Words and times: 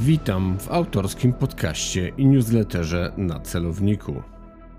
Witam 0.00 0.58
w 0.58 0.70
autorskim 0.70 1.32
podcaście 1.32 2.08
i 2.08 2.26
newsletterze 2.26 3.12
na 3.16 3.40
celowniku. 3.40 4.22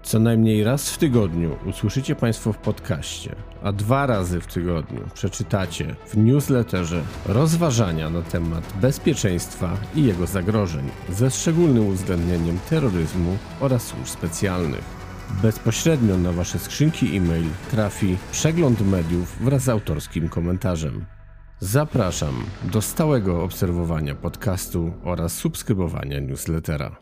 Co 0.04 0.20
najmniej 0.20 0.64
raz 0.64 0.90
w 0.90 0.98
tygodniu 0.98 1.58
usłyszycie 1.66 2.16
Państwo 2.16 2.54
w 2.54 2.58
podcaście, 2.58 3.36
a 3.64 3.72
dwa 3.72 4.06
razy 4.06 4.42
w 4.42 4.48
tygodniu 4.48 5.02
przeczytacie 5.14 5.96
w 6.08 6.18
newsletterze 6.18 7.04
rozważania 7.26 8.10
na 8.10 8.22
temat 8.22 8.74
bezpieczeństwa 8.82 9.78
i 9.96 10.04
jego 10.04 10.28
zagrożeń, 10.28 10.90
ze 11.10 11.32
szczególnym 11.32 11.88
uwzględnieniem 11.88 12.60
terroryzmu 12.70 13.38
oraz 13.60 13.84
służb 13.84 14.08
specjalnych. 14.08 14.84
Bezpośrednio 15.42 16.18
na 16.18 16.32
Wasze 16.32 16.60
skrzynki 16.60 17.18
e-mail 17.18 17.46
trafi 17.72 18.18
przegląd 18.32 18.82
mediów 18.82 19.38
wraz 19.42 19.64
z 19.64 19.70
autorskim 19.70 20.30
komentarzem. 20.30 21.19
Zapraszam 21.62 22.46
do 22.74 22.82
stałego 22.82 23.44
obserwowania 23.44 24.16
podcastu 24.16 24.94
oraz 25.04 25.38
subskrybowania 25.38 26.20
newslettera. 26.20 27.02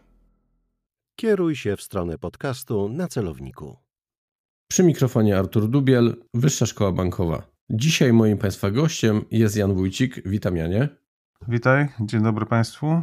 Kieruj 1.15 1.55
się 1.55 1.75
w 1.75 1.81
stronę 1.81 2.17
podcastu 2.17 2.89
na 2.89 3.07
celowniku. 3.07 3.77
Przy 4.69 4.83
mikrofonie 4.83 5.37
Artur 5.37 5.69
Dubiel, 5.69 6.15
Wyższa 6.33 6.65
Szkoła 6.65 6.91
Bankowa. 6.91 7.47
Dzisiaj 7.69 8.13
moim 8.13 8.37
Państwa 8.37 8.71
gościem 8.71 9.25
jest 9.31 9.55
Jan 9.55 9.73
Wójcik. 9.73 10.21
Witam 10.25 10.57
Janie. 10.57 10.89
Witaj, 11.47 11.87
dzień 11.99 12.23
dobry 12.23 12.45
Państwu. 12.45 13.01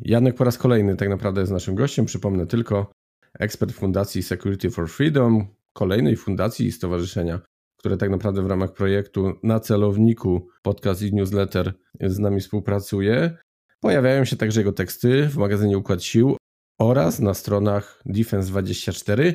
Janek 0.00 0.34
po 0.34 0.44
raz 0.44 0.58
kolejny 0.58 0.96
tak 0.96 1.08
naprawdę 1.08 1.40
jest 1.40 1.52
naszym 1.52 1.74
gościem. 1.74 2.06
Przypomnę 2.06 2.46
tylko, 2.46 2.92
ekspert 3.38 3.72
Fundacji 3.72 4.22
Security 4.22 4.70
for 4.70 4.90
Freedom, 4.90 5.46
kolejnej 5.72 6.16
fundacji 6.16 6.66
i 6.66 6.72
stowarzyszenia, 6.72 7.40
które 7.84 7.96
tak 7.96 8.10
naprawdę 8.10 8.42
w 8.42 8.46
ramach 8.46 8.72
projektu 8.72 9.32
na 9.42 9.60
celowniku 9.60 10.48
podcast 10.62 11.02
i 11.02 11.14
newsletter 11.14 11.74
z 12.00 12.18
nami 12.18 12.40
współpracuje. 12.40 13.36
Pojawiają 13.80 14.24
się 14.24 14.36
także 14.36 14.60
jego 14.60 14.72
teksty 14.72 15.28
w 15.28 15.36
magazynie 15.36 15.78
Układ 15.78 16.02
Sił 16.02 16.36
oraz 16.78 17.20
na 17.20 17.34
stronach 17.34 18.02
Defense24. 18.06 19.32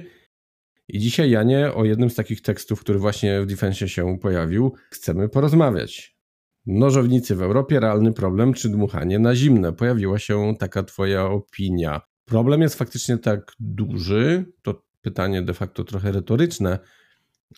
I 0.88 1.00
dzisiaj, 1.00 1.32
Janie, 1.32 1.74
o 1.74 1.86
jednym 1.86 2.10
z 2.10 2.16
takich 2.16 2.42
tekstów, 2.42 2.80
który 2.80 3.00
właśnie 3.00 3.42
w 3.42 3.46
Defense 3.46 3.88
się 3.88 4.18
pojawił, 4.22 4.74
chcemy 4.92 5.30
porozmawiać. 5.30 6.18
Nożownicy 6.66 7.36
w 7.36 7.42
Europie, 7.42 7.80
realny 7.80 8.14
problem, 8.14 8.54
czy 8.54 8.70
dmuchanie 8.70 9.20
na 9.20 9.36
zimne? 9.36 9.74
Pojawiła 9.74 10.20
się 10.20 10.54
taka 10.60 10.84
Twoja 10.84 11.26
opinia. 11.26 12.02
Problem 12.26 12.62
jest 12.62 12.76
faktycznie 12.76 13.18
tak 13.18 13.52
duży, 13.60 14.46
to 14.62 14.82
pytanie 15.02 15.42
de 15.42 15.54
facto 15.54 15.84
trochę 15.84 16.12
retoryczne, 16.12 16.80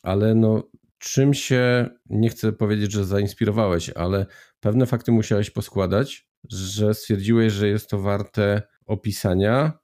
ale 0.03 0.35
no, 0.35 0.63
czym 1.01 1.33
się, 1.33 1.89
nie 2.09 2.29
chcę 2.29 2.53
powiedzieć, 2.53 2.91
że 2.91 3.05
zainspirowałeś, 3.05 3.89
ale 3.89 4.25
pewne 4.59 4.85
fakty 4.85 5.11
musiałeś 5.11 5.49
poskładać, 5.49 6.27
że 6.49 6.93
stwierdziłeś, 6.93 7.53
że 7.53 7.67
jest 7.67 7.89
to 7.89 7.99
warte 7.99 8.61
opisania. 8.85 9.79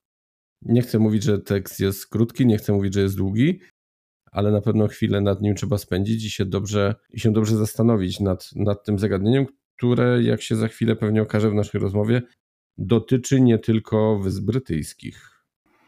Nie 0.61 0.81
chcę 0.81 0.99
mówić, 0.99 1.23
że 1.23 1.39
tekst 1.39 1.79
jest 1.79 2.07
krótki, 2.07 2.45
nie 2.45 2.57
chcę 2.57 2.73
mówić, 2.73 2.93
że 2.93 3.01
jest 3.01 3.17
długi, 3.17 3.59
ale 4.31 4.51
na 4.51 4.61
pewno 4.61 4.87
chwilę 4.87 5.21
nad 5.21 5.41
nim 5.41 5.55
trzeba 5.55 5.77
spędzić 5.77 6.25
i 6.25 6.29
się 6.29 6.45
dobrze, 6.45 6.95
i 7.09 7.19
się 7.19 7.31
dobrze 7.31 7.57
zastanowić 7.57 8.19
nad, 8.19 8.49
nad 8.55 8.83
tym 8.83 8.99
zagadnieniem, 8.99 9.45
które, 9.77 10.23
jak 10.23 10.41
się 10.41 10.55
za 10.55 10.67
chwilę 10.67 10.95
pewnie 10.95 11.21
okaże 11.21 11.49
w 11.49 11.53
naszej 11.53 11.81
rozmowie, 11.81 12.21
dotyczy 12.77 13.41
nie 13.41 13.59
tylko 13.59 14.19
Wysp 14.19 14.43
Brytyjskich. 14.43 15.36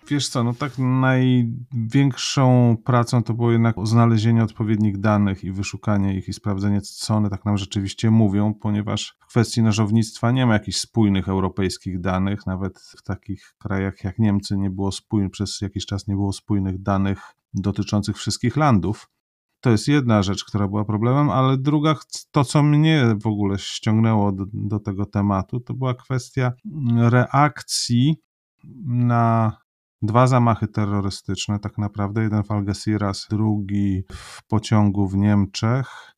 Wiesz 0.10 0.30
co, 0.30 0.44
no 0.44 0.54
tak 0.54 0.74
największą 0.78 2.78
pracą 2.86 3.24
to 3.24 3.34
było 3.34 3.52
jednak 3.52 3.76
znalezienie 3.84 4.44
odpowiednich 4.44 4.98
danych 4.98 5.44
i 5.44 5.52
wyszukanie 5.52 6.18
ich 6.18 6.28
i 6.28 6.34
sprawdzenie, 6.34 6.82
co 6.82 7.16
one 7.16 7.30
tak 7.30 7.46
nam 7.46 7.58
rzeczywiście 7.58 8.12
mówią, 8.12 8.54
ponieważ 8.54 9.18
w 9.20 9.28
kwestii 9.28 9.62
nożownictwa 9.62 10.32
nie 10.32 10.46
ma 10.46 10.54
jakichś 10.54 10.78
spójnych 10.78 11.30
europejskich 11.30 12.00
danych, 12.00 12.46
nawet 12.46 12.80
w 12.80 13.04
takich 13.04 13.54
krajach 13.58 14.04
jak 14.04 14.20
Niemcy 14.20 14.58
nie 14.58 14.70
było 14.70 14.92
spójnych, 14.92 15.32
przez 15.32 15.62
jakiś 15.62 15.86
czas 15.86 16.08
nie 16.08 16.16
było 16.16 16.34
spójnych 16.34 16.82
danych 16.82 17.22
dotyczących 17.54 18.18
wszystkich 18.18 18.58
landów. 18.58 19.10
To 19.62 19.70
jest 19.70 19.88
jedna 19.88 20.24
rzecz, 20.24 20.46
która 20.46 20.68
była 20.68 20.86
problemem, 20.86 21.30
ale 21.30 21.58
druga, 21.58 21.96
to 22.32 22.44
co 22.44 22.64
mnie 22.64 23.16
w 23.22 23.28
ogóle 23.28 23.58
ściągnęło 23.58 24.32
do, 24.32 24.46
do 24.54 24.80
tego 24.80 25.06
tematu, 25.06 25.60
to 25.60 25.74
była 25.74 25.94
kwestia 25.94 26.52
reakcji 26.98 28.18
na 28.86 29.58
dwa 30.02 30.28
zamachy 30.28 30.68
terrorystyczne, 30.68 31.60
tak 31.60 31.78
naprawdę. 31.78 32.24
Jeden 32.24 32.44
w 32.44 32.52
Algeciras, 32.52 33.28
drugi 33.30 34.04
w 34.12 34.44
pociągu 34.48 35.08
w 35.08 35.18
Niemczech, 35.18 36.16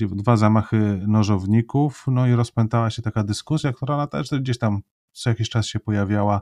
dwa 0.00 0.36
zamachy 0.36 1.04
nożowników. 1.06 2.04
No 2.06 2.26
i 2.26 2.32
rozpętała 2.32 2.90
się 2.90 3.02
taka 3.02 3.24
dyskusja, 3.24 3.72
która 3.72 4.06
też 4.06 4.30
gdzieś 4.30 4.58
tam 4.58 4.80
co 5.12 5.30
jakiś 5.30 5.48
czas 5.48 5.66
się 5.66 5.80
pojawiała 5.80 6.40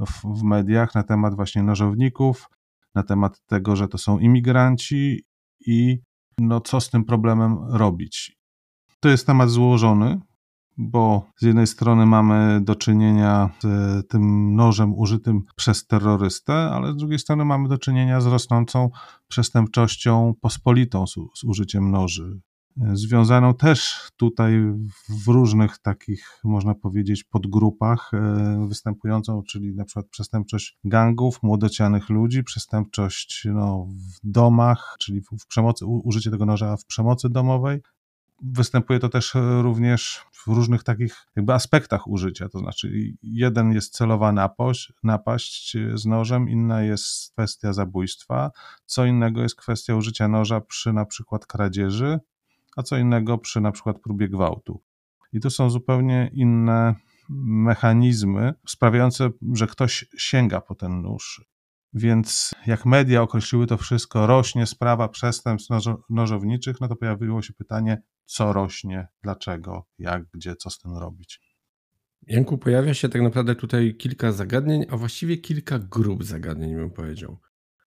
w, 0.00 0.38
w 0.40 0.42
mediach 0.42 0.94
na 0.94 1.02
temat 1.02 1.34
właśnie 1.34 1.62
nożowników, 1.62 2.48
na 2.94 3.02
temat 3.02 3.40
tego, 3.46 3.76
że 3.76 3.88
to 3.88 3.98
są 3.98 4.18
imigranci 4.18 5.24
i 5.66 5.98
no 6.38 6.60
co 6.60 6.80
z 6.80 6.90
tym 6.90 7.04
problemem 7.04 7.58
robić. 7.68 8.38
To 9.00 9.08
jest 9.08 9.26
temat 9.26 9.50
złożony, 9.50 10.20
bo 10.78 11.26
z 11.36 11.42
jednej 11.42 11.66
strony 11.66 12.06
mamy 12.06 12.60
do 12.60 12.74
czynienia 12.74 13.50
z 13.62 14.08
tym 14.08 14.54
nożem 14.54 14.94
użytym 14.94 15.42
przez 15.56 15.86
terrorystę, 15.86 16.54
ale 16.54 16.92
z 16.92 16.96
drugiej 16.96 17.18
strony 17.18 17.44
mamy 17.44 17.68
do 17.68 17.78
czynienia 17.78 18.20
z 18.20 18.26
rosnącą 18.26 18.90
przestępczością 19.28 20.34
pospolitą 20.40 21.06
z, 21.06 21.14
z 21.34 21.44
użyciem 21.44 21.90
noży. 21.90 22.40
Związaną 22.92 23.54
też 23.54 24.08
tutaj 24.16 24.52
w 25.24 25.28
różnych 25.28 25.78
takich, 25.78 26.40
można 26.44 26.74
powiedzieć, 26.74 27.24
podgrupach 27.24 28.10
e, 28.14 28.66
występującą, 28.68 29.42
czyli 29.42 29.74
na 29.74 29.84
przykład 29.84 30.06
przestępczość 30.06 30.78
gangów, 30.84 31.42
młodocianych 31.42 32.08
ludzi, 32.08 32.44
przestępczość 32.44 33.48
no, 33.52 33.86
w 33.88 34.30
domach, 34.30 34.96
czyli 34.98 35.20
w, 35.20 35.46
przemocy, 35.48 35.86
użycie 35.86 36.30
tego 36.30 36.46
noża 36.46 36.76
w 36.76 36.84
przemocy 36.84 37.30
domowej, 37.30 37.80
występuje 38.42 38.98
to 38.98 39.08
też 39.08 39.36
e, 39.36 39.62
również 39.62 40.24
w 40.32 40.46
różnych 40.46 40.82
takich 40.84 41.26
jakby 41.36 41.52
aspektach 41.52 42.08
użycia, 42.08 42.48
to 42.48 42.58
znaczy 42.58 42.90
jeden 43.22 43.72
jest 43.72 43.94
celowa 43.94 44.32
napaść, 44.32 44.92
napaść 45.02 45.76
z 45.94 46.06
nożem, 46.06 46.48
inna 46.48 46.82
jest 46.82 47.32
kwestia 47.32 47.72
zabójstwa, 47.72 48.50
co 48.86 49.04
innego 49.04 49.42
jest 49.42 49.56
kwestia 49.56 49.94
użycia 49.94 50.28
noża 50.28 50.60
przy 50.60 50.92
na 50.92 51.04
przykład 51.04 51.46
kradzieży, 51.46 52.18
a 52.76 52.82
co 52.82 52.96
innego 52.96 53.38
przy 53.38 53.60
na 53.60 53.72
przykład 53.72 54.00
próbie 54.00 54.28
gwałtu. 54.28 54.82
I 55.32 55.40
to 55.40 55.50
są 55.50 55.70
zupełnie 55.70 56.30
inne 56.32 56.94
mechanizmy 57.28 58.54
sprawiające, 58.66 59.30
że 59.52 59.66
ktoś 59.66 60.04
sięga 60.18 60.60
po 60.60 60.74
ten 60.74 61.02
nóż. 61.02 61.44
Więc 61.92 62.54
jak 62.66 62.86
media 62.86 63.22
określiły 63.22 63.66
to 63.66 63.76
wszystko, 63.76 64.26
rośnie 64.26 64.66
sprawa 64.66 65.08
przestępstw 65.08 65.70
nożowniczych, 66.10 66.80
no 66.80 66.88
to 66.88 66.96
pojawiło 66.96 67.42
się 67.42 67.52
pytanie, 67.52 68.02
co 68.24 68.52
rośnie, 68.52 69.08
dlaczego, 69.22 69.86
jak, 69.98 70.24
gdzie, 70.34 70.56
co 70.56 70.70
z 70.70 70.78
tym 70.78 70.96
robić. 70.96 71.40
Janku, 72.22 72.58
pojawia 72.58 72.94
się 72.94 73.08
tak 73.08 73.22
naprawdę 73.22 73.54
tutaj 73.54 73.96
kilka 73.96 74.32
zagadnień, 74.32 74.86
a 74.90 74.96
właściwie 74.96 75.38
kilka 75.38 75.78
grup 75.78 76.24
zagadnień, 76.24 76.74
bym 76.74 76.90
powiedział. 76.90 77.38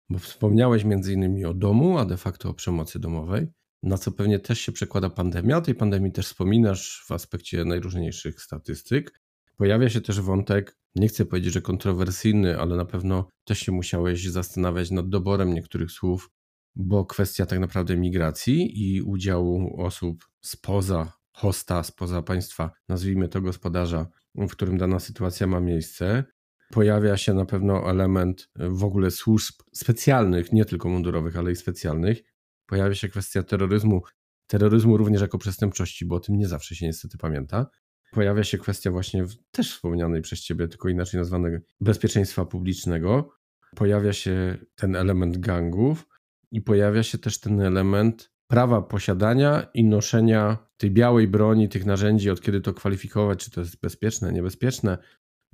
Bo 0.10 0.20
wspomniałeś 0.20 0.84
między 0.84 1.14
innymi 1.14 1.46
o 1.46 1.54
domu, 1.54 1.98
a 1.98 2.06
de 2.06 2.18
facto 2.18 2.50
o 2.50 2.54
przemocy 2.54 3.00
domowej, 3.00 3.48
na 3.84 3.98
co 3.98 4.12
pewnie 4.12 4.40
też 4.40 4.60
się 4.60 4.72
przekłada 4.72 5.10
pandemia. 5.10 5.62
Tej 5.62 5.76
pandemii 5.76 6.12
też 6.12 6.26
wspominasz 6.28 7.04
w 7.08 7.12
aspekcie 7.12 7.66
najróżniejszych 7.66 8.42
statystyk. 8.42 9.22
Pojawia 9.60 9.90
się 9.90 10.02
też 10.02 10.22
wątek, 10.22 10.78
nie 10.96 11.08
chcę 11.08 11.26
powiedzieć, 11.26 11.54
że 11.54 11.62
kontrowersyjny, 11.62 12.60
ale 12.60 12.76
na 12.76 12.86
pewno 12.86 13.30
też 13.46 13.60
się 13.60 13.72
musiałeś 13.72 14.28
zastanawiać 14.28 14.92
nad 14.92 15.10
doborem 15.10 15.54
niektórych 15.54 15.92
słów 15.92 16.30
bo 16.76 17.06
kwestia 17.06 17.46
tak 17.46 17.60
naprawdę 17.60 17.98
migracji 17.98 18.88
i 18.88 19.02
udziału 19.02 19.82
osób 19.82 20.26
spoza 20.42 21.14
hosta, 21.32 21.84
spoza 21.84 22.22
państwa, 22.22 22.72
nazwijmy 22.90 23.30
to 23.30 23.42
gospodarza, 23.42 24.08
w 24.36 24.52
którym 24.52 24.78
dana 24.78 25.00
sytuacja 25.00 25.48
ma 25.48 25.60
miejsce, 25.60 26.24
pojawia 26.72 27.18
się 27.18 27.34
na 27.34 27.46
pewno 27.46 27.90
element 27.90 28.50
w 28.56 28.84
ogóle 28.84 29.12
służb 29.12 29.56
specjalnych, 29.74 30.54
nie 30.54 30.66
tylko 30.66 30.90
mundurowych, 30.90 31.38
ale 31.38 31.52
i 31.52 31.56
specjalnych. 31.56 32.22
Pojawia 32.66 32.96
się 32.96 33.10
kwestia 33.10 33.44
terroryzmu, 33.44 34.02
terroryzmu 34.48 34.98
również 34.98 35.22
jako 35.22 35.38
przestępczości, 35.38 36.06
bo 36.06 36.16
o 36.16 36.20
tym 36.20 36.38
nie 36.38 36.48
zawsze 36.48 36.76
się 36.76 36.86
niestety 36.86 37.18
pamięta. 37.18 37.68
Pojawia 38.12 38.44
się 38.44 38.58
kwestia 38.58 38.92
właśnie 38.92 39.26
też 39.52 39.76
wspomnianej 39.76 40.22
przez 40.22 40.42
Ciebie, 40.42 40.68
tylko 40.68 40.90
inaczej 40.90 41.20
nazwanego 41.20 41.58
bezpieczeństwa 41.82 42.46
publicznego. 42.46 43.34
Pojawia 43.76 44.14
się 44.14 44.58
ten 44.76 44.96
element 44.96 45.38
gangów, 45.38 46.06
i 46.52 46.62
pojawia 46.62 47.04
się 47.04 47.18
też 47.18 47.40
ten 47.40 47.62
element 47.62 48.32
prawa 48.48 48.82
posiadania 48.82 49.68
i 49.74 49.84
noszenia 49.84 50.58
tej 50.78 50.92
białej 50.92 51.28
broni, 51.28 51.70
tych 51.70 51.86
narzędzi, 51.86 52.30
od 52.30 52.42
kiedy 52.42 52.62
to 52.62 52.74
kwalifikować, 52.74 53.44
czy 53.44 53.52
to 53.52 53.62
jest 53.62 53.82
bezpieczne, 53.82 54.34
niebezpieczne. 54.34 54.98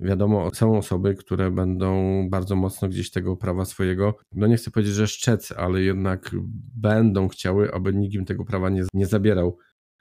Wiadomo, 0.00 0.50
są 0.54 0.78
osoby, 0.78 1.14
które 1.14 1.50
będą 1.50 2.20
bardzo 2.30 2.56
mocno 2.56 2.88
gdzieś 2.88 3.10
tego 3.10 3.36
prawa 3.36 3.64
swojego, 3.64 4.16
no 4.32 4.46
nie 4.46 4.56
chcę 4.56 4.70
powiedzieć, 4.70 4.94
że 4.94 5.06
szczec, 5.08 5.52
ale 5.52 5.82
jednak 5.82 6.30
będą 6.76 7.28
chciały, 7.28 7.74
aby 7.74 7.94
nikt 7.94 8.14
im 8.14 8.24
tego 8.24 8.44
prawa 8.44 8.70
nie, 8.70 8.84
nie 8.94 9.06
zabierał. 9.06 9.58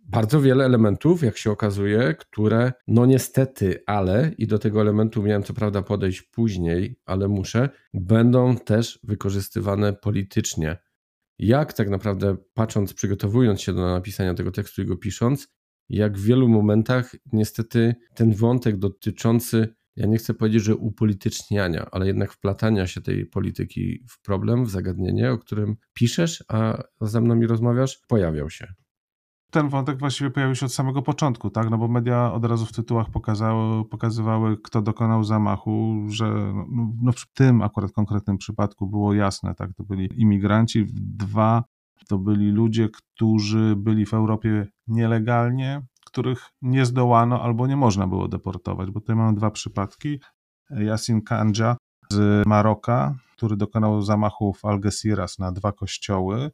Bardzo 0.08 0.42
wiele 0.42 0.66
elementów, 0.66 1.24
jak 1.24 1.38
się 1.38 1.52
okazuje, 1.52 2.16
które 2.20 2.74
no 2.88 3.06
niestety, 3.06 3.84
ale 3.86 4.32
i 4.38 4.48
do 4.48 4.60
tego 4.60 4.82
elementu 4.82 5.24
miałem 5.24 5.44
co 5.44 5.54
prawda 5.54 5.82
podejść 5.82 6.22
później, 6.22 7.00
ale 7.06 7.28
muszę, 7.28 7.70
będą 7.94 8.58
też 8.58 9.00
wykorzystywane 9.04 9.94
politycznie. 9.94 10.78
Jak 11.40 11.74
tak 11.74 11.90
naprawdę 11.90 12.38
patrząc, 12.54 12.94
przygotowując 12.94 13.62
się 13.62 13.74
do 13.74 13.82
napisania 13.82 14.34
tego 14.34 14.52
tekstu 14.52 14.82
i 14.82 14.86
go 14.86 14.98
pisząc, 14.98 15.48
jak 15.90 16.18
w 16.18 16.24
wielu 16.24 16.48
momentach 16.48 17.16
niestety 17.34 17.96
ten 18.16 18.34
wątek 18.34 18.78
dotyczący, 18.78 19.76
ja 19.96 20.08
nie 20.08 20.18
chcę 20.18 20.34
powiedzieć, 20.34 20.64
że 20.64 20.76
upolityczniania, 20.76 21.88
ale 21.92 22.08
jednak 22.08 22.32
wplatania 22.32 22.88
się 22.88 23.02
tej 23.02 23.26
polityki 23.26 24.04
w 24.10 24.22
problem, 24.22 24.66
w 24.66 24.70
zagadnienie, 24.70 25.32
o 25.32 25.38
którym 25.38 25.76
piszesz, 25.94 26.44
a 26.48 26.84
ze 27.02 27.22
mną 27.22 27.36
mi 27.36 27.48
rozmawiasz, 27.48 28.00
pojawiał 28.08 28.50
się 28.50 28.85
ten 29.56 29.70
wątek 29.70 30.00
właściwie 30.00 30.30
pojawił 30.32 30.56
się 30.56 30.66
od 30.66 30.74
samego 30.74 31.02
początku, 31.02 31.50
tak? 31.50 31.70
No 31.70 31.78
bo 31.78 31.88
media 31.88 32.34
od 32.34 32.46
razu 32.46 32.66
w 32.66 32.72
tytułach 32.72 33.10
pokazały, 33.10 33.86
pokazywały, 33.86 34.58
kto 34.58 34.82
dokonał 34.82 35.24
zamachu, 35.24 36.06
że 36.08 36.30
no, 36.30 36.66
no, 36.70 36.92
no 37.02 37.12
w 37.12 37.26
tym 37.34 37.62
akurat 37.62 37.92
konkretnym 37.92 38.38
przypadku 38.38 38.88
było 38.88 39.14
jasne, 39.14 39.56
tak? 39.56 39.74
To 39.74 39.84
byli 39.84 40.22
imigranci. 40.22 40.86
Dwa, 40.94 41.64
to 42.08 42.18
byli 42.18 42.52
ludzie, 42.52 42.90
którzy 42.90 43.76
byli 43.78 44.06
w 44.06 44.14
Europie 44.14 44.68
nielegalnie, 44.88 45.82
których 46.06 46.50
nie 46.62 46.86
zdołano 46.86 47.42
albo 47.42 47.68
nie 47.68 47.78
można 47.78 48.08
było 48.08 48.28
deportować, 48.28 48.92
bo 48.92 49.00
tutaj 49.00 49.16
mamy 49.16 49.38
dwa 49.38 49.52
przypadki. 49.52 50.20
Yasin 50.70 51.22
Kanja 51.22 51.78
z 52.12 52.48
Maroka, 52.48 53.16
który 53.38 53.58
dokonał 53.58 54.02
zamachu 54.02 54.54
w 54.54 54.66
Algeciras 54.66 55.40
na 55.40 55.52
dwa 55.52 55.72
kościoły 55.72 56.52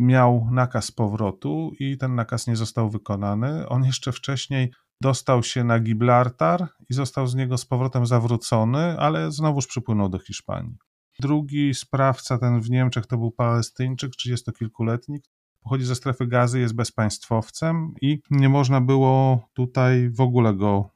miał 0.00 0.48
nakaz 0.50 0.90
powrotu 0.90 1.72
i 1.78 1.98
ten 1.98 2.14
nakaz 2.14 2.46
nie 2.46 2.56
został 2.56 2.90
wykonany. 2.90 3.68
On 3.68 3.84
jeszcze 3.84 4.12
wcześniej 4.12 4.72
dostał 5.02 5.42
się 5.42 5.64
na 5.64 5.80
Gibraltar 5.80 6.68
i 6.90 6.94
został 6.94 7.26
z 7.26 7.34
niego 7.34 7.58
z 7.58 7.64
powrotem 7.66 8.06
zawrócony, 8.06 8.98
ale 8.98 9.32
znowuż 9.32 9.66
przypłynął 9.66 10.08
do 10.08 10.18
Hiszpanii. 10.18 10.76
Drugi 11.20 11.74
sprawca, 11.74 12.38
ten 12.38 12.60
w 12.60 12.70
Niemczech, 12.70 13.06
to 13.06 13.16
był 13.16 13.30
Palestyńczyk, 13.30 14.12
30-kilkuletnik. 14.12 15.20
Pochodzi 15.60 15.84
ze 15.84 15.94
strefy 15.94 16.26
gazy, 16.26 16.60
jest 16.60 16.74
bezpaństwowcem 16.74 17.94
i 18.02 18.20
nie 18.30 18.48
można 18.48 18.80
było 18.80 19.48
tutaj 19.54 20.10
w 20.10 20.20
ogóle 20.20 20.54
go 20.54 20.90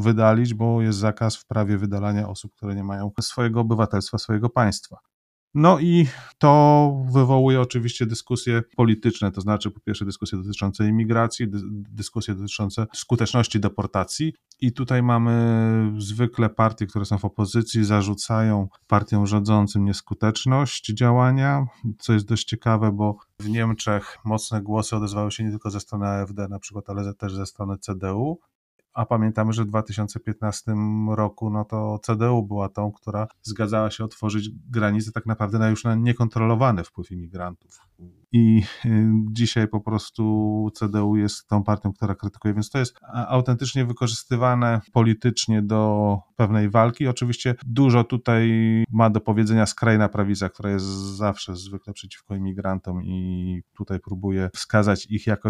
wydalić, 0.00 0.54
bo 0.54 0.82
jest 0.82 0.98
zakaz 0.98 1.36
w 1.36 1.46
prawie 1.46 1.78
wydalania 1.78 2.28
osób, 2.28 2.52
które 2.54 2.74
nie 2.74 2.84
mają 2.84 3.10
swojego 3.20 3.60
obywatelstwa, 3.60 4.18
swojego 4.18 4.50
państwa. 4.50 4.98
No 5.54 5.78
i 5.78 6.06
to 6.38 7.04
wywołuje 7.12 7.60
oczywiście 7.60 8.06
dyskusje 8.06 8.62
polityczne, 8.76 9.32
to 9.32 9.40
znaczy 9.40 9.70
po 9.70 9.80
pierwsze 9.80 10.04
dyskusje 10.04 10.38
dotyczące 10.38 10.88
imigracji, 10.88 11.46
dyskusje 11.90 12.34
dotyczące 12.34 12.86
skuteczności 12.94 13.60
deportacji. 13.60 14.34
I 14.60 14.72
tutaj 14.72 15.02
mamy 15.02 15.92
zwykle 15.98 16.50
partie, 16.50 16.86
które 16.86 17.04
są 17.04 17.18
w 17.18 17.24
opozycji, 17.24 17.84
zarzucają 17.84 18.68
partiom 18.86 19.26
rządzącym 19.26 19.84
nieskuteczność 19.84 20.92
działania, 20.94 21.66
co 21.98 22.12
jest 22.12 22.26
dość 22.26 22.44
ciekawe, 22.44 22.92
bo 22.92 23.16
w 23.38 23.48
Niemczech 23.48 24.18
mocne 24.24 24.62
głosy 24.62 24.96
odezwały 24.96 25.32
się 25.32 25.44
nie 25.44 25.50
tylko 25.50 25.70
ze 25.70 25.80
strony 25.80 26.06
AfD 26.06 26.48
na 26.48 26.58
przykład, 26.58 26.90
ale 26.90 27.14
też 27.14 27.34
ze 27.34 27.46
strony 27.46 27.78
CDU 27.78 28.38
a 28.94 29.06
pamiętamy, 29.06 29.52
że 29.52 29.64
w 29.64 29.66
2015 29.66 30.74
roku 31.16 31.50
no 31.50 31.64
to 31.64 31.98
CDU 32.02 32.42
była 32.42 32.68
tą, 32.68 32.92
która 32.92 33.26
zgadzała 33.42 33.90
się 33.90 34.04
otworzyć 34.04 34.50
granice 34.70 35.12
tak 35.12 35.26
naprawdę 35.26 35.58
na 35.58 35.68
już 35.68 35.84
na 35.84 35.94
niekontrolowany 35.94 36.84
wpływ 36.84 37.10
imigrantów. 37.10 37.80
I 38.32 38.62
y, 38.84 39.06
dzisiaj 39.30 39.68
po 39.68 39.80
prostu 39.80 40.70
CDU 40.74 41.16
jest 41.16 41.48
tą 41.48 41.62
partią, 41.62 41.92
która 41.92 42.14
krytykuje, 42.14 42.54
więc 42.54 42.70
to 42.70 42.78
jest 42.78 42.94
autentycznie 43.12 43.84
wykorzystywane 43.84 44.80
politycznie 44.92 45.62
do 45.62 46.18
pewnej 46.36 46.70
walki. 46.70 47.08
Oczywiście 47.08 47.54
dużo 47.66 48.04
tutaj 48.04 48.50
ma 48.90 49.10
do 49.10 49.20
powiedzenia 49.20 49.66
skrajna 49.66 50.08
prawica, 50.08 50.48
która 50.48 50.70
jest 50.70 50.86
zawsze 51.16 51.56
zwykle 51.56 51.92
przeciwko 51.92 52.34
imigrantom 52.36 53.04
i 53.04 53.62
tutaj 53.76 54.00
próbuje 54.00 54.50
wskazać 54.54 55.06
ich 55.06 55.26
jako 55.26 55.48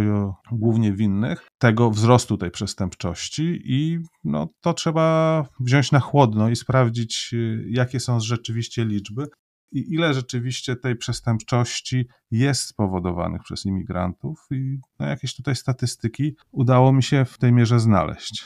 głównie 0.53 0.93
winnych 0.93 1.49
tego 1.59 1.91
wzrostu 1.91 2.37
tej 2.37 2.50
przestępczości 2.50 3.31
i 3.40 3.99
no, 4.25 4.49
to 4.61 4.75
trzeba 4.75 5.46
wziąć 5.61 5.93
na 5.93 6.00
chłodno 6.00 6.50
i 6.50 6.56
sprawdzić, 6.56 7.31
y, 7.32 7.64
jakie 7.69 8.00
są 8.00 8.20
rzeczywiście 8.20 8.84
liczby 8.84 9.26
i 9.73 9.94
ile 9.94 10.14
rzeczywiście 10.14 10.76
tej 10.76 10.96
przestępczości 10.96 12.08
jest 12.31 12.62
spowodowanych 12.62 13.43
przez 13.43 13.67
imigrantów 13.67 14.46
i 14.50 14.79
no, 14.99 15.06
jakieś 15.06 15.37
tutaj 15.37 15.56
statystyki 15.56 16.37
udało 16.50 16.93
mi 16.93 17.02
się 17.02 17.25
w 17.25 17.38
tej 17.38 17.52
mierze 17.52 17.81
znaleźć. 17.81 18.44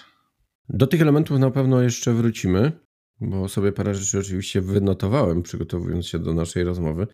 Do 0.69 0.87
tych 0.87 1.03
elementów 1.03 1.39
na 1.39 1.51
pewno 1.51 1.83
jeszcze 1.83 2.13
wrócimy, 2.13 2.73
bo 3.21 3.49
sobie 3.49 3.73
parę 3.73 3.95
rzeczy 3.95 4.19
oczywiście 4.19 4.61
wynotowałem, 4.61 5.43
przygotowując 5.43 6.07
się 6.07 6.19
do 6.19 6.35
naszej 6.35 6.65
rozmowy, 6.65 7.07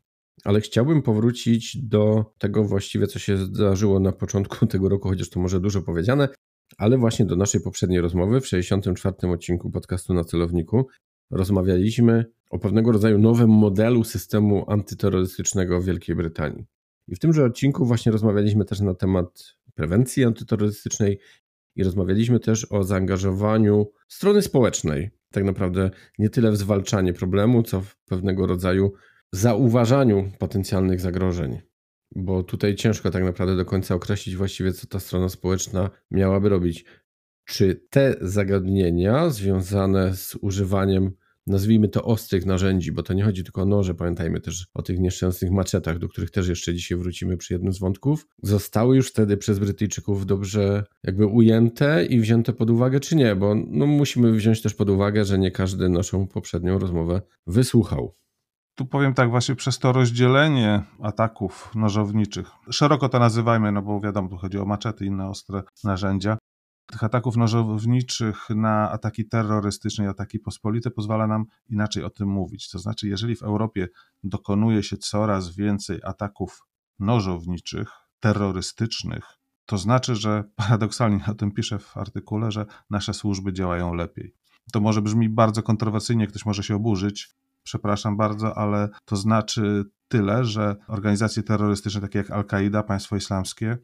ale 0.44 0.60
chciałbym 0.60 1.02
powrócić 1.02 1.76
do 1.76 2.24
tego 2.38 2.64
właściwie, 2.64 3.06
co 3.06 3.18
się 3.18 3.36
zdarzyło 3.36 4.00
na 4.00 4.12
początku 4.12 4.66
tego 4.66 4.88
roku, 4.88 5.08
chociaż 5.08 5.30
to 5.30 5.40
może 5.40 5.60
dużo 5.60 5.82
powiedziane, 5.82 6.28
ale 6.78 6.98
właśnie 6.98 7.24
do 7.24 7.36
naszej 7.36 7.60
poprzedniej 7.60 8.00
rozmowy 8.00 8.40
w 8.40 8.46
64. 8.46 9.28
odcinku 9.28 9.70
podcastu 9.70 10.14
na 10.14 10.24
celowniku 10.24 10.86
rozmawialiśmy 11.30 12.24
o 12.50 12.58
pewnego 12.58 12.92
rodzaju 12.92 13.18
nowym 13.18 13.50
modelu 13.50 14.04
systemu 14.04 14.70
antyterrorystycznego 14.70 15.80
w 15.80 15.84
Wielkiej 15.84 16.16
Brytanii. 16.16 16.64
I 17.08 17.16
w 17.16 17.18
tymże 17.18 17.44
odcinku 17.44 17.84
właśnie 17.84 18.12
rozmawialiśmy 18.12 18.64
też 18.64 18.80
na 18.80 18.94
temat 18.94 19.56
prewencji 19.74 20.24
antyterrorystycznej 20.24 21.18
i 21.76 21.84
rozmawialiśmy 21.84 22.40
też 22.40 22.72
o 22.72 22.84
zaangażowaniu 22.84 23.86
strony 24.08 24.42
społecznej. 24.42 25.10
Tak 25.32 25.44
naprawdę 25.44 25.90
nie 26.18 26.30
tyle 26.30 26.50
w 26.50 26.56
zwalczanie 26.56 27.12
problemu, 27.12 27.62
co 27.62 27.80
w 27.80 27.96
pewnego 27.96 28.46
rodzaju 28.46 28.92
zauważaniu 29.32 30.32
potencjalnych 30.38 31.00
zagrożeń. 31.00 31.71
Bo 32.16 32.42
tutaj 32.42 32.74
ciężko 32.74 33.10
tak 33.10 33.24
naprawdę 33.24 33.56
do 33.56 33.64
końca 33.64 33.94
określić 33.94 34.36
właściwie, 34.36 34.72
co 34.72 34.86
ta 34.86 35.00
strona 35.00 35.28
społeczna 35.28 35.90
miałaby 36.10 36.48
robić. 36.48 36.84
Czy 37.44 37.86
te 37.90 38.14
zagadnienia 38.20 39.30
związane 39.30 40.16
z 40.16 40.36
używaniem 40.40 41.12
nazwijmy 41.46 41.88
to 41.88 42.04
ostrych 42.04 42.46
narzędzi, 42.46 42.92
bo 42.92 43.02
to 43.02 43.14
nie 43.14 43.24
chodzi 43.24 43.44
tylko 43.44 43.62
o 43.62 43.64
noże, 43.64 43.94
pamiętajmy 43.94 44.40
też 44.40 44.66
o 44.74 44.82
tych 44.82 44.98
nieszczęsnych 44.98 45.50
maczetach, 45.50 45.98
do 45.98 46.08
których 46.08 46.30
też 46.30 46.48
jeszcze 46.48 46.74
dzisiaj 46.74 46.98
wrócimy 46.98 47.36
przy 47.36 47.52
jednym 47.52 47.72
z 47.72 47.78
wątków, 47.78 48.26
zostały 48.42 48.96
już 48.96 49.08
wtedy 49.08 49.36
przez 49.36 49.58
Brytyjczyków 49.58 50.26
dobrze 50.26 50.84
jakby 51.02 51.26
ujęte 51.26 52.06
i 52.06 52.20
wzięte 52.20 52.52
pod 52.52 52.70
uwagę, 52.70 53.00
czy 53.00 53.16
nie, 53.16 53.36
bo 53.36 53.54
no, 53.54 53.86
musimy 53.86 54.32
wziąć 54.32 54.62
też 54.62 54.74
pod 54.74 54.90
uwagę, 54.90 55.24
że 55.24 55.38
nie 55.38 55.50
każdy 55.50 55.88
naszą 55.88 56.26
poprzednią 56.26 56.78
rozmowę 56.78 57.22
wysłuchał. 57.46 58.14
Tu 58.82 58.86
powiem 58.86 59.14
tak, 59.14 59.30
właśnie 59.30 59.54
przez 59.54 59.78
to 59.78 59.92
rozdzielenie 59.92 60.82
ataków 61.02 61.70
nożowniczych, 61.74 62.50
szeroko 62.70 63.08
to 63.08 63.18
nazywajmy, 63.18 63.72
no 63.72 63.82
bo 63.82 64.00
wiadomo, 64.00 64.28
tu 64.28 64.36
chodzi 64.36 64.58
o 64.58 64.64
maczety, 64.64 65.06
inne 65.06 65.28
ostre 65.28 65.62
narzędzia, 65.84 66.38
tych 66.86 67.04
ataków 67.04 67.36
nożowniczych 67.36 68.50
na 68.50 68.90
ataki 68.90 69.28
terrorystyczne 69.28 70.04
i 70.04 70.08
ataki 70.08 70.38
pospolite 70.38 70.90
pozwala 70.90 71.26
nam 71.26 71.44
inaczej 71.68 72.04
o 72.04 72.10
tym 72.10 72.28
mówić. 72.28 72.70
To 72.70 72.78
znaczy, 72.78 73.08
jeżeli 73.08 73.36
w 73.36 73.42
Europie 73.42 73.88
dokonuje 74.22 74.82
się 74.82 74.96
coraz 74.96 75.56
więcej 75.56 76.00
ataków 76.04 76.60
nożowniczych, 76.98 77.90
terrorystycznych, 78.20 79.24
to 79.66 79.78
znaczy, 79.78 80.16
że 80.16 80.44
paradoksalnie 80.56 81.24
o 81.30 81.34
tym 81.34 81.52
piszę 81.52 81.78
w 81.78 81.96
artykule, 81.96 82.50
że 82.50 82.66
nasze 82.90 83.14
służby 83.14 83.52
działają 83.52 83.94
lepiej. 83.94 84.34
To 84.72 84.80
może 84.80 85.02
brzmi 85.02 85.28
bardzo 85.28 85.62
kontrowersyjnie, 85.62 86.26
ktoś 86.26 86.46
może 86.46 86.62
się 86.62 86.76
oburzyć. 86.76 87.41
Przepraszam 87.64 88.16
bardzo, 88.16 88.58
ale 88.58 88.88
to 89.04 89.16
znaczy 89.16 89.84
tyle, 90.08 90.44
że 90.44 90.76
organizacje 90.88 91.42
terrorystyczne 91.42 92.00
takie 92.00 92.18
jak 92.18 92.30
Al-Kaida, 92.30 92.82
państwo 92.82 93.16
islamskie, 93.16 93.78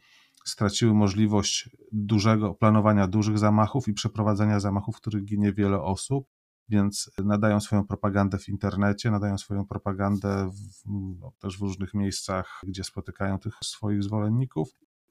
straciły 0.44 0.94
możliwość 0.94 1.70
dużego 1.92 2.54
planowania 2.54 3.06
dużych 3.06 3.38
zamachów 3.38 3.88
i 3.88 3.92
przeprowadzenia 3.92 4.60
zamachów, 4.60 4.96
w 4.96 5.00
których 5.00 5.24
ginie 5.24 5.52
wiele 5.52 5.82
osób, 5.82 6.28
więc 6.68 7.10
nadają 7.24 7.60
swoją 7.60 7.86
propagandę 7.86 8.38
w 8.38 8.48
internecie, 8.48 9.10
nadają 9.10 9.38
swoją 9.38 9.66
propagandę 9.66 10.50
w, 10.50 10.88
no, 11.20 11.32
też 11.38 11.58
w 11.58 11.60
różnych 11.60 11.94
miejscach, 11.94 12.60
gdzie 12.66 12.84
spotykają 12.84 13.38
tych 13.38 13.54
swoich 13.62 14.02
zwolenników 14.02 14.68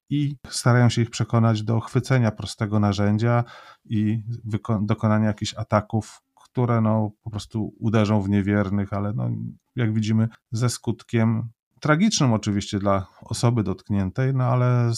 i 0.09 0.35
starają 0.49 0.89
się 0.89 1.01
ich 1.01 1.09
przekonać 1.09 1.63
do 1.63 1.79
chwycenia 1.79 2.31
prostego 2.31 2.79
narzędzia 2.79 3.43
i 3.85 4.23
dokonania 4.81 5.27
jakichś 5.27 5.53
ataków, 5.53 6.21
które 6.57 6.81
no, 6.81 7.11
po 7.23 7.29
prostu 7.29 7.73
uderzą 7.79 8.21
w 8.21 8.29
niewiernych, 8.29 8.93
ale 8.93 9.13
no, 9.13 9.29
jak 9.75 9.93
widzimy, 9.93 10.29
ze 10.51 10.69
skutkiem 10.69 11.49
tragicznym 11.79 12.33
oczywiście 12.33 12.79
dla 12.79 13.07
osoby 13.21 13.63
dotkniętej, 13.63 14.33
no 14.33 14.43
ale 14.43 14.91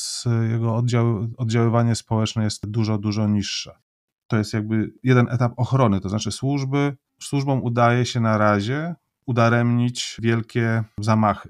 jego 0.50 0.76
oddział, 0.76 1.28
oddziaływanie 1.38 1.96
społeczne 1.96 2.44
jest 2.44 2.68
dużo, 2.68 2.98
dużo 2.98 3.28
niższe. 3.28 3.80
To 4.28 4.38
jest 4.38 4.54
jakby 4.54 4.94
jeden 5.04 5.28
etap 5.30 5.54
ochrony, 5.58 6.00
to 6.00 6.10
znaczy 6.10 6.32
służby, 6.32 6.98
służbom 7.22 7.64
udaje 7.64 8.06
się 8.06 8.20
na 8.20 8.38
razie 8.38 8.96
udaremnić 9.26 10.18
wielkie 10.22 10.84
zamachy, 11.00 11.50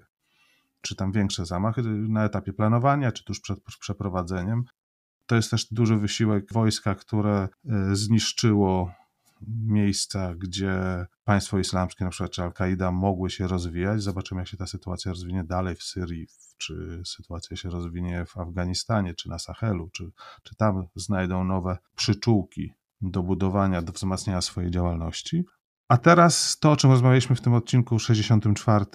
czy 0.82 0.96
tam 0.96 1.12
większe 1.12 1.46
zamachy 1.46 1.84
na 1.84 2.26
etapie 2.26 2.54
planowania, 2.54 3.12
czy 3.12 3.24
tuż 3.24 3.40
przed 3.40 3.64
przeprowadzeniem. 3.80 4.64
To 5.26 5.36
jest 5.36 5.52
też 5.52 5.66
duży 5.72 5.98
wysiłek 5.98 6.54
wojska, 6.54 6.96
które 6.96 7.48
e, 7.70 7.96
zniszczyło 7.96 8.99
miejsca, 9.48 10.36
gdzie 10.36 11.06
państwo 11.24 11.60
islamskie, 11.60 12.06
na 12.06 12.12
przykład 12.12 12.32
czy 12.32 12.44
Al-Kaida, 12.44 12.92
mogły 12.92 13.30
się 13.30 13.48
rozwijać. 13.48 14.04
Zobaczymy, 14.04 14.42
jak 14.42 14.48
się 14.48 14.58
ta 14.58 14.68
sytuacja 14.68 15.12
rozwinie 15.12 15.44
dalej 15.44 15.76
w 15.76 15.84
Syrii, 15.84 16.28
czy 16.58 17.02
sytuacja 17.06 17.58
się 17.58 17.70
rozwinie 17.70 18.26
w 18.26 18.38
Afganistanie, 18.38 19.14
czy 19.14 19.30
na 19.30 19.40
Sahelu, 19.40 19.90
czy, 19.90 20.12
czy 20.44 20.56
tam 20.56 20.88
znajdą 20.96 21.44
nowe 21.44 21.78
przyczółki 21.96 22.74
do 23.02 23.24
budowania, 23.24 23.82
do 23.82 23.92
wzmacniania 23.92 24.42
swojej 24.42 24.72
działalności. 24.72 25.46
A 25.90 25.98
teraz 25.98 26.60
to, 26.60 26.72
o 26.72 26.78
czym 26.78 26.92
rozmawialiśmy 26.92 27.36
w 27.36 27.42
tym 27.42 27.54
odcinku 27.54 28.00
64, 28.00 28.86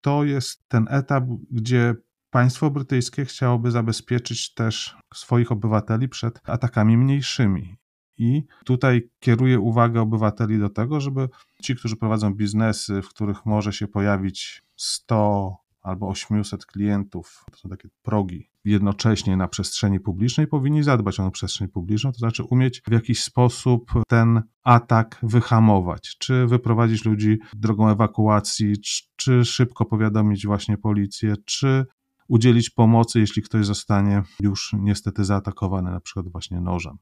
to 0.00 0.24
jest 0.24 0.68
ten 0.68 0.86
etap, 0.90 1.24
gdzie 1.50 1.94
państwo 2.30 2.70
brytyjskie 2.70 3.24
chciałoby 3.24 3.70
zabezpieczyć 3.70 4.54
też 4.54 4.96
swoich 5.14 5.52
obywateli 5.52 6.08
przed 6.08 6.40
atakami 6.48 6.96
mniejszymi. 6.96 7.76
I 8.18 8.42
tutaj 8.64 9.10
kieruje 9.20 9.60
uwagę 9.60 10.00
obywateli 10.00 10.58
do 10.58 10.68
tego, 10.68 11.00
żeby 11.00 11.28
ci, 11.62 11.76
którzy 11.76 11.96
prowadzą 11.96 12.34
biznesy, 12.34 13.02
w 13.02 13.08
których 13.08 13.46
może 13.46 13.72
się 13.72 13.88
pojawić 13.88 14.62
100 14.76 15.56
albo 15.82 16.08
800 16.08 16.66
klientów, 16.66 17.44
to 17.50 17.58
są 17.58 17.68
takie 17.68 17.88
progi, 18.02 18.50
jednocześnie 18.64 19.36
na 19.36 19.48
przestrzeni 19.48 20.00
publicznej, 20.00 20.46
powinni 20.46 20.82
zadbać 20.82 21.20
o 21.20 21.24
tę 21.24 21.30
przestrzeń 21.30 21.68
publiczną, 21.68 22.12
to 22.12 22.18
znaczy 22.18 22.44
umieć 22.44 22.82
w 22.86 22.92
jakiś 22.92 23.22
sposób 23.22 23.92
ten 24.08 24.42
atak 24.64 25.18
wyhamować, 25.22 26.16
czy 26.18 26.46
wyprowadzić 26.46 27.04
ludzi 27.04 27.38
drogą 27.52 27.88
ewakuacji, 27.88 28.74
czy 29.16 29.44
szybko 29.44 29.84
powiadomić 29.84 30.46
właśnie 30.46 30.78
policję, 30.78 31.34
czy 31.44 31.86
udzielić 32.28 32.70
pomocy, 32.70 33.20
jeśli 33.20 33.42
ktoś 33.42 33.66
zostanie 33.66 34.22
już 34.40 34.72
niestety 34.78 35.24
zaatakowany, 35.24 35.90
na 35.90 36.00
przykład 36.00 36.28
właśnie 36.28 36.60
nożem. 36.60 36.98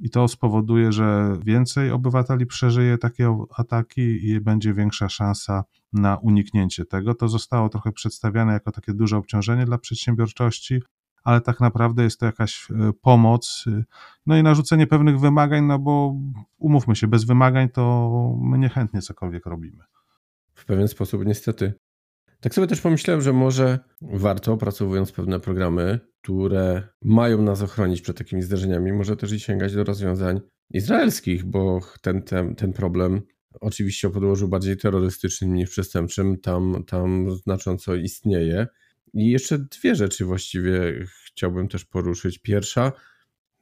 I 0.00 0.10
to 0.10 0.28
spowoduje, 0.28 0.92
że 0.92 1.36
więcej 1.44 1.90
obywateli 1.90 2.46
przeżyje 2.46 2.98
takie 2.98 3.38
ataki 3.56 4.28
i 4.28 4.40
będzie 4.40 4.74
większa 4.74 5.08
szansa 5.08 5.64
na 5.92 6.16
uniknięcie 6.16 6.84
tego. 6.84 7.14
To 7.14 7.28
zostało 7.28 7.68
trochę 7.68 7.92
przedstawiane 7.92 8.52
jako 8.52 8.72
takie 8.72 8.94
duże 8.94 9.16
obciążenie 9.16 9.64
dla 9.64 9.78
przedsiębiorczości, 9.78 10.82
ale 11.24 11.40
tak 11.40 11.60
naprawdę 11.60 12.02
jest 12.02 12.20
to 12.20 12.26
jakaś 12.26 12.68
e, 12.70 12.92
pomoc, 13.02 13.64
e, 13.66 13.84
no 14.26 14.36
i 14.36 14.42
narzucenie 14.42 14.86
pewnych 14.86 15.20
wymagań, 15.20 15.64
no 15.64 15.78
bo 15.78 16.14
umówmy 16.58 16.96
się, 16.96 17.06
bez 17.06 17.24
wymagań 17.24 17.68
to 17.68 18.10
my 18.40 18.58
niechętnie 18.58 19.02
cokolwiek 19.02 19.46
robimy. 19.46 19.84
W 20.54 20.64
pewien 20.64 20.88
sposób 20.88 21.26
niestety. 21.26 21.74
Tak 22.40 22.54
sobie 22.54 22.66
też 22.66 22.80
pomyślałem, 22.80 23.22
że 23.22 23.32
może 23.32 23.78
warto, 24.02 24.52
opracowując 24.52 25.12
pewne 25.12 25.40
programy, 25.40 26.00
które 26.22 26.82
mają 27.02 27.42
nas 27.42 27.62
ochronić 27.62 28.00
przed 28.00 28.18
takimi 28.18 28.42
zdarzeniami, 28.42 28.92
może 28.92 29.16
też 29.16 29.32
i 29.32 29.40
sięgać 29.40 29.74
do 29.74 29.84
rozwiązań 29.84 30.40
izraelskich, 30.70 31.44
bo 31.44 31.80
ten, 32.00 32.22
ten, 32.22 32.54
ten 32.54 32.72
problem 32.72 33.22
oczywiście 33.60 34.08
o 34.08 34.10
podłożu 34.10 34.48
bardziej 34.48 34.76
terrorystycznym 34.76 35.54
niż 35.54 35.70
przestępczym 35.70 36.40
tam, 36.40 36.84
tam 36.86 37.30
znacząco 37.30 37.94
istnieje. 37.94 38.66
I 39.14 39.30
jeszcze 39.30 39.58
dwie 39.58 39.94
rzeczy 39.94 40.24
właściwie 40.24 41.06
chciałbym 41.26 41.68
też 41.68 41.84
poruszyć. 41.84 42.38
Pierwsza, 42.38 42.92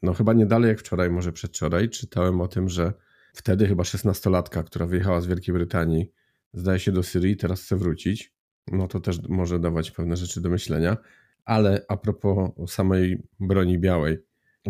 no 0.03 0.15
chyba 0.15 0.33
nie 0.33 0.47
dalej 0.47 0.69
jak 0.69 0.81
wczoraj, 0.81 1.11
może 1.11 1.33
przedwczoraj, 1.33 1.89
czytałem 1.89 2.41
o 2.41 2.49
tym, 2.49 2.69
że 2.69 2.93
wtedy 3.35 3.67
chyba 3.67 3.85
szesnastolatka, 3.85 4.63
która 4.63 4.87
wyjechała 4.87 5.21
z 5.21 5.27
Wielkiej 5.27 5.53
Brytanii, 5.53 6.13
zdaje 6.53 6.79
się 6.79 6.93
do 6.93 7.03
Syrii, 7.03 7.37
teraz 7.37 7.63
chce 7.63 7.77
wrócić. 7.77 8.38
No 8.73 8.89
to 8.89 9.01
też 9.01 9.23
może 9.29 9.61
dawać 9.61 9.91
pewne 9.91 10.17
rzeczy 10.17 10.41
do 10.41 10.51
myślenia. 10.51 10.97
Ale 11.45 11.85
a 11.89 11.97
propos 11.97 12.51
samej 12.67 13.23
broni 13.41 13.79
białej, 13.79 14.19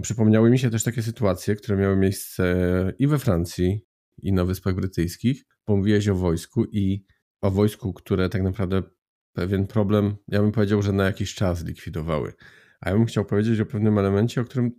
przypomniały 0.02 0.50
mi 0.50 0.58
się 0.58 0.70
też 0.70 0.84
takie 0.84 1.02
sytuacje, 1.02 1.54
które 1.54 1.76
miały 1.76 1.96
miejsce 1.96 2.54
i 2.98 3.06
we 3.06 3.18
Francji, 3.18 3.88
i 4.22 4.32
na 4.32 4.44
Wyspach 4.44 4.74
Brytyjskich. 4.74 5.44
Pomówiłeś 5.64 6.08
o 6.08 6.14
wojsku 6.14 6.64
i 6.64 7.04
o 7.40 7.50
wojsku, 7.50 7.92
które 7.92 8.28
tak 8.28 8.42
naprawdę 8.42 8.82
pewien 9.32 9.66
problem, 9.66 10.16
ja 10.28 10.42
bym 10.42 10.52
powiedział, 10.52 10.82
że 10.82 10.92
na 10.92 11.04
jakiś 11.04 11.34
czas 11.34 11.64
likwidowały. 11.64 12.32
A 12.80 12.90
ja 12.90 12.96
bym 12.96 13.06
chciał 13.06 13.24
powiedzieć 13.24 13.60
o 13.60 13.66
pewnym 13.66 13.98
elemencie, 13.98 14.40
o 14.40 14.44
którym 14.44 14.70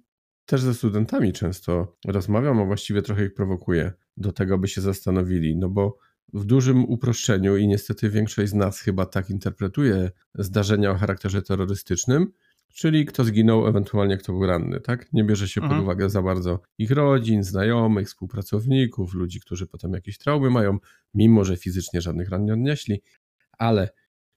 też 0.46 0.62
ze 0.62 0.74
studentami 0.74 1.34
często 1.34 1.98
rozmawiam, 2.06 2.60
a 2.60 2.66
właściwie 2.66 3.02
trochę 3.02 3.26
ich 3.26 3.34
prowokuję 3.34 3.94
do 4.18 4.32
tego, 4.32 4.58
by 4.58 4.68
się 4.68 4.82
zastanowili. 4.82 5.58
No 5.58 5.70
bo 5.70 5.98
w 6.34 6.46
dużym 6.46 6.86
uproszczeniu, 6.86 7.58
i 7.58 7.68
niestety 7.68 8.10
większość 8.10 8.52
z 8.52 8.54
nas 8.54 8.80
chyba 8.80 9.06
tak 9.06 9.30
interpretuje 9.30 10.12
zdarzenia 10.36 10.92
o 10.92 10.96
charakterze 10.96 11.42
terrorystycznym, 11.42 12.32
czyli 12.74 13.06
kto 13.06 13.24
zginął, 13.24 13.68
ewentualnie 13.68 14.18
kto 14.18 14.34
był 14.34 14.46
ranny, 14.46 14.80
tak? 14.80 15.14
Nie 15.14 15.24
bierze 15.24 15.48
się 15.48 15.62
mhm. 15.62 15.80
pod 15.80 15.84
uwagę 15.84 16.10
za 16.10 16.22
bardzo 16.22 16.60
ich 16.78 16.92
rodzin, 16.92 17.44
znajomych, 17.44 18.08
współpracowników, 18.08 19.14
ludzi, 19.14 19.40
którzy 19.40 19.68
potem 19.68 19.94
jakieś 19.94 20.18
traumy 20.18 20.50
mają, 20.50 20.78
mimo 21.14 21.46
że 21.46 21.58
fizycznie 21.58 22.02
żadnych 22.02 22.30
ran 22.30 22.46
nie 22.46 22.54
odnieśli, 22.54 23.02
ale 23.58 23.90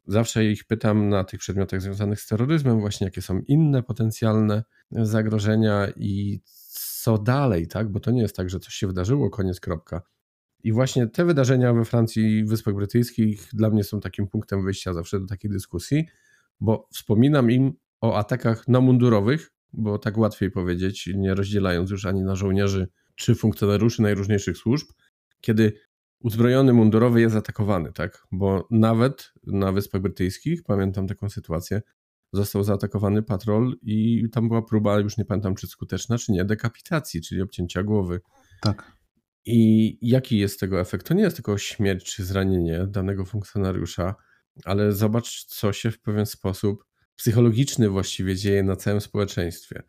zawsze 0.07 0.45
ich 0.45 0.65
pytam 0.65 1.09
na 1.09 1.25
tych 1.25 1.41
przedmiotach 1.41 1.83
związanych 1.83 2.21
z 2.21 2.27
terroryzmem, 2.27 2.81
właśnie 2.81 3.05
jakie 3.05 3.23
są 3.23 3.41
inne 3.41 3.83
potencjalne 3.83 4.65
zagrożenia 4.91 5.89
i 5.97 6.41
co 7.03 7.19
dalej, 7.19 7.69
tak? 7.69 7.93
Bo 7.93 8.01
to 8.01 8.11
nie 8.11 8.23
jest 8.23 8.37
tak, 8.37 8.51
że 8.51 8.61
coś 8.61 8.75
się 8.75 8.87
wydarzyło, 8.87 9.31
koniec, 9.31 9.61
kropka. 9.61 10.03
I 10.65 10.73
właśnie 10.73 11.07
te 11.07 11.25
wydarzenia 11.25 11.73
we 11.73 11.85
Francji 11.85 12.39
i 12.39 12.45
Wyspach 12.45 12.75
Brytyjskich 12.75 13.49
dla 13.53 13.71
mnie 13.71 13.85
są 13.85 14.01
takim 14.01 14.29
punktem 14.29 14.65
wyjścia 14.65 14.95
zawsze 14.95 15.21
do 15.21 15.27
takiej 15.27 15.51
dyskusji, 15.51 16.07
bo 16.61 16.89
wspominam 16.93 17.51
im 17.51 17.73
o 18.01 18.17
atakach 18.17 18.69
na 18.69 18.81
mundurowych, 18.81 19.53
bo 19.73 19.99
tak 19.99 20.19
łatwiej 20.19 20.51
powiedzieć, 20.51 21.11
nie 21.15 21.35
rozdzielając 21.35 21.91
już 21.91 22.07
ani 22.07 22.23
na 22.23 22.35
żołnierzy 22.35 22.89
czy 23.15 23.35
funkcjonariuszy 23.35 24.03
najróżniejszych 24.03 24.57
służb, 24.57 24.87
kiedy 25.41 25.73
uzbrojony 26.21 26.73
mundurowy 26.73 27.21
jest 27.21 27.37
atakowany, 27.37 27.93
tak? 27.93 28.27
Bo 28.33 28.69
nawet 28.71 29.33
na 29.47 29.73
Wyspach 29.73 30.01
Brytyjskich, 30.03 30.63
pamiętam 30.63 31.07
taką 31.07 31.31
sytuację, 31.31 31.83
został 32.33 32.65
zaatakowany 32.65 33.23
patrol 33.23 33.77
i 33.83 34.29
tam 34.33 34.49
była 34.49 34.63
próba, 34.63 34.99
już 34.99 35.17
nie 35.19 35.25
pamiętam 35.25 35.55
czy 35.55 35.67
skuteczna, 35.67 36.19
czy 36.19 36.33
nie, 36.33 36.45
dekapitacji, 36.45 37.21
czyli 37.21 37.43
obcięcia 37.43 37.83
głowy. 37.83 38.21
Tak. 38.61 39.02
I 39.45 39.99
jaki 40.03 40.39
jest 40.39 40.61
tego 40.61 40.81
efekt? 40.81 41.07
To 41.07 41.15
nie 41.15 41.23
jest 41.23 41.37
tylko 41.37 41.59
śmierć 41.59 42.15
czy 42.15 42.25
zranienie 42.25 42.87
danego 42.89 43.25
funkcjonariusza, 43.25 44.15
ale 44.65 44.93
zobacz, 44.93 45.45
co 45.45 45.73
się 45.73 45.91
w 45.91 46.01
pewien 46.01 46.27
sposób 46.27 46.85
psychologiczny 47.17 47.89
właściwie 47.89 48.37
dzieje 48.37 48.63
na 48.63 48.77
całym 48.77 49.01
społeczeństwie. 49.01 49.83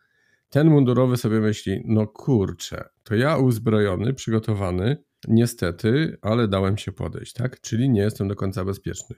Ten 0.49 0.69
mundurowy 0.69 1.17
sobie 1.17 1.39
myśli, 1.39 1.81
no 1.85 2.07
kurczę, 2.07 2.89
to 3.03 3.15
ja 3.15 3.37
uzbrojony, 3.37 4.13
przygotowany, 4.13 4.97
niestety, 5.27 6.17
ale 6.21 6.47
dałem 6.47 6.77
się 6.77 6.91
podejść, 6.91 7.33
tak? 7.33 7.61
Czyli 7.61 7.89
nie 7.89 8.01
jestem 8.01 8.27
do 8.27 8.35
końca 8.35 8.65
bezpieczny. 8.65 9.15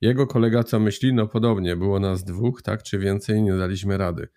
Jego 0.00 0.26
kolega 0.26 0.64
co 0.64 0.80
myśli? 0.80 1.14
No 1.14 1.26
podobnie, 1.26 1.76
było 1.76 2.00
nas 2.00 2.24
dwóch, 2.24 2.62
tak? 2.62 2.82
Czy 2.82 2.98
więcej 2.98 3.42
nie 3.42 3.56
daliśmy 3.56 3.98
rady. 3.98 4.28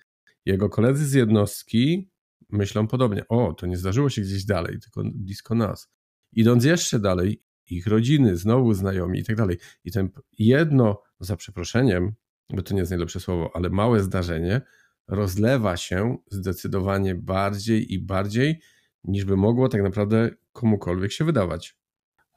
Jego 0.45 0.69
koledzy 0.69 1.05
z 1.05 1.13
jednostki 1.13 2.09
myślą 2.49 2.87
podobnie. 2.87 3.27
O, 3.27 3.53
to 3.53 3.67
nie 3.67 3.77
zdarzyło 3.77 4.09
się 4.09 4.21
gdzieś 4.21 4.45
dalej, 4.45 4.79
tylko 4.79 5.01
blisko 5.15 5.55
nas. 5.55 5.89
Idąc 6.31 6.63
jeszcze 6.63 6.99
dalej, 6.99 7.41
ich 7.69 7.87
rodziny, 7.87 8.37
znowu 8.37 8.73
znajomi 8.73 9.19
i 9.19 9.23
tak 9.23 9.35
dalej. 9.35 9.57
I 9.83 9.91
ten 9.91 10.09
jedno, 10.37 11.01
za 11.19 11.35
przeproszeniem, 11.35 12.13
bo 12.49 12.61
to 12.61 12.73
nie 12.73 12.79
jest 12.79 12.91
najlepsze 12.91 13.19
słowo, 13.19 13.51
ale 13.53 13.69
małe 13.69 13.99
zdarzenie 13.99 14.61
rozlewa 15.07 15.77
się 15.77 16.17
zdecydowanie 16.31 17.15
bardziej 17.15 17.93
i 17.93 17.99
bardziej, 17.99 18.61
niż 19.03 19.25
by 19.25 19.37
mogło 19.37 19.69
tak 19.69 19.83
naprawdę 19.83 20.29
komukolwiek 20.51 21.11
się 21.11 21.25
wydawać. 21.25 21.77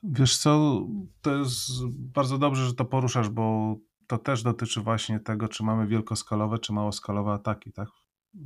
Wiesz 0.03 0.37
co, 0.37 0.81
to 1.23 1.37
jest 1.37 1.71
bardzo 1.91 2.39
dobrze, 2.39 2.67
że 2.67 2.75
to 2.75 2.85
poruszasz, 2.85 3.29
bo 3.29 3.77
to 4.07 4.19
też 4.19 4.43
dotyczy 4.43 4.81
właśnie 4.81 5.21
tego, 5.21 5.49
czy 5.49 5.65
mamy 5.65 5.87
wielkoskalowe, 5.87 6.59
czy 6.59 6.73
małoskalowe 6.73 7.33
ataki, 7.33 7.73
tak? 7.73 7.89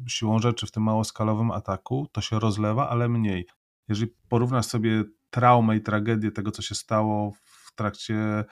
Siłą 0.09 0.39
rzeczy 0.39 0.67
w 0.67 0.71
tym 0.71 0.83
małoskalowym 0.83 1.51
ataku 1.51 2.07
to 2.13 2.21
się 2.21 2.39
rozlewa, 2.39 2.89
ale 2.89 3.09
mniej. 3.09 3.47
Jeżeli 3.89 4.13
porównasz 4.29 4.67
sobie 4.67 5.05
traumę 5.31 5.77
i 5.77 5.81
tragedię 5.81 6.31
tego, 6.31 6.51
co 6.51 6.63
się 6.63 6.75
stało 6.75 7.33
w 7.33 7.75
trakcie 7.75 8.45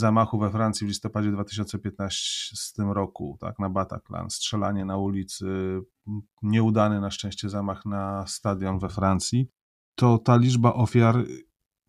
zamachu 0.00 0.38
we 0.38 0.50
Francji 0.50 0.86
w 0.86 0.88
listopadzie 0.88 1.30
2015 1.30 2.82
roku, 2.82 3.36
tak, 3.40 3.58
na 3.58 3.70
Bataclan, 3.70 4.30
strzelanie 4.30 4.84
na 4.84 4.96
ulicy, 4.96 5.80
nieudany 6.42 7.00
na 7.00 7.10
szczęście 7.10 7.48
zamach 7.48 7.86
na 7.86 8.26
stadion 8.26 8.78
we 8.78 8.88
Francji, 8.88 9.48
to 9.94 10.18
ta 10.18 10.36
liczba 10.36 10.74
ofiar 10.74 11.24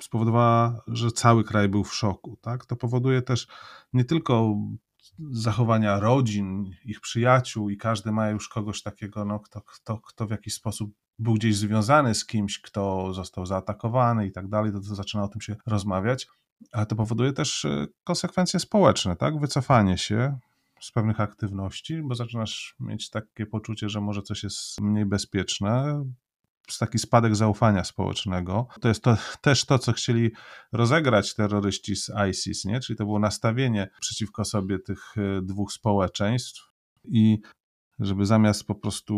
spowodowała, 0.01 0.81
że 0.87 1.11
cały 1.11 1.43
kraj 1.43 1.69
był 1.69 1.83
w 1.83 1.93
szoku. 1.93 2.37
Tak? 2.41 2.65
To 2.65 2.75
powoduje 2.75 3.21
też 3.21 3.47
nie 3.93 4.05
tylko 4.05 4.55
zachowania 5.19 5.99
rodzin, 5.99 6.71
ich 6.85 7.01
przyjaciół 7.01 7.69
i 7.69 7.77
każdy 7.77 8.11
ma 8.11 8.29
już 8.29 8.49
kogoś 8.49 8.81
takiego, 8.81 9.25
no, 9.25 9.39
kto, 9.39 9.61
kto, 9.61 9.99
kto 9.99 10.27
w 10.27 10.31
jakiś 10.31 10.53
sposób 10.53 10.91
był 11.19 11.33
gdzieś 11.33 11.55
związany 11.55 12.15
z 12.15 12.25
kimś, 12.25 12.61
kto 12.61 13.13
został 13.13 13.45
zaatakowany 13.45 14.27
i 14.27 14.31
tak 14.31 14.47
dalej, 14.47 14.71
to, 14.71 14.79
to 14.79 14.95
zaczyna 14.95 15.23
o 15.23 15.27
tym 15.27 15.41
się 15.41 15.55
rozmawiać, 15.65 16.27
ale 16.71 16.85
to 16.85 16.95
powoduje 16.95 17.33
też 17.33 17.65
e, 17.65 17.87
konsekwencje 18.03 18.59
społeczne, 18.59 19.15
tak? 19.15 19.39
Wycofanie 19.39 19.97
się, 19.97 20.39
z 20.81 20.91
pewnych 20.91 21.19
aktywności, 21.19 22.01
bo 22.01 22.15
zaczynasz 22.15 22.75
mieć 22.79 23.09
takie 23.09 23.45
poczucie, 23.45 23.89
że 23.89 24.01
może 24.01 24.21
coś 24.21 24.43
jest 24.43 24.81
mniej 24.81 25.05
bezpieczne, 25.05 26.03
taki 26.77 26.99
spadek 26.99 27.35
zaufania 27.35 27.83
społecznego. 27.83 28.67
To 28.81 28.87
jest 28.87 29.03
to, 29.03 29.17
też 29.41 29.65
to, 29.65 29.79
co 29.79 29.93
chcieli 29.93 30.31
rozegrać 30.71 31.35
terroryści 31.35 31.95
z 31.95 32.11
ISIS, 32.29 32.65
nie? 32.65 32.79
czyli 32.79 32.97
to 32.97 33.05
było 33.05 33.19
nastawienie 33.19 33.89
przeciwko 33.99 34.45
sobie 34.45 34.79
tych 34.79 35.17
e, 35.17 35.41
dwóch 35.41 35.73
społeczeństw 35.73 36.71
i 37.03 37.41
żeby 37.99 38.25
zamiast 38.25 38.67
po 38.67 38.75
prostu 38.75 39.15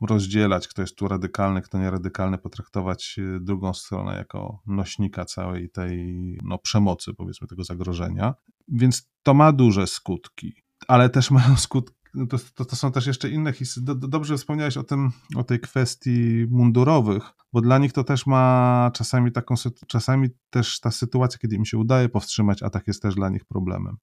rozdzielać, 0.00 0.68
kto 0.68 0.82
jest 0.82 0.96
tu 0.96 1.08
radykalny, 1.08 1.62
kto 1.62 1.78
nie 1.78 1.90
radykalny, 1.90 2.38
potraktować 2.38 3.16
e, 3.18 3.40
drugą 3.40 3.74
stronę 3.74 4.16
jako 4.16 4.62
nośnika 4.66 5.24
całej 5.24 5.70
tej 5.70 6.14
no, 6.42 6.58
przemocy, 6.58 7.14
powiedzmy, 7.14 7.48
tego 7.48 7.64
zagrożenia. 7.64 8.34
Więc 8.68 9.08
to 9.22 9.34
ma 9.34 9.52
duże 9.52 9.86
skutki, 9.86 10.52
ale 10.88 11.10
też 11.10 11.30
mają 11.30 11.56
skutki 11.56 11.97
to, 12.30 12.38
to, 12.54 12.64
to, 12.64 12.76
są 12.76 12.92
też 12.92 13.06
jeszcze 13.06 13.30
inne 13.30 13.52
historie. 13.52 13.94
Dobrze 14.00 14.36
wspomniałeś 14.36 14.76
o, 14.76 14.82
tym, 14.82 15.10
o 15.36 15.44
tej 15.44 15.60
kwestii 15.60 16.46
mundurowych, 16.50 17.22
bo 17.52 17.60
dla 17.60 17.78
nich 17.78 17.92
to 17.92 18.04
też 18.04 18.26
ma 18.26 18.90
czasami 18.94 19.32
taką, 19.32 19.54
czasami 19.86 20.28
też 20.50 20.80
ta 20.80 20.90
sytuacja, 20.90 21.38
kiedy 21.38 21.56
im 21.56 21.64
się 21.64 21.78
udaje 21.78 22.08
powstrzymać 22.08 22.62
atak 22.62 22.86
jest 22.86 23.02
też 23.02 23.14
dla 23.14 23.28
nich 23.28 23.44
problemem. 23.44 23.96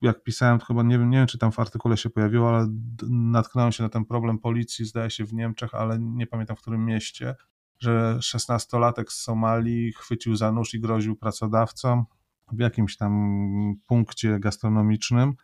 Jak 0.00 0.22
pisałem, 0.22 0.60
chyba 0.60 0.82
nie 0.82 0.98
wiem, 0.98 1.10
nie 1.10 1.18
wiem, 1.18 1.26
czy 1.26 1.38
tam 1.38 1.52
w 1.52 1.58
artykule 1.58 1.96
się 1.96 2.10
pojawiło, 2.10 2.48
ale 2.48 2.66
natknąłem 3.10 3.72
się 3.72 3.82
na 3.82 3.88
ten 3.88 4.04
problem 4.04 4.38
policji, 4.38 4.84
zdaje 4.84 5.10
się 5.10 5.24
w 5.24 5.34
Niemczech, 5.34 5.74
ale 5.74 5.98
nie 5.98 6.26
pamiętam 6.26 6.56
w 6.56 6.60
którym 6.60 6.84
mieście, 6.84 7.34
że 7.80 8.18
szesnastolatek 8.22 9.12
z 9.12 9.22
Somalii 9.22 9.92
chwycił 9.92 10.36
za 10.36 10.52
nóż 10.52 10.74
i 10.74 10.80
groził 10.80 11.16
pracodawcom 11.16 12.04
w 12.52 12.58
jakimś 12.58 12.96
tam 12.96 13.74
punkcie 13.86 14.40
gastronomicznym 14.40 15.34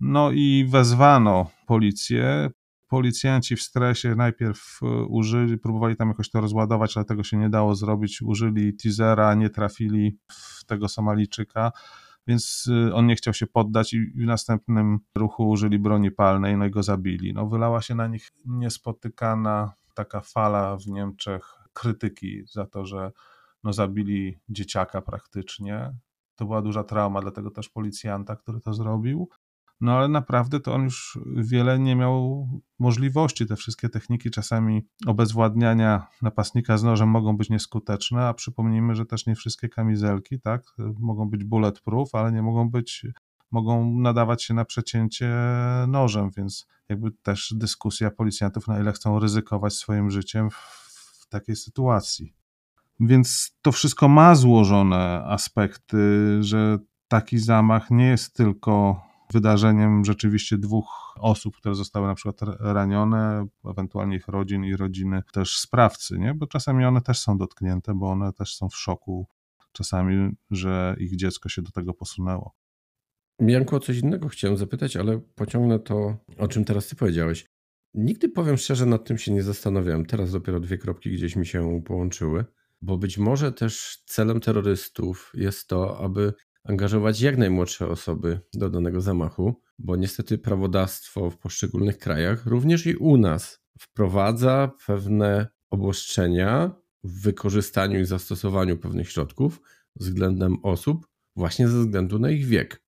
no 0.00 0.30
i 0.30 0.66
wezwano 0.68 1.50
policję. 1.66 2.50
Policjanci 2.88 3.56
w 3.56 3.62
stresie 3.62 4.14
najpierw 4.14 4.78
e, 4.82 4.86
użyli, 4.86 5.58
próbowali 5.58 5.96
tam 5.96 6.08
jakoś 6.08 6.30
to 6.30 6.40
rozładować, 6.40 6.96
ale 6.96 7.06
tego 7.06 7.24
się 7.24 7.36
nie 7.36 7.50
dało 7.50 7.74
zrobić. 7.74 8.22
Użyli 8.22 8.76
teasera, 8.76 9.34
nie 9.34 9.50
trafili 9.50 10.18
w 10.32 10.64
tego 10.64 10.88
Somalijczyka, 10.88 11.72
więc 12.26 12.70
e, 12.88 12.94
on 12.94 13.06
nie 13.06 13.16
chciał 13.16 13.34
się 13.34 13.46
poddać 13.46 13.92
i 13.92 14.06
w 14.06 14.26
następnym 14.26 14.98
ruchu 15.14 15.48
użyli 15.48 15.78
broni 15.78 16.10
palnej, 16.10 16.56
no 16.56 16.66
i 16.66 16.70
go 16.70 16.82
zabili. 16.82 17.34
No, 17.34 17.46
wylała 17.46 17.82
się 17.82 17.94
na 17.94 18.06
nich 18.06 18.30
niespotykana 18.44 19.72
taka 19.94 20.20
fala 20.20 20.76
w 20.76 20.86
Niemczech 20.86 21.54
krytyki 21.72 22.42
za 22.46 22.66
to, 22.66 22.86
że 22.86 23.12
no, 23.64 23.72
zabili 23.72 24.38
dzieciaka 24.48 25.02
praktycznie. 25.02 25.94
To 26.36 26.44
była 26.44 26.62
duża 26.62 26.84
trauma 26.84 27.20
dla 27.20 27.30
tego 27.30 27.50
też 27.50 27.68
policjanta, 27.68 28.36
który 28.36 28.60
to 28.60 28.74
zrobił. 28.74 29.28
No 29.80 29.92
ale 29.92 30.08
naprawdę 30.08 30.60
to 30.60 30.74
on 30.74 30.84
już 30.84 31.18
wiele 31.36 31.78
nie 31.78 31.96
miał 31.96 32.48
możliwości. 32.78 33.46
Te 33.46 33.56
wszystkie 33.56 33.88
techniki 33.88 34.30
czasami 34.30 34.86
obezwładniania 35.06 36.06
napastnika 36.22 36.78
z 36.78 36.82
nożem 36.82 37.08
mogą 37.08 37.36
być 37.36 37.50
nieskuteczne, 37.50 38.28
a 38.28 38.34
przypomnijmy, 38.34 38.94
że 38.94 39.06
też 39.06 39.26
nie 39.26 39.34
wszystkie 39.34 39.68
kamizelki, 39.68 40.40
tak, 40.40 40.62
mogą 40.98 41.30
być 41.30 41.44
bulletproof, 41.44 42.14
ale 42.14 42.32
nie 42.32 42.42
mogą 42.42 42.70
być, 42.70 43.06
mogą 43.50 43.90
nadawać 43.90 44.44
się 44.44 44.54
na 44.54 44.64
przecięcie 44.64 45.34
nożem, 45.88 46.30
więc 46.36 46.66
jakby 46.88 47.10
też 47.10 47.54
dyskusja 47.56 48.10
policjantów, 48.10 48.68
na 48.68 48.80
ile 48.80 48.92
chcą 48.92 49.18
ryzykować 49.18 49.74
swoim 49.74 50.10
życiem 50.10 50.50
w, 50.50 50.54
w 51.20 51.28
takiej 51.28 51.56
sytuacji. 51.56 52.34
Więc 53.00 53.56
to 53.62 53.72
wszystko 53.72 54.08
ma 54.08 54.34
złożone 54.34 55.24
aspekty, 55.26 55.98
że 56.40 56.78
taki 57.08 57.38
zamach 57.38 57.90
nie 57.90 58.06
jest 58.06 58.36
tylko 58.36 59.02
wydarzeniem 59.32 60.04
rzeczywiście 60.04 60.58
dwóch 60.58 61.14
osób, 61.20 61.56
które 61.56 61.74
zostały 61.74 62.06
na 62.06 62.14
przykład 62.14 62.40
ranione, 62.60 63.46
ewentualnie 63.64 64.16
ich 64.16 64.28
rodzin 64.28 64.64
i 64.64 64.76
rodziny 64.76 65.22
też 65.32 65.58
sprawcy, 65.58 66.18
nie? 66.18 66.34
bo 66.34 66.46
czasami 66.46 66.84
one 66.84 67.00
też 67.00 67.18
są 67.18 67.38
dotknięte, 67.38 67.94
bo 67.94 68.10
one 68.10 68.32
też 68.32 68.54
są 68.56 68.68
w 68.68 68.76
szoku 68.76 69.26
czasami, 69.72 70.30
że 70.50 70.96
ich 70.98 71.16
dziecko 71.16 71.48
się 71.48 71.62
do 71.62 71.70
tego 71.70 71.94
posunęło. 71.94 72.54
Janku, 73.40 73.76
o 73.76 73.80
coś 73.80 73.98
innego 73.98 74.28
chciałem 74.28 74.56
zapytać, 74.56 74.96
ale 74.96 75.20
pociągnę 75.34 75.78
to, 75.78 76.16
o 76.38 76.48
czym 76.48 76.64
teraz 76.64 76.88
ty 76.88 76.96
powiedziałeś. 76.96 77.46
Nigdy, 77.94 78.28
powiem 78.28 78.56
szczerze, 78.56 78.86
nad 78.86 79.04
tym 79.04 79.18
się 79.18 79.32
nie 79.32 79.42
zastanawiałem. 79.42 80.06
Teraz 80.06 80.32
dopiero 80.32 80.60
dwie 80.60 80.78
kropki 80.78 81.12
gdzieś 81.12 81.36
mi 81.36 81.46
się 81.46 81.82
połączyły, 81.84 82.44
bo 82.82 82.98
być 82.98 83.18
może 83.18 83.52
też 83.52 84.02
celem 84.06 84.40
terrorystów 84.40 85.32
jest 85.34 85.68
to, 85.68 85.98
aby 85.98 86.32
angażować 86.64 87.20
jak 87.20 87.36
najmłodsze 87.36 87.88
osoby 87.88 88.40
do 88.54 88.70
danego 88.70 89.00
zamachu, 89.00 89.54
bo 89.78 89.96
niestety 89.96 90.38
prawodawstwo 90.38 91.30
w 91.30 91.38
poszczególnych 91.38 91.98
krajach, 91.98 92.46
również 92.46 92.86
i 92.86 92.96
u 92.96 93.16
nas, 93.16 93.60
wprowadza 93.78 94.72
pewne 94.86 95.46
obostrzenia 95.70 96.70
w 97.04 97.22
wykorzystaniu 97.22 98.00
i 98.00 98.04
zastosowaniu 98.04 98.76
pewnych 98.76 99.10
środków 99.10 99.60
względem 99.96 100.56
osób, 100.62 101.06
właśnie 101.36 101.68
ze 101.68 101.78
względu 101.78 102.18
na 102.18 102.30
ich 102.30 102.46
wiek. 102.46 102.84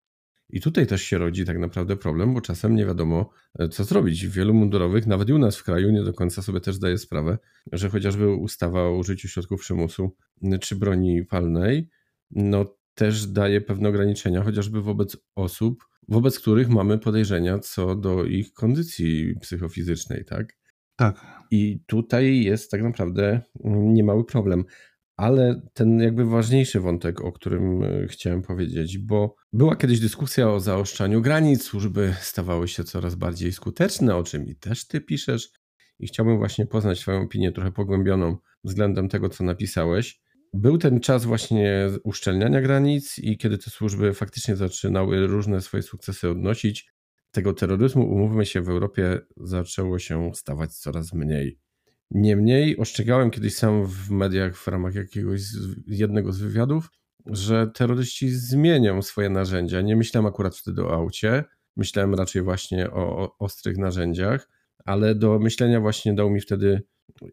I 0.51 0.61
tutaj 0.61 0.87
też 0.87 1.03
się 1.03 1.19
rodzi 1.19 1.45
tak 1.45 1.59
naprawdę 1.59 1.97
problem, 1.97 2.35
bo 2.35 2.41
czasem 2.41 2.77
nie 2.77 2.87
wiadomo, 2.87 3.31
e, 3.59 3.69
co 3.69 3.85
zrobić. 3.85 4.27
Wielu 4.27 4.55
mundurowych, 4.55 5.07
nawet 5.07 5.29
i 5.29 5.33
u 5.33 5.39
nas 5.39 5.57
w 5.57 5.65
kraju, 5.65 5.91
nie 5.91 6.03
do 6.03 6.13
końca 6.13 6.43
sobie 6.43 6.61
też 6.61 6.75
zdaje 6.75 6.99
sprawę, 6.99 7.39
że 7.73 7.91
chociażby 7.91 8.29
ustawa 8.29 8.83
o 8.83 8.97
użyciu 8.97 9.29
środków 9.29 9.61
przymusu 9.61 10.17
czy 10.61 10.77
broni 10.77 11.25
palnej, 11.25 11.89
no 12.31 12.77
też 12.97 13.27
daje 13.27 13.61
pewne 13.61 13.89
ograniczenia, 13.89 14.43
chociażby 14.43 14.83
wobec 14.83 15.17
osób, 15.35 15.85
wobec 16.09 16.39
których 16.39 16.69
mamy 16.69 16.99
podejrzenia 16.99 17.59
co 17.59 17.97
do 17.97 18.25
ich 18.25 18.53
kondycji 18.53 19.35
psychofizycznej, 19.41 20.25
tak? 20.25 20.57
Tak. 20.97 21.27
I 21.51 21.81
tutaj 21.87 22.41
jest 22.41 22.71
tak 22.71 22.83
naprawdę 22.83 23.41
niemały 23.65 24.25
problem. 24.25 24.65
Ale 25.17 25.63
ten 25.75 26.01
jakby 26.01 26.25
ważniejszy 26.25 26.81
wątek, 26.81 27.21
o 27.21 27.33
którym 27.33 27.83
e, 27.83 28.07
chciałem 28.07 28.43
powiedzieć, 28.43 28.99
bo 28.99 29.37
była 29.53 29.77
kiedyś 29.77 30.01
dyskusja 30.01 30.51
o 30.51 30.61
zaostrzaniu 30.61 31.23
granic, 31.23 31.63
służby 31.63 32.15
stawały 32.21 32.69
się 32.69 32.85
coraz 32.85 33.15
bardziej 33.15 33.53
skuteczne, 33.53 34.17
o 34.17 34.23
czym 34.23 34.47
i 34.47 34.57
też 34.57 34.87
ty 34.87 35.01
piszesz. 35.01 35.51
I 35.99 36.07
chciałbym 36.07 36.39
właśnie 36.39 36.67
poznać 36.67 37.01
Twoją 37.01 37.23
opinię 37.23 37.53
trochę 37.53 37.73
pogłębioną 37.73 38.37
względem 38.65 39.09
tego, 39.09 39.29
co 39.29 39.45
napisałeś. 39.45 40.21
Był 40.57 40.79
ten 40.79 41.01
czas 41.01 41.25
właśnie 41.25 41.91
uszczelniania 42.05 42.61
granic 42.61 43.19
i 43.19 43.39
kiedy 43.39 43.59
te 43.59 43.71
służby 43.71 44.15
faktycznie 44.15 44.57
zaczynały 44.57 45.27
różne 45.27 45.61
swoje 45.61 45.83
sukcesy 45.83 46.31
odnosić, 46.31 46.93
tego 47.31 47.53
terroryzmu, 47.53 48.11
umówmy 48.11 48.47
się, 48.47 48.61
w 48.61 48.69
Europie 48.69 49.21
zaczęło 49.37 49.99
się 49.99 50.31
stawać 50.35 50.75
coraz 50.75 51.13
mniej. 51.13 51.59
Niemniej 52.11 52.77
ostrzegałem 52.77 53.31
kiedyś 53.31 53.55
sam 53.55 53.87
w 53.87 54.11
mediach 54.11 54.57
w 54.57 54.69
ramach 54.69 54.95
jakiegoś 54.95 55.41
jednego 55.87 56.33
z 56.33 56.39
wywiadów, 56.39 56.91
że 57.27 57.71
terroryści 57.75 58.31
zmienią 58.31 59.03
swoje 59.03 59.31
narzędzia. 59.31 59.81
Nie 59.81 59.97
myślałem 59.97 60.27
akurat 60.27 60.57
wtedy 60.57 60.85
o 60.85 60.95
aucie, 60.95 61.45
myślałem 61.77 62.15
raczej 62.15 62.43
właśnie 62.43 62.91
o, 62.91 63.19
o 63.19 63.37
ostrych 63.39 63.79
narzędziach, 63.79 64.49
ale 64.85 65.15
do 65.15 65.39
myślenia 65.39 65.81
właśnie 65.81 66.15
dał 66.15 66.31
mi 66.31 66.41
wtedy 66.41 66.83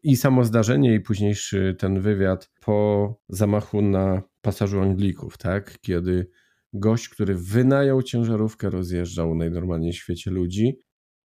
i 0.03 0.15
samo 0.15 0.43
zdarzenie, 0.43 0.95
i 0.95 0.99
późniejszy 0.99 1.75
ten 1.79 1.99
wywiad 2.01 2.51
po 2.59 3.15
zamachu 3.29 3.81
na 3.81 4.21
pasażu 4.41 4.81
Anglików, 4.81 5.37
tak? 5.37 5.79
Kiedy 5.81 6.29
gość, 6.73 7.09
który 7.09 7.35
wynajął 7.35 8.03
ciężarówkę, 8.03 8.69
rozjeżdżał 8.69 9.35
najnormalniej 9.35 9.93
w 9.93 9.95
świecie 9.95 10.31
ludzi, 10.31 10.77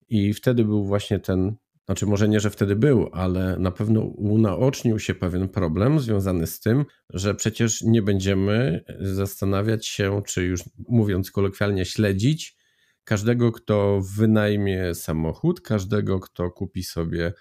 i 0.09 0.35
wtedy 0.35 0.64
był 0.64 0.85
właśnie 0.85 1.19
ten, 1.19 1.57
znaczy 1.87 2.07
może 2.07 2.29
nie, 2.29 2.40
że 2.40 2.51
wtedy 2.51 2.77
był, 2.77 3.09
ale 3.12 3.57
na 3.59 3.71
pewno 3.71 4.01
unaocznił 4.01 4.99
się 4.99 5.14
pewien 5.14 5.49
problem 5.49 6.01
związany 6.01 6.47
z 6.47 6.61
tym, 6.61 6.85
że 7.11 7.35
przecież 7.35 7.83
nie 7.83 8.03
będziemy 8.03 8.85
zastanawiać 9.01 9.87
się, 9.87 10.23
czy 10.27 10.45
już 10.45 10.62
mówiąc 10.88 11.31
kolokwialnie, 11.31 11.85
śledzić 11.85 12.57
każdego, 13.05 13.53
kto 13.53 14.01
wynajmie 14.16 14.95
samochód, 14.95 15.61
każdego, 15.61 16.21
kto 16.21 16.51
kupi 16.51 16.83
sobie 16.83 17.33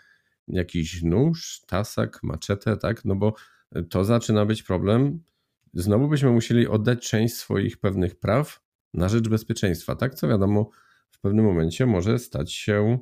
jakiś 0.47 1.03
nóż, 1.03 1.62
tasak, 1.67 2.23
maczetę, 2.23 2.77
tak? 2.77 3.05
No 3.05 3.15
bo 3.15 3.34
to 3.89 4.03
zaczyna 4.03 4.45
być 4.45 4.63
problem. 4.63 5.23
Znowu 5.73 6.08
byśmy 6.08 6.31
musieli 6.31 6.67
oddać 6.67 7.10
część 7.10 7.36
swoich 7.36 7.77
pewnych 7.77 8.15
praw 8.15 8.62
na 8.93 9.10
rzecz 9.10 9.29
bezpieczeństwa, 9.29 9.95
tak? 9.95 10.15
Co 10.15 10.27
wiadomo, 10.27 10.69
w 11.12 11.19
pewnym 11.19 11.45
momencie 11.45 11.86
może 11.86 12.19
stać 12.19 12.53
się, 12.53 12.99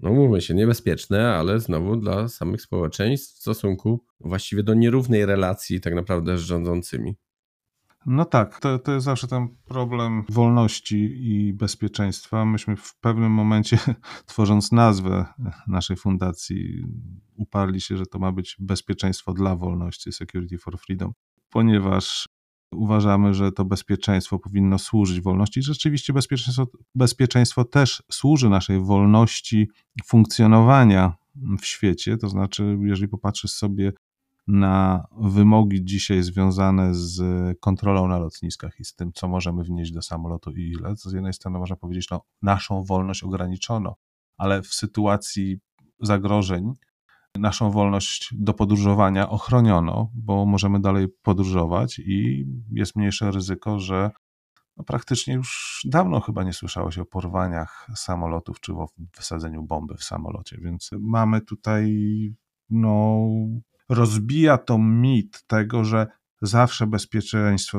no 0.00 0.12
mówmy 0.12 0.40
się, 0.40 0.54
niebezpieczne, 0.54 1.34
ale 1.34 1.60
znowu 1.60 1.96
dla 1.96 2.28
samych 2.28 2.62
społeczeństw 2.62 3.34
w 3.34 3.40
stosunku 3.40 4.04
właściwie 4.20 4.62
do 4.62 4.74
nierównej 4.74 5.26
relacji 5.26 5.80
tak 5.80 5.94
naprawdę 5.94 6.38
z 6.38 6.40
rządzącymi. 6.40 7.16
No 8.06 8.24
tak, 8.24 8.60
to, 8.60 8.78
to 8.78 8.92
jest 8.92 9.04
zawsze 9.04 9.26
ten 9.26 9.48
problem 9.64 10.24
wolności 10.28 11.12
i 11.20 11.52
bezpieczeństwa. 11.52 12.44
Myśmy 12.44 12.76
w 12.76 12.96
pewnym 13.00 13.32
momencie, 13.32 13.78
tworząc 14.26 14.72
nazwę 14.72 15.26
naszej 15.66 15.96
fundacji, 15.96 16.86
uparli 17.36 17.80
się, 17.80 17.96
że 17.96 18.06
to 18.06 18.18
ma 18.18 18.32
być 18.32 18.56
bezpieczeństwo 18.58 19.32
dla 19.32 19.56
wolności, 19.56 20.12
Security 20.12 20.58
for 20.58 20.78
Freedom, 20.78 21.12
ponieważ 21.50 22.28
uważamy, 22.72 23.34
że 23.34 23.52
to 23.52 23.64
bezpieczeństwo 23.64 24.38
powinno 24.38 24.78
służyć 24.78 25.20
wolności. 25.20 25.62
Rzeczywiście 25.62 26.12
bezpieczeństwo, 26.12 26.66
bezpieczeństwo 26.94 27.64
też 27.64 28.02
służy 28.12 28.48
naszej 28.48 28.80
wolności 28.80 29.68
funkcjonowania 30.04 31.14
w 31.60 31.66
świecie. 31.66 32.16
To 32.16 32.28
znaczy, 32.28 32.78
jeżeli 32.82 33.08
popatrzysz 33.08 33.50
sobie 33.50 33.92
na 34.46 35.06
wymogi 35.20 35.84
dzisiaj 35.84 36.22
związane 36.22 36.94
z 36.94 37.20
kontrolą 37.60 38.08
na 38.08 38.18
lotniskach 38.18 38.80
i 38.80 38.84
z 38.84 38.94
tym, 38.94 39.12
co 39.12 39.28
możemy 39.28 39.64
wnieść 39.64 39.92
do 39.92 40.02
samolotu 40.02 40.50
i 40.50 40.72
ile, 40.78 40.96
z 40.96 41.12
jednej 41.12 41.32
strony 41.32 41.58
można 41.58 41.76
powiedzieć, 41.76 42.10
no, 42.10 42.22
naszą 42.42 42.84
wolność 42.84 43.22
ograniczono, 43.22 43.96
ale 44.36 44.62
w 44.62 44.74
sytuacji 44.74 45.60
zagrożeń 46.00 46.72
naszą 47.38 47.70
wolność 47.70 48.34
do 48.38 48.54
podróżowania 48.54 49.28
ochroniono, 49.28 50.10
bo 50.14 50.46
możemy 50.46 50.80
dalej 50.80 51.08
podróżować 51.22 51.98
i 51.98 52.46
jest 52.72 52.96
mniejsze 52.96 53.30
ryzyko, 53.30 53.78
że 53.78 54.10
no 54.76 54.84
praktycznie 54.84 55.34
już 55.34 55.80
dawno 55.84 56.20
chyba 56.20 56.42
nie 56.42 56.52
słyszało 56.52 56.90
się 56.90 57.02
o 57.02 57.06
porwaniach 57.06 57.86
samolotów 57.96 58.60
czy 58.60 58.72
o 58.72 58.88
wysadzeniu 59.16 59.62
bomby 59.62 59.96
w 59.96 60.04
samolocie, 60.04 60.58
więc 60.60 60.90
mamy 61.00 61.40
tutaj, 61.40 61.96
no, 62.70 63.26
rozbija 63.94 64.58
to 64.58 64.78
mit 64.78 65.46
tego, 65.46 65.84
że 65.84 66.06
zawsze 66.42 66.86
bezpieczeństwo, 66.86 67.78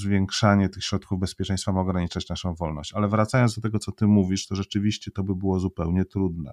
zwiększanie 0.00 0.68
tych 0.68 0.84
środków 0.84 1.20
bezpieczeństwa 1.20 1.72
ma 1.72 1.80
ograniczać 1.80 2.28
naszą 2.28 2.54
wolność. 2.54 2.92
Ale 2.94 3.08
wracając 3.08 3.54
do 3.54 3.60
tego, 3.60 3.78
co 3.78 3.92
ty 3.92 4.06
mówisz, 4.06 4.46
to 4.46 4.54
rzeczywiście 4.54 5.10
to 5.10 5.22
by 5.22 5.34
było 5.34 5.60
zupełnie 5.60 6.04
trudne 6.04 6.52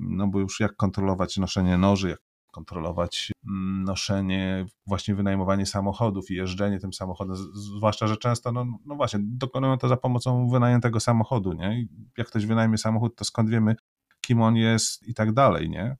no 0.00 0.28
bo 0.28 0.40
już 0.40 0.60
jak 0.60 0.76
kontrolować 0.76 1.36
noszenie 1.36 1.78
noży, 1.78 2.08
jak 2.08 2.20
kontrolować 2.50 3.32
mm, 3.46 3.84
noszenie, 3.84 4.66
właśnie 4.86 5.14
wynajmowanie 5.14 5.66
samochodów 5.66 6.30
i 6.30 6.34
jeżdżenie 6.34 6.78
tym 6.78 6.92
samochodem, 6.92 7.36
zwłaszcza, 7.54 8.06
że 8.06 8.16
często, 8.16 8.52
no, 8.52 8.66
no 8.84 8.96
właśnie, 8.96 9.20
dokonują 9.22 9.78
to 9.78 9.88
za 9.88 9.96
pomocą 9.96 10.48
wynajętego 10.48 11.00
samochodu, 11.00 11.52
nie? 11.52 11.86
Jak 12.18 12.26
ktoś 12.26 12.46
wynajmie 12.46 12.78
samochód, 12.78 13.16
to 13.16 13.24
skąd 13.24 13.50
wiemy, 13.50 13.76
kim 14.20 14.42
on 14.42 14.56
jest 14.56 15.08
i 15.08 15.14
tak 15.14 15.32
dalej, 15.32 15.70
nie? 15.70 15.96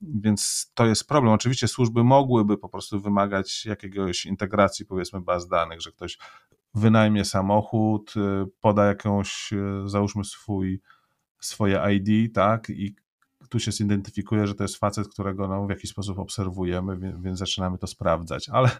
Więc 0.00 0.70
to 0.74 0.86
jest 0.86 1.08
problem. 1.08 1.32
Oczywiście 1.32 1.68
służby 1.68 2.04
mogłyby 2.04 2.58
po 2.58 2.68
prostu 2.68 3.00
wymagać 3.00 3.66
jakiegoś 3.66 4.26
integracji, 4.26 4.86
powiedzmy, 4.86 5.20
baz 5.20 5.48
danych, 5.48 5.80
że 5.80 5.92
ktoś 5.92 6.18
wynajmie 6.74 7.24
samochód, 7.24 8.14
y, 8.16 8.20
poda 8.60 8.86
jakąś, 8.86 9.52
y, 9.52 9.88
załóżmy 9.88 10.24
swój, 10.24 10.80
swoje 11.40 11.82
ID, 11.94 12.34
tak, 12.34 12.70
i 12.70 12.96
tu 13.48 13.60
się 13.60 13.72
zidentyfikuje, 13.72 14.46
że 14.46 14.54
to 14.54 14.64
jest 14.64 14.76
facet, 14.76 15.08
którego 15.08 15.48
no, 15.48 15.66
w 15.66 15.70
jakiś 15.70 15.90
sposób 15.90 16.18
obserwujemy, 16.18 16.98
więc, 16.98 17.20
więc 17.20 17.38
zaczynamy 17.38 17.78
to 17.78 17.86
sprawdzać. 17.86 18.48
Ale, 18.48 18.70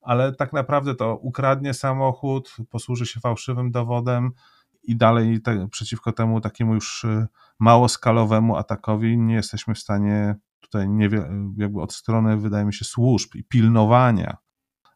ale 0.00 0.34
tak 0.34 0.52
naprawdę 0.52 0.94
to 0.94 1.16
ukradnie 1.16 1.74
samochód, 1.74 2.56
posłuży 2.70 3.06
się 3.06 3.20
fałszywym 3.20 3.70
dowodem 3.70 4.30
i 4.82 4.96
dalej 4.96 5.40
te, 5.40 5.68
przeciwko 5.68 6.12
temu 6.12 6.40
takiemu 6.40 6.74
już 6.74 7.04
y, 7.04 7.26
małoskalowemu 7.58 8.56
atakowi 8.56 9.18
nie 9.18 9.34
jesteśmy 9.34 9.74
w 9.74 9.78
stanie 9.78 10.36
tutaj 10.60 10.88
nie, 10.88 11.08
jakby 11.56 11.82
od 11.82 11.92
strony, 11.92 12.36
wydaje 12.36 12.64
mi 12.64 12.74
się, 12.74 12.84
służb 12.84 13.34
i 13.34 13.44
pilnowania 13.44 14.36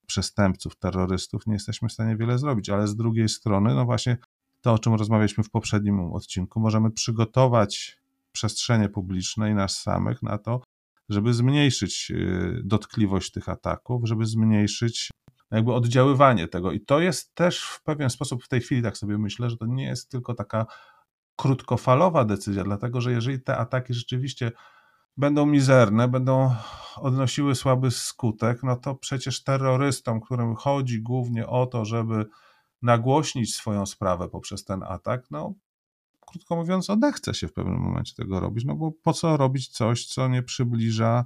przestępców, 0.06 0.76
terrorystów 0.76 1.46
nie 1.46 1.54
jesteśmy 1.54 1.88
w 1.88 1.92
stanie 1.92 2.16
wiele 2.16 2.38
zrobić, 2.38 2.70
ale 2.70 2.88
z 2.88 2.96
drugiej 2.96 3.28
strony, 3.28 3.74
no 3.74 3.84
właśnie 3.84 4.16
to, 4.60 4.72
o 4.72 4.78
czym 4.78 4.94
rozmawialiśmy 4.94 5.44
w 5.44 5.50
poprzednim 5.50 6.00
odcinku, 6.00 6.60
możemy 6.60 6.90
przygotować 6.90 7.98
przestrzenie 8.32 8.88
publiczne 8.88 9.50
i 9.50 9.54
nas 9.54 9.82
samych 9.82 10.22
na 10.22 10.38
to, 10.38 10.62
żeby 11.08 11.34
zmniejszyć 11.34 12.10
y, 12.10 12.60
dotkliwość 12.64 13.30
tych 13.30 13.48
ataków, 13.48 14.02
żeby 14.04 14.26
zmniejszyć 14.26 15.10
jakby 15.50 15.72
oddziaływanie 15.72 16.48
tego. 16.48 16.72
I 16.72 16.80
to 16.80 17.00
jest 17.00 17.34
też 17.34 17.62
w 17.62 17.82
pewien 17.82 18.10
sposób 18.10 18.44
w 18.44 18.48
tej 18.48 18.60
chwili, 18.60 18.82
tak 18.82 18.96
sobie 18.96 19.18
myślę, 19.18 19.50
że 19.50 19.56
to 19.56 19.66
nie 19.66 19.84
jest 19.84 20.10
tylko 20.10 20.34
taka 20.34 20.66
krótkofalowa 21.36 22.24
decyzja, 22.24 22.64
dlatego 22.64 23.00
że 23.00 23.12
jeżeli 23.12 23.40
te 23.40 23.56
ataki 23.56 23.94
rzeczywiście 23.94 24.52
będą 25.16 25.46
mizerne, 25.46 26.08
będą 26.08 26.54
odnosiły 26.96 27.54
słaby 27.54 27.90
skutek, 27.90 28.62
no 28.62 28.76
to 28.76 28.94
przecież 28.94 29.44
terrorystom, 29.44 30.20
którym 30.20 30.54
chodzi 30.54 31.02
głównie 31.02 31.46
o 31.46 31.66
to, 31.66 31.84
żeby 31.84 32.26
nagłośnić 32.82 33.54
swoją 33.54 33.86
sprawę 33.86 34.28
poprzez 34.28 34.64
ten 34.64 34.82
atak, 34.82 35.26
no 35.30 35.54
krótko 36.26 36.56
mówiąc, 36.56 36.90
odechce 36.90 37.34
się 37.34 37.48
w 37.48 37.52
pewnym 37.52 37.78
momencie 37.78 38.14
tego 38.14 38.40
robić, 38.40 38.64
no 38.64 38.74
bo 38.74 38.92
po 39.02 39.12
co 39.12 39.36
robić 39.36 39.68
coś, 39.68 40.06
co 40.06 40.28
nie 40.28 40.42
przybliża 40.42 41.24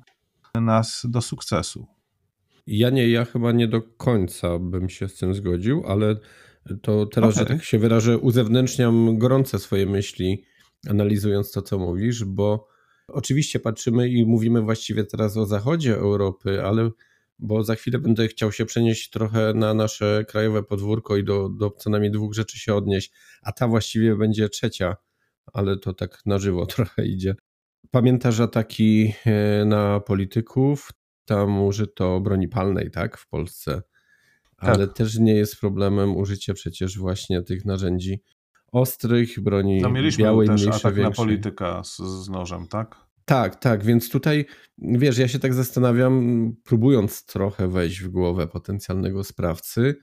nas 0.54 1.06
do 1.08 1.22
sukcesu? 1.22 1.86
Ja 2.66 2.90
nie, 2.90 3.08
ja 3.08 3.24
chyba 3.24 3.52
nie 3.52 3.68
do 3.68 3.82
końca 3.82 4.58
bym 4.58 4.88
się 4.88 5.08
z 5.08 5.14
tym 5.18 5.34
zgodził, 5.34 5.82
ale 5.86 6.16
to 6.82 7.06
teraz, 7.06 7.34
okay. 7.34 7.44
że 7.44 7.54
tak 7.54 7.64
się 7.64 7.78
wyrażę, 7.78 8.18
uzewnętrzniam 8.18 9.18
gorące 9.18 9.58
swoje 9.58 9.86
myśli, 9.86 10.44
analizując 10.90 11.52
to, 11.52 11.62
co 11.62 11.78
mówisz, 11.78 12.24
bo 12.24 12.68
oczywiście 13.08 13.60
patrzymy 13.60 14.08
i 14.08 14.26
mówimy 14.26 14.62
właściwie 14.62 15.04
teraz 15.04 15.36
o 15.36 15.46
zachodzie 15.46 15.94
Europy, 15.94 16.62
ale 16.64 16.90
bo 17.38 17.64
za 17.64 17.74
chwilę 17.74 17.98
będę 17.98 18.28
chciał 18.28 18.52
się 18.52 18.64
przenieść 18.64 19.10
trochę 19.10 19.54
na 19.54 19.74
nasze 19.74 20.24
krajowe 20.28 20.62
podwórko 20.62 21.16
i 21.16 21.24
do, 21.24 21.48
do 21.48 21.70
co 21.70 21.90
najmniej 21.90 22.12
dwóch 22.12 22.34
rzeczy 22.34 22.58
się 22.58 22.74
odnieść, 22.74 23.12
a 23.42 23.52
ta 23.52 23.68
właściwie 23.68 24.16
będzie 24.16 24.48
trzecia, 24.48 24.96
ale 25.52 25.78
to 25.78 25.94
tak 25.94 26.18
na 26.26 26.38
żywo 26.38 26.66
trochę 26.76 27.06
idzie. 27.06 27.34
Pamiętasz 27.90 28.40
ataki 28.40 29.12
e, 29.26 29.64
na 29.64 30.00
polityków? 30.00 30.90
Tam 31.24 31.62
użyto 31.62 32.20
broni 32.20 32.48
palnej, 32.48 32.90
tak, 32.90 33.18
w 33.18 33.28
Polsce. 33.28 33.82
Ale 34.56 34.86
tak. 34.86 34.96
też 34.96 35.18
nie 35.18 35.34
jest 35.34 35.60
problemem 35.60 36.16
użycie 36.16 36.54
przecież 36.54 36.98
właśnie 36.98 37.42
tych 37.42 37.64
narzędzi 37.64 38.22
ostrych, 38.72 39.40
broni 39.40 39.80
no, 39.80 39.90
mieliśmy 39.90 40.24
białej, 40.24 40.48
też 40.48 40.66
atak 40.66 40.94
większej. 40.94 41.04
na 41.04 41.10
polityka 41.10 41.82
z, 41.84 41.96
z 41.96 42.28
nożem, 42.28 42.68
tak? 42.68 43.06
Tak, 43.24 43.56
tak, 43.56 43.84
więc 43.84 44.10
tutaj 44.10 44.44
wiesz, 44.78 45.18
ja 45.18 45.28
się 45.28 45.38
tak 45.38 45.54
zastanawiam, 45.54 46.52
próbując 46.64 47.24
trochę 47.24 47.68
wejść 47.68 48.00
w 48.00 48.08
głowę 48.08 48.46
potencjalnego 48.46 49.24
sprawcy, 49.24 49.96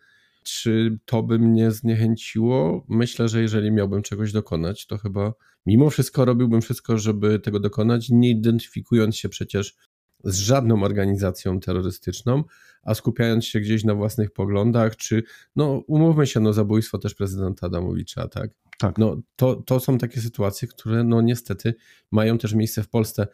czy 0.43 0.99
to 1.05 1.23
by 1.23 1.39
mnie 1.39 1.71
zniechęciło? 1.71 2.85
Myślę, 2.89 3.29
że 3.29 3.41
jeżeli 3.41 3.71
miałbym 3.71 4.01
czegoś 4.01 4.31
dokonać, 4.31 4.87
to 4.87 4.97
chyba 4.97 5.33
mimo 5.65 5.89
wszystko 5.89 6.25
robiłbym 6.25 6.61
wszystko, 6.61 6.97
żeby 6.97 7.39
tego 7.39 7.59
dokonać, 7.59 8.09
nie 8.09 8.29
identyfikując 8.29 9.17
się 9.17 9.29
przecież 9.29 9.75
z 10.23 10.37
żadną 10.37 10.83
organizacją 10.83 11.59
terrorystyczną, 11.59 12.43
a 12.83 12.95
skupiając 12.95 13.45
się 13.45 13.59
gdzieś 13.59 13.83
na 13.83 13.95
własnych 13.95 14.31
poglądach, 14.31 14.95
czy 14.95 15.23
no 15.55 15.83
umówmy 15.87 16.27
się, 16.27 16.39
no 16.39 16.53
zabójstwo 16.53 16.97
też 16.97 17.15
prezydenta 17.15 17.67
Adamowicza, 17.67 18.27
tak? 18.27 18.51
Tak. 18.79 18.97
No, 18.97 19.21
to, 19.35 19.55
to 19.55 19.79
są 19.79 19.97
takie 19.97 20.21
sytuacje, 20.21 20.67
które 20.67 21.03
no 21.03 21.21
niestety 21.21 21.75
mają 22.11 22.37
też 22.37 22.53
miejsce 22.53 22.83
w 22.83 22.89
Polsce. 22.89 23.27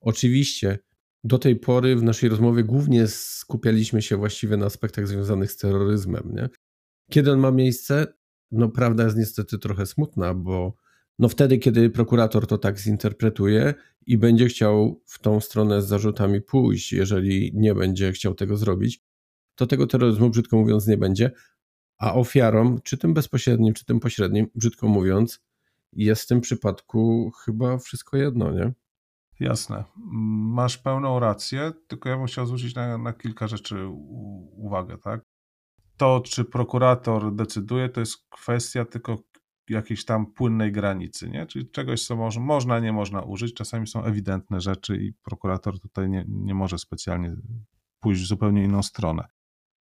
Oczywiście 0.00 0.78
do 1.24 1.38
tej 1.38 1.56
pory 1.56 1.96
w 1.96 2.02
naszej 2.02 2.28
rozmowie 2.28 2.64
głównie 2.64 3.06
skupialiśmy 3.06 4.02
się 4.02 4.16
właściwie 4.16 4.56
na 4.56 4.66
aspektach 4.66 5.08
związanych 5.08 5.52
z 5.52 5.56
terroryzmem. 5.56 6.32
Nie? 6.34 6.48
Kiedy 7.10 7.32
on 7.32 7.38
ma 7.38 7.50
miejsce? 7.50 8.06
No 8.50 8.68
prawda 8.68 9.04
jest 9.04 9.16
niestety 9.16 9.58
trochę 9.58 9.86
smutna, 9.86 10.34
bo 10.34 10.74
no 11.20 11.28
wtedy, 11.28 11.58
kiedy 11.58 11.90
prokurator 11.90 12.46
to 12.46 12.58
tak 12.58 12.78
zinterpretuje 12.78 13.74
i 14.06 14.18
będzie 14.18 14.46
chciał 14.46 15.02
w 15.06 15.18
tą 15.18 15.40
stronę 15.40 15.82
z 15.82 15.86
zarzutami 15.86 16.40
pójść, 16.40 16.92
jeżeli 16.92 17.50
nie 17.54 17.74
będzie 17.74 18.12
chciał 18.12 18.34
tego 18.34 18.56
zrobić, 18.56 19.02
to 19.54 19.66
tego 19.66 19.86
terroryzmu, 19.86 20.30
brzydko 20.30 20.56
mówiąc, 20.56 20.86
nie 20.86 20.96
będzie, 20.96 21.30
a 21.98 22.14
ofiarą, 22.14 22.78
czy 22.78 22.98
tym 22.98 23.14
bezpośrednim, 23.14 23.74
czy 23.74 23.84
tym 23.84 24.00
pośrednim, 24.00 24.46
brzydko 24.54 24.88
mówiąc, 24.88 25.40
jest 25.92 26.22
w 26.22 26.26
tym 26.26 26.40
przypadku 26.40 27.32
chyba 27.44 27.78
wszystko 27.78 28.16
jedno, 28.16 28.52
nie? 28.52 28.72
Jasne. 29.40 29.84
Masz 30.54 30.78
pełną 30.78 31.20
rację, 31.20 31.72
tylko 31.88 32.08
ja 32.08 32.16
bym 32.16 32.26
chciał 32.26 32.46
zwrócić 32.46 32.74
na, 32.74 32.98
na 32.98 33.12
kilka 33.12 33.48
rzeczy 33.48 33.86
uwagę, 34.56 34.98
tak? 34.98 35.20
To, 35.96 36.20
czy 36.20 36.44
prokurator 36.44 37.34
decyduje, 37.34 37.88
to 37.88 38.00
jest 38.00 38.16
kwestia 38.30 38.84
tylko 38.84 39.18
jakiejś 39.70 40.04
tam 40.04 40.26
płynnej 40.26 40.72
granicy, 40.72 41.30
nie? 41.30 41.46
Czyli 41.46 41.70
czegoś, 41.70 42.06
co 42.06 42.16
może, 42.16 42.40
można, 42.40 42.80
nie 42.80 42.92
można 42.92 43.22
użyć. 43.22 43.54
Czasami 43.54 43.86
są 43.86 44.04
ewidentne 44.04 44.60
rzeczy 44.60 44.96
i 44.96 45.12
prokurator 45.12 45.80
tutaj 45.80 46.10
nie, 46.10 46.24
nie 46.28 46.54
może 46.54 46.78
specjalnie 46.78 47.36
pójść 48.00 48.22
w 48.22 48.26
zupełnie 48.26 48.64
inną 48.64 48.82
stronę. 48.82 49.24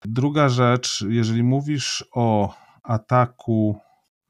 Druga 0.04 0.48
rzecz, 0.48 1.04
jeżeli 1.08 1.42
mówisz 1.42 2.04
o 2.12 2.54
ataku 2.82 3.78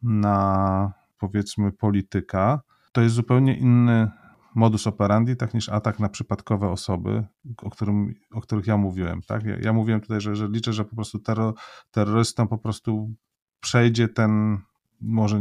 na 0.02 0.92
powiedzmy 1.18 1.72
polityka, 1.72 2.60
to 2.92 3.00
jest 3.00 3.14
zupełnie 3.14 3.56
inny 3.56 4.10
modus 4.54 4.86
operandi, 4.86 5.36
tak 5.36 5.54
niż 5.54 5.68
atak 5.68 5.98
na 5.98 6.08
przypadkowe 6.08 6.70
osoby, 6.70 7.24
o, 7.62 7.70
którym, 7.70 8.14
o 8.32 8.40
których 8.40 8.66
ja 8.66 8.76
mówiłem. 8.76 9.22
Tak? 9.22 9.44
Ja, 9.44 9.56
ja 9.60 9.72
mówiłem 9.72 10.00
tutaj, 10.00 10.20
że, 10.20 10.36
że 10.36 10.48
liczę, 10.48 10.72
że 10.72 10.84
po 10.84 10.96
prostu 10.96 11.18
terror, 11.18 11.54
terrorystom 11.90 12.48
po 12.48 12.58
prostu 12.58 13.14
przejdzie 13.60 14.08
ten, 14.08 14.58
może 15.00 15.40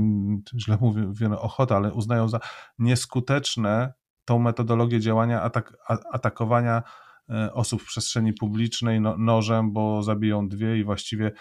źle 0.58 0.78
mówię, 0.82 1.12
ochota, 1.40 1.76
ale 1.76 1.94
uznają 1.94 2.30
za 2.30 2.40
nieskuteczne 2.80 3.94
tą 4.26 4.40
metodologię 4.40 5.00
działania, 5.00 5.42
atak, 5.42 5.78
atakowania 6.12 6.84
e, 7.30 7.54
osób 7.54 7.82
w 7.82 7.86
przestrzeni 7.86 8.34
publicznej 8.34 9.02
no, 9.02 9.18
nożem, 9.18 9.74
bo 9.74 10.04
zabiją 10.04 10.48
dwie 10.48 10.78
i 10.78 10.84
właściwie 10.84 11.32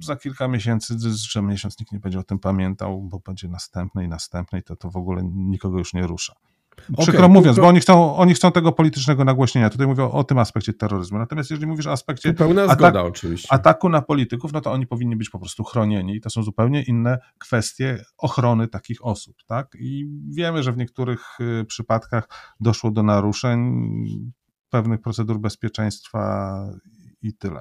za 0.00 0.16
kilka 0.16 0.48
miesięcy, 0.48 0.94
że 1.30 1.42
miesiąc 1.42 1.80
nikt 1.80 1.92
nie 1.92 2.00
będzie 2.00 2.18
o 2.18 2.22
tym 2.22 2.38
pamiętał, 2.38 3.02
bo 3.02 3.18
będzie 3.18 3.48
następny 3.48 4.04
i 4.04 4.08
następny 4.08 4.62
to, 4.62 4.76
to 4.76 4.90
w 4.90 4.96
ogóle 4.96 5.22
nikogo 5.24 5.78
już 5.78 5.94
nie 5.94 6.06
rusza. 6.06 6.34
Przykro 6.98 7.20
okay, 7.20 7.28
mówiąc, 7.28 7.56
to... 7.56 7.62
bo 7.62 7.68
oni 7.68 7.80
chcą, 7.80 8.16
oni 8.16 8.34
chcą 8.34 8.52
tego 8.52 8.72
politycznego 8.72 9.24
nagłośnienia. 9.24 9.70
Tutaj 9.70 9.86
mówię 9.86 10.04
o, 10.04 10.24
tym 10.24 10.38
aspekcie 10.38 10.72
terroryzmu. 10.72 11.18
Natomiast 11.18 11.50
jeżeli 11.50 11.66
mówisz 11.66 11.86
o 11.86 11.92
aspekcie 11.92 12.34
pełna 12.34 12.62
atak, 12.62 12.78
zgoda, 12.78 13.02
oczywiście. 13.02 13.52
ataku 13.52 13.88
na 13.88 14.02
polityków, 14.02 14.52
no 14.52 14.60
to 14.60 14.72
oni 14.72 14.86
powinni 14.86 15.16
być 15.16 15.30
po 15.30 15.38
prostu 15.38 15.64
chronieni. 15.64 16.16
I 16.16 16.20
to 16.20 16.30
są 16.30 16.42
zupełnie 16.42 16.82
inne 16.82 17.18
kwestie 17.38 18.04
ochrony 18.18 18.68
takich 18.68 19.04
osób. 19.04 19.36
Tak? 19.46 19.76
I 19.78 20.06
wiemy, 20.30 20.62
że 20.62 20.72
w 20.72 20.76
niektórych 20.76 21.40
y, 21.40 21.64
przypadkach 21.64 22.28
doszło 22.60 22.90
do 22.90 23.02
naruszeń 23.02 23.82
pewnych 24.70 25.00
procedur 25.00 25.38
bezpieczeństwa 25.38 26.64
i 27.22 27.34
tyle. 27.34 27.60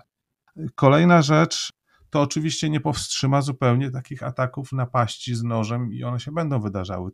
Kolejna 0.75 1.21
rzecz, 1.21 1.73
to 2.09 2.21
oczywiście 2.21 2.69
nie 2.69 2.79
powstrzyma 2.79 3.41
zupełnie 3.41 3.91
takich 3.91 4.23
ataków, 4.23 4.71
napaści 4.71 5.35
z 5.35 5.43
nożem 5.43 5.93
i 5.93 6.03
one 6.03 6.19
się 6.19 6.31
będą 6.31 6.61
wydarzały. 6.61 7.11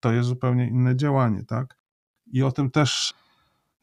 To 0.00 0.12
jest 0.12 0.28
zupełnie 0.28 0.68
inne 0.68 0.96
działanie, 0.96 1.44
tak? 1.44 1.78
I 2.26 2.42
o 2.42 2.52
tym 2.52 2.70
też, 2.70 3.14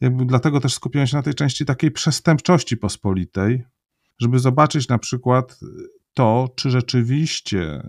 jakby 0.01 0.25
dlatego 0.25 0.59
też 0.59 0.73
skupiłem 0.73 1.07
się 1.07 1.17
na 1.17 1.23
tej 1.23 1.33
części 1.33 1.65
takiej 1.65 1.91
przestępczości 1.91 2.77
pospolitej, 2.77 3.63
żeby 4.19 4.39
zobaczyć 4.39 4.87
na 4.87 4.97
przykład 4.97 5.59
to, 6.13 6.49
czy 6.55 6.69
rzeczywiście, 6.71 7.83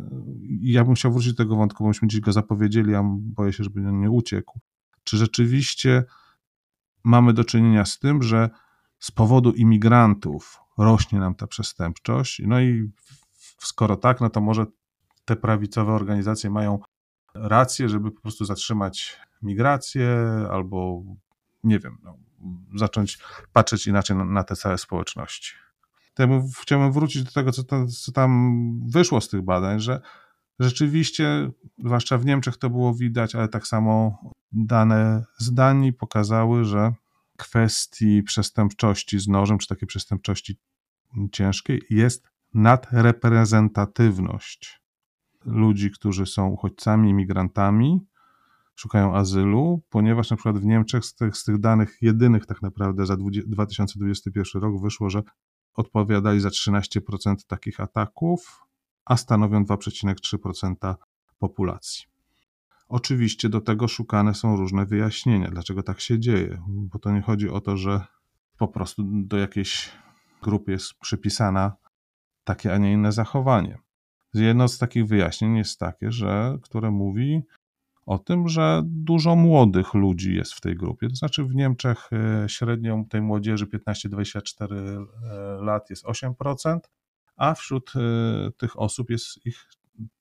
ja 0.60 0.84
bym 0.84 0.94
chciał 0.94 1.12
wrócić 1.12 1.32
do 1.32 1.44
tego 1.44 1.56
wątku, 1.56 1.84
bo 1.84 1.88
myśmy 1.88 2.08
dziś 2.08 2.20
go 2.20 2.32
zapowiedzieli, 2.32 2.94
a 2.94 3.02
boję 3.04 3.52
się, 3.52 3.64
żeby 3.64 3.88
on 3.88 4.00
nie 4.00 4.10
uciekł, 4.10 4.60
czy 5.04 5.16
rzeczywiście 5.16 6.04
mamy 7.04 7.32
do 7.32 7.44
czynienia 7.44 7.84
z 7.84 7.98
tym, 7.98 8.22
że 8.22 8.50
z 8.98 9.10
powodu 9.10 9.52
imigrantów 9.52 10.60
rośnie 10.78 11.18
nam 11.18 11.34
ta 11.34 11.46
przestępczość. 11.46 12.42
No 12.46 12.60
i 12.60 12.90
skoro 13.58 13.96
tak, 13.96 14.20
no 14.20 14.30
to 14.30 14.40
może 14.40 14.66
te 15.24 15.36
prawicowe 15.36 15.92
organizacje 15.92 16.50
mają 16.50 16.78
rację, 17.34 17.88
żeby 17.88 18.10
po 18.10 18.20
prostu 18.20 18.44
zatrzymać 18.44 19.20
migrację 19.42 20.08
albo 20.50 21.02
nie 21.64 21.78
wiem, 21.78 21.98
no, 22.02 22.18
zacząć 22.74 23.18
patrzeć 23.52 23.86
inaczej 23.86 24.16
na, 24.16 24.24
na 24.24 24.44
te 24.44 24.56
całe 24.56 24.78
społeczności. 24.78 25.52
Chciałbym 26.60 26.92
wrócić 26.92 27.22
do 27.22 27.30
tego, 27.30 27.52
co, 27.52 27.64
to, 27.64 27.86
co 27.86 28.12
tam 28.12 28.50
wyszło 28.90 29.20
z 29.20 29.28
tych 29.28 29.42
badań, 29.42 29.80
że 29.80 30.00
rzeczywiście, 30.60 31.50
zwłaszcza 31.78 32.18
w 32.18 32.24
Niemczech 32.24 32.56
to 32.56 32.70
było 32.70 32.94
widać, 32.94 33.34
ale 33.34 33.48
tak 33.48 33.66
samo 33.66 34.18
dane 34.52 35.24
z 35.38 35.54
Danii 35.54 35.92
pokazały, 35.92 36.64
że 36.64 36.92
kwestii 37.36 38.22
przestępczości 38.22 39.18
z 39.18 39.28
nożem, 39.28 39.58
czy 39.58 39.68
takiej 39.68 39.86
przestępczości 39.86 40.58
ciężkiej, 41.32 41.82
jest 41.90 42.28
nadreprezentatywność 42.54 44.83
ludzi, 45.44 45.90
którzy 45.90 46.26
są 46.26 46.48
uchodźcami, 46.48 47.10
imigrantami, 47.10 48.00
szukają 48.74 49.16
azylu, 49.16 49.82
ponieważ 49.90 50.30
na 50.30 50.36
przykład 50.36 50.58
w 50.58 50.64
Niemczech 50.64 51.04
z 51.04 51.14
tych, 51.14 51.36
z 51.36 51.44
tych 51.44 51.58
danych 51.58 51.96
jedynych 52.00 52.46
tak 52.46 52.62
naprawdę 52.62 53.06
za 53.06 53.16
2021 53.46 54.62
rok 54.62 54.82
wyszło, 54.82 55.10
że 55.10 55.22
odpowiadali 55.74 56.40
za 56.40 56.48
13% 56.48 57.34
takich 57.46 57.80
ataków, 57.80 58.60
a 59.04 59.16
stanowią 59.16 59.64
2,3% 59.64 60.94
populacji. 61.38 62.04
Oczywiście 62.88 63.48
do 63.48 63.60
tego 63.60 63.88
szukane 63.88 64.34
są 64.34 64.56
różne 64.56 64.86
wyjaśnienia, 64.86 65.50
dlaczego 65.50 65.82
tak 65.82 66.00
się 66.00 66.18
dzieje, 66.18 66.62
bo 66.68 66.98
to 66.98 67.12
nie 67.12 67.22
chodzi 67.22 67.48
o 67.48 67.60
to, 67.60 67.76
że 67.76 68.04
po 68.58 68.68
prostu 68.68 69.02
do 69.06 69.36
jakiejś 69.36 69.90
grupy 70.42 70.72
jest 70.72 70.94
przypisana 71.00 71.76
takie, 72.44 72.74
a 72.74 72.78
nie 72.78 72.92
inne 72.92 73.12
zachowanie. 73.12 73.78
Jedno 74.34 74.68
z 74.68 74.78
takich 74.78 75.06
wyjaśnień 75.06 75.56
jest 75.56 75.78
takie, 75.78 76.12
że, 76.12 76.58
które 76.62 76.90
mówi 76.90 77.42
o 78.06 78.18
tym, 78.18 78.48
że 78.48 78.82
dużo 78.84 79.36
młodych 79.36 79.94
ludzi 79.94 80.34
jest 80.34 80.52
w 80.52 80.60
tej 80.60 80.76
grupie. 80.76 81.08
To 81.08 81.16
znaczy 81.16 81.44
w 81.44 81.54
Niemczech 81.54 82.10
e, 82.12 82.48
średnią 82.48 83.04
tej 83.04 83.22
młodzieży 83.22 83.66
15-24 83.66 84.72
e, 84.72 85.04
lat 85.64 85.90
jest 85.90 86.04
8%, 86.04 86.78
a 87.36 87.54
wśród 87.54 87.92
e, 87.96 88.00
tych 88.56 88.80
osób 88.80 89.10
jest 89.10 89.46
ich 89.46 89.68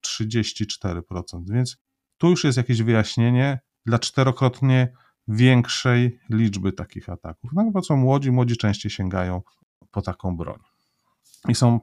34%. 0.06 1.04
Więc 1.50 1.78
tu 2.18 2.30
już 2.30 2.44
jest 2.44 2.58
jakieś 2.58 2.82
wyjaśnienie 2.82 3.60
dla 3.86 4.00
czterokrotnie 4.00 4.94
większej 5.28 6.20
liczby 6.30 6.72
takich 6.74 7.10
ataków. 7.10 7.52
No 7.54 7.72
bo 7.72 7.84
są 7.84 7.98
młodzi, 7.98 8.32
młodzi 8.32 8.58
częściej 8.58 8.92
sięgają 8.92 9.42
po 9.92 10.02
taką 10.02 10.38
broń. 10.38 10.60
I 11.50 11.56
są, 11.56 11.80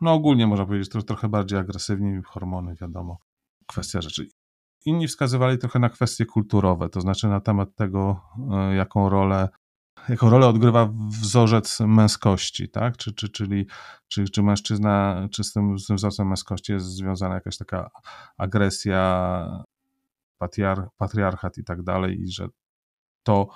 no 0.00 0.12
ogólnie 0.12 0.46
można 0.46 0.66
powiedzieć, 0.66 1.04
trochę 1.06 1.28
bardziej 1.28 1.58
agresywni, 1.58 2.22
hormony, 2.22 2.74
wiadomo, 2.74 3.18
kwestia 3.66 4.00
rzeczy. 4.00 4.28
Inni 4.86 5.08
wskazywali 5.08 5.58
trochę 5.58 5.78
na 5.78 5.88
kwestie 5.88 6.26
kulturowe, 6.26 6.88
to 6.88 7.00
znaczy 7.00 7.28
na 7.28 7.40
temat 7.40 7.74
tego, 7.74 8.20
e, 8.52 8.74
jaką 8.74 9.08
rolę 9.08 9.48
jaką 10.08 10.30
rolę 10.30 10.46
odgrywa 10.46 10.88
wzorzec 11.20 11.80
męskości, 11.80 12.68
tak? 12.68 12.96
Czy, 12.96 13.14
czy, 13.14 13.28
czyli 13.28 13.66
czy, 14.08 14.24
czy 14.24 14.42
mężczyzna, 14.42 15.28
czy 15.32 15.44
z 15.44 15.52
tym, 15.52 15.78
z 15.78 15.86
tym 15.86 15.96
wzorcem 15.96 16.28
męskości 16.28 16.72
jest 16.72 16.86
związana 16.86 17.34
jakaś 17.34 17.56
taka 17.56 17.90
agresja, 18.36 19.64
patriar, 20.38 20.88
patriarchat 20.96 21.58
i 21.58 21.64
tak 21.64 21.82
dalej, 21.82 22.20
i 22.20 22.28
że 22.28 22.48
to 23.22 23.48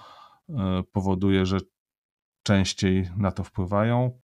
e, 0.48 0.82
powoduje, 0.92 1.46
że 1.46 1.58
częściej 2.42 3.10
na 3.16 3.32
to 3.32 3.44
wpływają. 3.44 4.20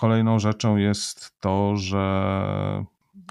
Kolejną 0.00 0.38
rzeczą 0.38 0.76
jest 0.76 1.40
to, 1.40 1.76
że 1.76 2.84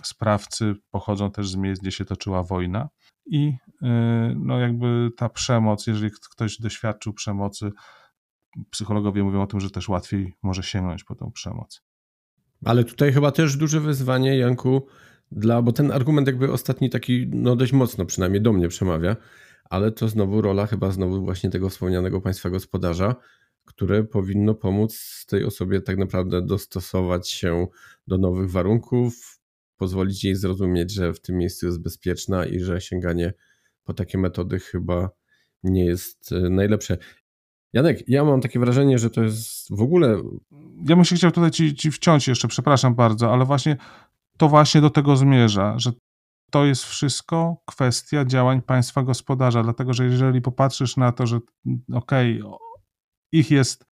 sprawcy 0.03 0.75
pochodzą 0.91 1.32
też 1.32 1.49
z 1.49 1.56
miejsc, 1.56 1.82
gdzie 1.82 1.91
się 1.91 2.06
toczyła 2.06 2.43
wojna 2.43 2.89
i 3.25 3.47
y, 3.47 3.88
no 4.36 4.60
jakby 4.60 5.10
ta 5.17 5.30
przemoc, 5.30 5.88
jeżeli 5.88 6.12
ktoś 6.32 6.62
doświadczył 6.62 7.13
przemocy, 7.13 7.71
psychologowie 8.69 9.23
mówią 9.23 9.41
o 9.41 9.47
tym, 9.47 9.60
że 9.60 9.69
też 9.69 9.89
łatwiej 9.89 10.34
może 10.43 10.63
sięgnąć 10.63 11.03
po 11.03 11.15
tą 11.15 11.32
przemoc. 11.32 11.82
Ale 12.65 12.84
tutaj 12.84 13.13
chyba 13.13 13.32
też 13.32 13.58
duże 13.58 13.80
wyzwanie, 13.80 14.38
Janku, 14.38 14.88
dla, 15.32 15.62
bo 15.62 15.71
ten 15.71 15.91
argument 15.91 16.27
jakby 16.27 16.51
ostatni 16.51 16.89
taki, 16.89 17.27
no 17.34 17.56
dość 17.56 17.73
mocno 17.73 18.06
przynajmniej 18.06 18.41
do 18.41 18.53
mnie 18.53 18.67
przemawia, 18.67 19.15
ale 19.69 19.91
to 19.91 20.08
znowu 20.08 20.41
rola 20.41 20.67
chyba 20.67 20.91
znowu 20.91 21.25
właśnie 21.25 21.49
tego 21.49 21.69
wspomnianego 21.69 22.21
państwa 22.21 22.49
gospodarza, 22.49 23.15
które 23.67 24.03
powinno 24.03 24.56
pomóc 24.56 25.25
tej 25.27 25.43
osobie 25.43 25.82
tak 25.82 25.97
naprawdę 25.97 26.41
dostosować 26.41 27.30
się 27.30 27.67
do 28.08 28.17
nowych 28.17 28.51
warunków, 28.51 29.39
pozwolić 29.77 30.23
jej 30.23 30.36
zrozumieć, 30.36 30.93
że 30.93 31.13
w 31.13 31.21
tym 31.21 31.38
miejscu 31.38 31.65
jest 31.65 31.82
bezpieczna 31.82 32.45
i 32.45 32.60
że 32.60 32.82
sięganie 32.82 33.34
po 33.84 33.93
takie 33.93 34.17
metody 34.17 34.60
chyba 34.60 35.10
nie 35.63 35.86
jest 35.86 36.32
e, 36.32 36.49
najlepsze. 36.49 36.97
Janek, 37.73 38.10
ja 38.10 38.23
mam 38.23 38.41
takie 38.41 38.60
wrażenie, 38.60 38.97
że 38.97 39.10
to 39.10 39.23
jest 39.23 39.67
w 39.69 39.82
ogóle. 39.82 40.21
Ja 40.89 40.95
bym 40.95 41.06
się 41.06 41.15
chciał 41.15 41.32
tutaj 41.32 41.51
ci, 41.51 41.75
ci 41.75 41.91
wciąć 41.91 42.27
jeszcze, 42.27 42.47
przepraszam 42.47 42.95
bardzo, 42.95 43.34
ale 43.34 43.45
właśnie 43.45 43.77
to 44.38 44.49
właśnie 44.49 44.82
do 44.82 44.89
tego 44.89 45.17
zmierza, 45.17 45.80
że 45.80 45.91
to 46.51 46.65
jest 46.65 46.84
wszystko 46.84 47.58
kwestia 47.65 48.25
działań 48.25 48.62
państwa 48.62 49.03
gospodarza, 49.03 49.63
dlatego 49.63 49.93
że 49.93 50.06
jeżeli 50.06 50.41
popatrzysz 50.41 50.97
na 50.97 51.12
to, 51.12 51.27
że 51.27 51.39
okej, 51.93 52.41
okay, 52.41 52.58
ich 53.32 53.52
jest 53.52 53.86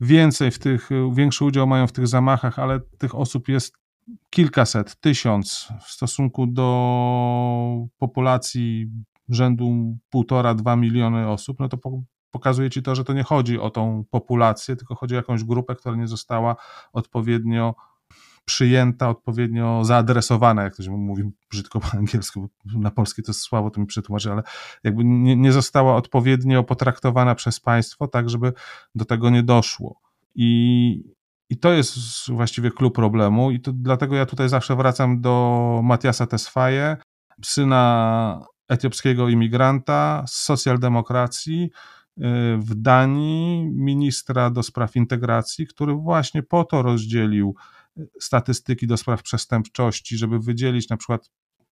więcej 0.00 0.50
w 0.50 0.58
tych, 0.58 0.90
większy 1.12 1.44
udział 1.44 1.66
mają 1.66 1.86
w 1.86 1.92
tych 1.92 2.06
zamachach, 2.06 2.58
ale 2.58 2.80
tych 2.98 3.14
osób 3.14 3.48
jest 3.48 3.74
kilkaset, 4.30 5.00
tysiąc 5.00 5.68
w 5.86 5.90
stosunku 5.90 6.46
do 6.46 7.86
populacji 7.98 8.90
rzędu 9.28 9.96
półtora, 10.10 10.54
dwa 10.54 10.76
miliony 10.76 11.28
osób, 11.28 11.60
no 11.60 11.68
to 11.68 11.78
pokazuje 12.30 12.70
ci 12.70 12.82
to, 12.82 12.94
że 12.94 13.04
to 13.04 13.12
nie 13.12 13.22
chodzi 13.22 13.58
o 13.58 13.70
tą 13.70 14.04
populację, 14.10 14.76
tylko 14.76 14.94
chodzi 14.94 15.14
o 15.14 15.16
jakąś 15.16 15.44
grupę, 15.44 15.74
która 15.74 15.96
nie 15.96 16.08
została 16.08 16.56
odpowiednio 16.92 17.74
przyjęta, 18.46 19.08
odpowiednio 19.08 19.84
zaadresowana, 19.84 20.62
jak 20.62 20.74
ktoś 20.74 20.88
mówi 20.88 21.22
brzydko 21.50 21.80
po 21.80 21.88
angielsku, 21.98 22.48
na 22.64 22.90
polskie 22.90 23.22
to 23.22 23.30
jest 23.30 23.40
słabo, 23.40 23.70
to 23.70 23.80
mi 23.80 23.86
przetłumaczy, 23.86 24.32
ale 24.32 24.42
jakby 24.84 25.04
nie, 25.04 25.36
nie 25.36 25.52
została 25.52 25.96
odpowiednio 25.96 26.64
potraktowana 26.64 27.34
przez 27.34 27.60
państwo, 27.60 28.08
tak 28.08 28.30
żeby 28.30 28.52
do 28.94 29.04
tego 29.04 29.30
nie 29.30 29.42
doszło. 29.42 30.00
I, 30.34 31.02
i 31.50 31.58
to 31.58 31.72
jest 31.72 31.96
właściwie 32.28 32.70
klucz 32.70 32.94
problemu 32.94 33.50
i 33.50 33.60
to, 33.60 33.72
dlatego 33.74 34.16
ja 34.16 34.26
tutaj 34.26 34.48
zawsze 34.48 34.76
wracam 34.76 35.20
do 35.20 35.80
Matiasa 35.84 36.26
Tesfaye, 36.26 36.96
syna 37.44 38.46
etiopskiego 38.68 39.28
imigranta 39.28 40.24
z 40.26 40.34
socjaldemokracji 40.34 41.62
y, 41.64 41.70
w 42.58 42.74
Danii, 42.74 43.70
ministra 43.70 44.50
do 44.50 44.62
spraw 44.62 44.96
integracji, 44.96 45.66
który 45.66 45.94
właśnie 45.94 46.42
po 46.42 46.64
to 46.64 46.82
rozdzielił 46.82 47.54
statystyki 48.20 48.86
do 48.86 48.96
spraw 48.96 49.22
przestępczości, 49.22 50.16
żeby 50.16 50.38
wydzielić 50.38 50.88
na 50.88 50.96
przykład 50.96 51.30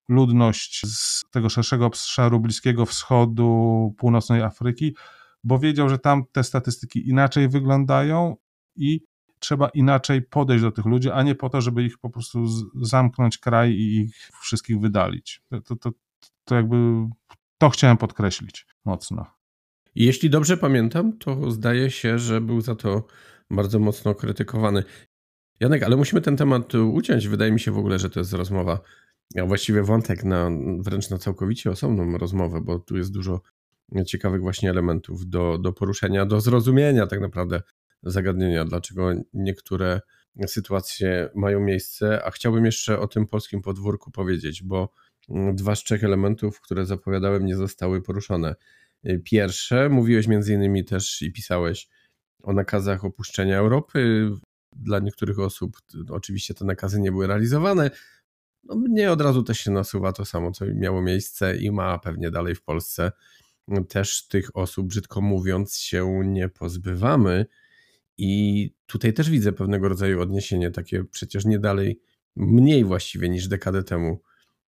ludność 0.09 0.81
z 0.85 1.23
tego 1.31 1.49
szerszego 1.49 1.85
obszaru 1.85 2.39
Bliskiego 2.39 2.85
Wschodu, 2.85 3.93
północnej 3.97 4.41
Afryki, 4.41 4.95
bo 5.43 5.59
wiedział, 5.59 5.89
że 5.89 5.99
tam 5.99 6.23
te 6.31 6.43
statystyki 6.43 7.09
inaczej 7.09 7.49
wyglądają 7.49 8.35
i 8.75 9.01
trzeba 9.39 9.69
inaczej 9.69 10.21
podejść 10.21 10.63
do 10.63 10.71
tych 10.71 10.85
ludzi, 10.85 11.11
a 11.11 11.23
nie 11.23 11.35
po 11.35 11.49
to, 11.49 11.61
żeby 11.61 11.83
ich 11.83 11.97
po 11.97 12.09
prostu 12.09 12.45
zamknąć 12.81 13.37
kraj 13.37 13.71
i 13.71 13.95
ich 14.01 14.15
wszystkich 14.41 14.79
wydalić. 14.79 15.41
To, 15.65 15.75
to, 15.75 15.91
to 16.45 16.55
jakby 16.55 16.77
to 17.57 17.69
chciałem 17.69 17.97
podkreślić 17.97 18.65
mocno. 18.85 19.25
Jeśli 19.95 20.29
dobrze 20.29 20.57
pamiętam, 20.57 21.17
to 21.17 21.51
zdaje 21.51 21.91
się, 21.91 22.19
że 22.19 22.41
był 22.41 22.61
za 22.61 22.75
to 22.75 23.07
bardzo 23.51 23.79
mocno 23.79 24.15
krytykowany. 24.15 24.83
Janek, 25.59 25.83
ale 25.83 25.95
musimy 25.95 26.21
ten 26.21 26.37
temat 26.37 26.75
uciąć. 26.75 27.27
Wydaje 27.27 27.51
mi 27.51 27.59
się 27.59 27.71
w 27.71 27.77
ogóle, 27.77 27.99
że 27.99 28.09
to 28.09 28.19
jest 28.19 28.33
rozmowa, 28.33 28.79
a 29.41 29.45
właściwie 29.45 29.83
wątek 29.83 30.23
na 30.23 30.49
wręcz 30.79 31.09
na 31.09 31.17
całkowicie 31.17 31.71
osobną 31.71 32.17
rozmowę, 32.17 32.61
bo 32.61 32.79
tu 32.79 32.97
jest 32.97 33.11
dużo 33.11 33.41
ciekawych 34.05 34.41
właśnie 34.41 34.69
elementów 34.69 35.29
do, 35.29 35.57
do 35.57 35.73
poruszenia, 35.73 36.25
do 36.25 36.41
zrozumienia 36.41 37.07
tak 37.07 37.21
naprawdę 37.21 37.61
zagadnienia, 38.03 38.65
dlaczego 38.65 39.09
niektóre 39.33 40.01
sytuacje 40.47 41.29
mają 41.35 41.59
miejsce, 41.59 42.23
a 42.25 42.31
chciałbym 42.31 42.65
jeszcze 42.65 42.99
o 42.99 43.07
tym 43.07 43.27
polskim 43.27 43.61
podwórku 43.61 44.11
powiedzieć, 44.11 44.63
bo 44.63 44.93
dwa 45.53 45.75
z 45.75 45.83
trzech 45.83 46.03
elementów, 46.03 46.61
które 46.61 46.85
zapowiadałem, 46.85 47.45
nie 47.45 47.55
zostały 47.55 48.01
poruszone. 48.01 48.55
Pierwsze, 49.23 49.89
mówiłeś 49.89 50.27
między 50.27 50.53
innymi 50.53 50.85
też 50.85 51.21
i 51.21 51.31
pisałeś 51.31 51.89
o 52.43 52.53
nakazach 52.53 53.05
opuszczenia 53.05 53.57
Europy. 53.57 54.29
Dla 54.75 54.99
niektórych 54.99 55.39
osób 55.39 55.77
oczywiście 56.09 56.53
te 56.53 56.65
nakazy 56.65 56.99
nie 56.99 57.11
były 57.11 57.27
realizowane. 57.27 57.91
No, 58.63 58.75
mnie 58.75 59.11
od 59.11 59.21
razu 59.21 59.43
też 59.43 59.57
się 59.57 59.71
nasuwa 59.71 60.13
to 60.13 60.25
samo, 60.25 60.51
co 60.51 60.65
miało 60.65 61.01
miejsce 61.01 61.57
i 61.57 61.71
ma 61.71 61.99
pewnie 61.99 62.31
dalej 62.31 62.55
w 62.55 62.61
Polsce. 62.61 63.11
Też 63.89 64.27
tych 64.27 64.57
osób, 64.57 64.87
brzydko 64.87 65.21
mówiąc, 65.21 65.75
się 65.75 66.21
nie 66.25 66.49
pozbywamy. 66.49 67.45
I 68.17 68.71
tutaj 68.85 69.13
też 69.13 69.29
widzę 69.29 69.51
pewnego 69.53 69.89
rodzaju 69.89 70.21
odniesienie, 70.21 70.71
takie 70.71 71.03
przecież 71.03 71.45
nie 71.45 71.59
dalej, 71.59 72.01
mniej 72.35 72.85
właściwie 72.85 73.29
niż 73.29 73.47
dekadę 73.47 73.83
temu. 73.83 74.21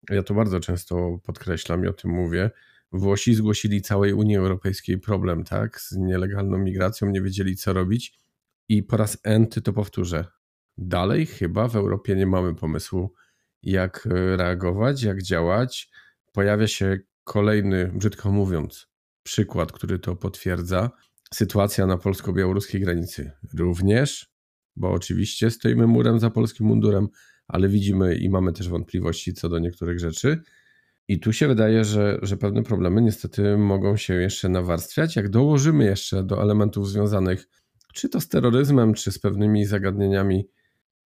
Ja 0.10 0.24
to 0.24 0.34
bardzo 0.34 0.60
często 0.60 1.20
podkreślam 1.24 1.86
i 1.86 1.88
o 1.88 1.94
tym 1.94 2.12
mówię 2.12 2.52
Włosi 2.92 3.36
zgłosili 3.36 3.82
całej 3.82 4.14
Unii 4.14 4.38
Europejskiej 4.38 4.98
problem, 4.98 5.44
tak, 5.44 5.82
z 5.82 5.92
nielegalną 5.92 6.58
migracją, 6.58 7.10
nie 7.10 7.22
wiedzieli 7.22 7.56
co 7.56 7.74
robić 7.74 8.14
i 8.70 8.84
po 8.84 8.98
raz 8.98 9.18
enty 9.24 9.62
to 9.62 9.74
powtórzę. 9.74 10.26
Dalej 10.78 11.26
chyba 11.26 11.68
w 11.68 11.76
Europie 11.76 12.16
nie 12.16 12.26
mamy 12.28 12.56
pomysłu, 12.56 13.14
jak 13.64 14.08
e, 14.12 14.38
reagować, 14.38 15.04
jak 15.04 15.24
działać. 15.24 15.90
Pojawia 16.32 16.68
się 16.68 17.00
kolejny, 17.24 17.92
brzydko 17.96 18.32
mówiąc, 18.32 18.88
przykład, 19.24 19.72
który 19.72 20.00
to 20.00 20.16
potwierdza. 20.16 20.92
Sytuacja 21.34 21.86
na 21.86 21.98
polsko-białoruskiej 21.98 22.82
granicy 22.82 23.32
również, 23.58 24.34
bo 24.76 24.92
oczywiście 24.92 25.52
stoimy 25.52 25.88
murem 25.88 26.20
za 26.20 26.30
polskim 26.30 26.68
mundurem, 26.68 27.08
ale 27.48 27.70
widzimy 27.70 28.16
i 28.16 28.30
mamy 28.30 28.54
też 28.54 28.70
wątpliwości 28.70 29.34
co 29.34 29.50
do 29.50 29.60
niektórych 29.60 30.00
rzeczy. 30.00 30.42
I 31.08 31.20
tu 31.20 31.34
się 31.34 31.48
wydaje, 31.48 31.86
że, 31.86 32.20
że 32.22 32.38
pewne 32.38 32.64
problemy 32.64 33.02
niestety 33.02 33.58
mogą 33.58 33.98
się 33.98 34.14
jeszcze 34.14 34.50
nawarstwiać. 34.50 35.16
Jak 35.16 35.30
dołożymy 35.30 35.86
jeszcze 35.86 36.24
do 36.24 36.42
elementów 36.42 36.90
związanych 36.90 37.48
czy 37.94 38.10
to 38.10 38.22
z 38.22 38.28
terroryzmem, 38.28 38.94
czy 38.94 39.12
z 39.12 39.20
pewnymi 39.20 39.66
zagadnieniami 39.66 40.48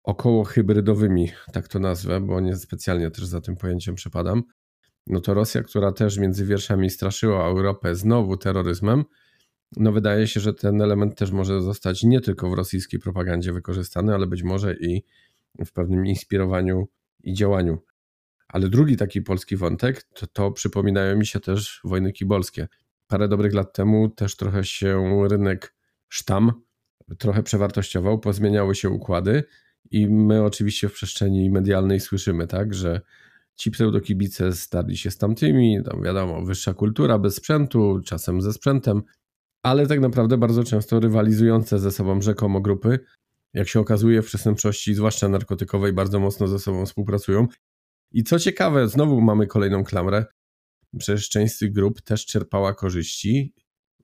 około 0.03 0.43
hybrydowymi, 0.43 1.29
tak 1.53 1.67
to 1.67 1.79
nazwę, 1.79 2.21
bo 2.21 2.39
nie 2.39 2.55
specjalnie 2.55 3.11
też 3.11 3.25
za 3.25 3.41
tym 3.41 3.55
pojęciem 3.55 3.95
przepadam, 3.95 4.43
no 5.07 5.21
to 5.21 5.33
Rosja, 5.33 5.63
która 5.63 5.91
też 5.91 6.17
między 6.17 6.45
wierszami 6.45 6.89
straszyła 6.89 7.45
Europę 7.45 7.95
znowu 7.95 8.37
terroryzmem, 8.37 9.05
no 9.77 9.91
wydaje 9.91 10.27
się, 10.27 10.39
że 10.39 10.53
ten 10.53 10.81
element 10.81 11.17
też 11.17 11.31
może 11.31 11.61
zostać 11.61 12.03
nie 12.03 12.21
tylko 12.21 12.49
w 12.49 12.53
rosyjskiej 12.53 12.99
propagandzie 12.99 13.53
wykorzystany, 13.53 14.13
ale 14.13 14.27
być 14.27 14.43
może 14.43 14.75
i 14.75 15.03
w 15.65 15.71
pewnym 15.71 16.05
inspirowaniu 16.05 16.87
i 17.23 17.33
działaniu. 17.33 17.77
Ale 18.47 18.69
drugi 18.69 18.97
taki 18.97 19.21
polski 19.21 19.55
wątek 19.55 20.03
to, 20.03 20.27
to 20.27 20.51
przypominają 20.51 21.17
mi 21.17 21.25
się 21.25 21.39
też 21.39 21.81
wojny 21.83 22.11
kibolskie. 22.11 22.67
Parę 23.07 23.27
dobrych 23.27 23.53
lat 23.53 23.73
temu 23.73 24.09
też 24.09 24.35
trochę 24.35 24.63
się 24.63 25.27
rynek 25.29 25.75
sztam 26.09 26.51
trochę 27.19 27.43
przewartościował, 27.43 28.19
pozmieniały 28.19 28.75
się 28.75 28.89
układy 28.89 29.43
i 29.91 30.07
my 30.07 30.43
oczywiście 30.43 30.89
w 30.89 30.93
przestrzeni 30.93 31.49
medialnej 31.49 31.99
słyszymy, 31.99 32.47
tak, 32.47 32.73
że 32.73 33.01
ci 33.55 33.71
pseudokibice 33.71 34.53
starli 34.53 34.97
się 34.97 35.11
z 35.11 35.17
tamtymi, 35.17 35.83
tam 35.85 36.03
wiadomo, 36.03 36.45
wyższa 36.45 36.73
kultura 36.73 37.19
bez 37.19 37.35
sprzętu, 37.35 37.99
czasem 38.05 38.41
ze 38.41 38.53
sprzętem, 38.53 39.01
ale 39.63 39.87
tak 39.87 39.99
naprawdę 39.99 40.37
bardzo 40.37 40.63
często 40.63 40.99
rywalizujące 40.99 41.79
ze 41.79 41.91
sobą 41.91 42.21
rzekomo 42.21 42.61
grupy, 42.61 42.99
jak 43.53 43.67
się 43.67 43.79
okazuje 43.79 44.21
w 44.21 44.25
przestępczości, 44.25 44.93
zwłaszcza 44.93 45.29
narkotykowej, 45.29 45.93
bardzo 45.93 46.19
mocno 46.19 46.47
ze 46.47 46.59
sobą 46.59 46.85
współpracują 46.85 47.47
i 48.11 48.23
co 48.23 48.39
ciekawe, 48.39 48.87
znowu 48.87 49.21
mamy 49.21 49.47
kolejną 49.47 49.83
klamrę. 49.83 50.25
Przecież 50.97 51.29
część 51.29 51.55
z 51.55 51.57
tych 51.57 51.71
grup 51.71 52.01
też 52.01 52.25
czerpała 52.25 52.73
korzyści 52.73 53.53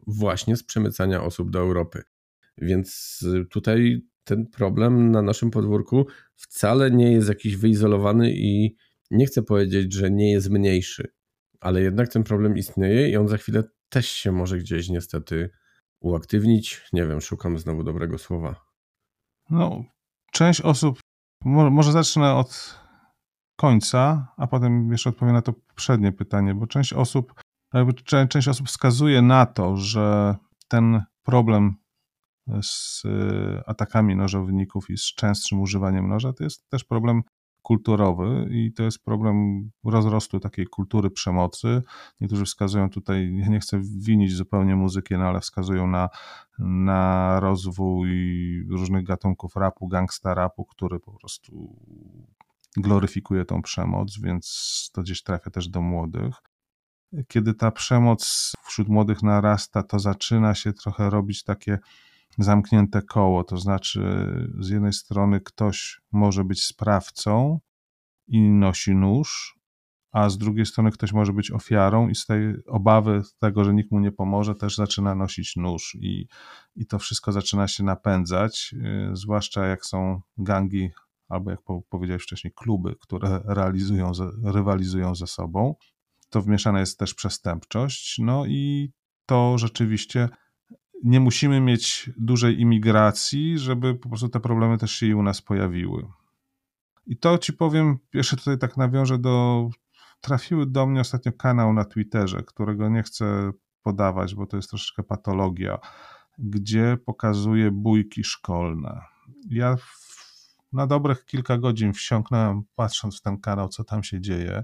właśnie 0.08 0.58
z 0.58 0.63
przemycania 0.63 1.24
osób 1.24 1.52
do 1.52 1.60
Europy. 1.60 2.04
Więc 2.58 3.20
tutaj 3.50 4.02
ten 4.24 4.48
problem 4.48 5.12
na 5.12 5.22
naszym 5.22 5.52
podwórku 5.52 6.08
wcale 6.36 6.91
nie 6.91 7.12
jest 7.12 7.30
jakiś 7.30 7.58
wyizolowany 7.58 8.32
i 8.32 8.76
nie 9.12 9.26
chcę 9.26 9.43
powiedzieć, 9.43 9.93
że 9.93 10.12
nie 10.12 10.32
jest 10.32 10.50
mniejszy, 10.50 11.13
ale 11.60 11.82
jednak 11.82 12.10
ten 12.10 12.24
problem 12.24 12.58
istnieje 12.58 13.10
i 13.10 13.17
on 13.17 13.28
za 13.28 13.38
chwilę 13.38 13.63
też 13.89 14.10
się 14.10 14.32
może 14.32 14.58
gdzieś 14.58 14.89
niestety 14.89 15.50
uaktywnić. 16.00 16.82
Nie 16.93 17.08
wiem, 17.08 17.22
szukam 17.22 17.58
znowu 17.58 17.84
dobrego 17.84 18.17
słowa. 18.17 18.65
No, 19.50 19.84
część 20.32 20.62
osób, 20.62 21.00
może 21.46 21.91
zacznę 21.91 22.34
od 22.34 22.80
końca, 23.56 24.28
a 24.38 24.48
potem 24.48 24.91
jeszcze 24.91 25.10
odpowiem 25.10 25.34
na 25.34 25.41
to 25.41 25.54
poprzednie 25.54 26.12
pytanie, 26.12 26.56
bo 26.56 26.67
część 26.67 26.93
osób, 26.93 27.41
część 28.30 28.48
osób 28.48 28.67
wskazuje 28.67 29.22
na 29.22 29.46
to, 29.46 29.78
że 29.78 30.36
ten 30.67 31.02
problem 31.24 31.76
z 32.62 33.05
y, 33.05 33.62
atakami 33.65 34.15
nożowników 34.15 34.89
i 34.89 34.97
z 34.97 35.03
częstszym 35.15 35.62
używaniem 35.62 36.07
noża 36.07 36.33
to 36.33 36.43
jest 36.43 36.69
też 36.69 36.83
problem 36.83 37.23
kulturowy 37.67 38.47
i 38.51 38.73
to 38.73 38.83
jest 38.83 39.03
problem 39.03 39.69
rozrostu 39.86 40.39
takiej 40.39 40.65
kultury 40.67 41.10
przemocy. 41.10 41.81
Niektórzy 42.21 42.45
wskazują 42.45 42.89
tutaj, 42.89 43.36
ja 43.36 43.47
nie 43.47 43.60
chcę 43.60 43.81
winić 43.97 44.33
zupełnie 44.36 44.75
muzyki, 44.75 45.17
no 45.17 45.25
ale 45.25 45.39
wskazują 45.39 45.88
na, 45.88 46.10
na 46.60 47.39
rozwój 47.39 48.10
różnych 48.69 49.03
gatunków 49.03 49.55
rapu, 49.55 49.88
gangsta 49.88 50.33
rapu, 50.33 50.65
który 50.65 50.99
po 50.99 51.12
prostu 51.12 51.81
gloryfikuje 52.77 53.45
tą 53.45 53.62
przemoc, 53.62 54.19
więc 54.19 54.89
to 54.93 55.01
gdzieś 55.01 55.23
trafia 55.23 55.51
też 55.51 55.69
do 55.69 55.81
młodych. 55.81 56.36
Kiedy 57.27 57.53
ta 57.53 57.71
przemoc 57.71 58.53
wśród 58.65 58.89
młodych 58.89 59.23
narasta, 59.23 59.83
to 59.83 59.99
zaczyna 59.99 60.55
się 60.55 60.73
trochę 60.73 61.10
robić 61.10 61.43
takie 61.43 61.79
zamknięte 62.38 63.02
koło, 63.02 63.43
to 63.43 63.58
znaczy 63.58 64.02
z 64.60 64.69
jednej 64.69 64.93
strony 64.93 65.41
ktoś 65.41 66.02
może 66.12 66.43
być 66.43 66.63
sprawcą 66.63 67.60
i 68.28 68.41
nosi 68.41 68.95
nóż, 68.95 69.58
a 70.12 70.30
z 70.30 70.38
drugiej 70.38 70.65
strony 70.65 70.91
ktoś 70.91 71.13
może 71.13 71.34
być 71.34 71.52
ofiarą 71.52 72.10
i 72.10 72.15
z 72.15 72.26
tej 72.26 72.65
obawy 72.67 73.21
tego, 73.39 73.63
że 73.63 73.73
nikt 73.73 73.91
mu 73.91 74.00
nie 74.00 74.12
pomoże, 74.12 74.56
też 74.56 74.76
zaczyna 74.76 75.15
nosić 75.15 75.56
nóż. 75.56 75.97
I, 76.02 76.28
i 76.76 76.86
to 76.86 77.00
wszystko 77.00 77.32
zaczyna 77.32 77.67
się 77.67 77.84
napędzać, 77.84 78.73
yy, 78.73 79.15
zwłaszcza 79.15 79.65
jak 79.65 79.86
są 79.86 80.21
gangi 80.38 80.89
albo 81.30 81.52
jak 81.52 81.60
powiedziałeś 81.89 82.23
wcześniej, 82.23 82.54
kluby, 82.56 82.95
które 83.00 83.41
realizują, 83.45 84.12
rywalizują 84.43 85.15
ze 85.15 85.28
sobą. 85.28 85.76
To 86.30 86.41
wmieszana 86.41 86.80
jest 86.80 87.00
też 87.00 87.13
przestępczość, 87.13 88.17
no 88.19 88.45
i 88.45 88.91
to 89.26 89.58
rzeczywiście 89.58 90.30
nie 91.03 91.19
musimy 91.19 91.62
mieć 91.62 92.10
dużej 92.17 92.62
imigracji, 92.62 93.59
żeby 93.59 93.95
po 93.95 94.09
prostu 94.09 94.30
te 94.30 94.39
problemy 94.39 94.78
też 94.78 94.91
się 94.91 95.05
i 95.05 95.13
u 95.13 95.24
nas 95.24 95.41
pojawiły. 95.41 96.07
I 97.05 97.17
to 97.17 97.38
ci 97.38 97.53
powiem, 97.53 97.97
jeszcze 98.13 98.38
tutaj 98.38 98.57
tak 98.57 98.78
nawiążę 98.78 99.17
do. 99.17 99.69
Trafiły 100.22 100.65
do 100.65 100.86
mnie 100.86 101.01
ostatnio 101.01 101.32
kanał 101.32 101.74
na 101.74 101.86
Twitterze, 101.86 102.43
którego 102.43 102.89
nie 102.89 103.03
chcę 103.03 103.51
podawać, 103.82 104.36
bo 104.36 104.45
to 104.45 104.57
jest 104.57 104.69
troszeczkę 104.69 105.03
patologia, 105.03 105.78
gdzie 106.38 106.97
pokazuje 107.05 107.72
bójki 107.72 108.24
szkolne. 108.24 109.01
Ja 109.49 109.76
na 110.74 110.88
dobrych 110.88 111.26
kilka 111.26 111.57
godzin 111.57 111.93
wsiąknąłem, 111.93 112.63
patrząc 112.76 113.19
w 113.19 113.22
ten 113.22 113.39
kanał, 113.39 113.69
co 113.69 113.84
tam 113.84 114.03
się 114.03 114.22
dzieje. 114.22 114.63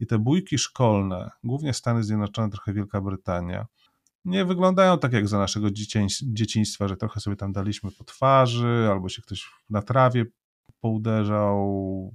I 0.00 0.06
te 0.06 0.18
bójki 0.18 0.58
szkolne, 0.58 1.30
głównie 1.44 1.74
Stany 1.74 2.04
Zjednoczone, 2.04 2.50
trochę 2.50 2.72
Wielka 2.72 3.00
Brytania, 3.00 3.66
nie 4.26 4.44
wyglądają 4.44 4.98
tak 4.98 5.12
jak 5.12 5.28
za 5.28 5.38
naszego 5.38 5.68
dzieciństwa, 6.22 6.88
że 6.88 6.96
trochę 6.96 7.20
sobie 7.20 7.36
tam 7.36 7.52
daliśmy 7.52 7.90
po 7.98 8.04
twarzy, 8.04 8.88
albo 8.90 9.08
się 9.08 9.22
ktoś 9.22 9.50
na 9.70 9.82
trawie 9.82 10.24
pouderzał 10.80 12.14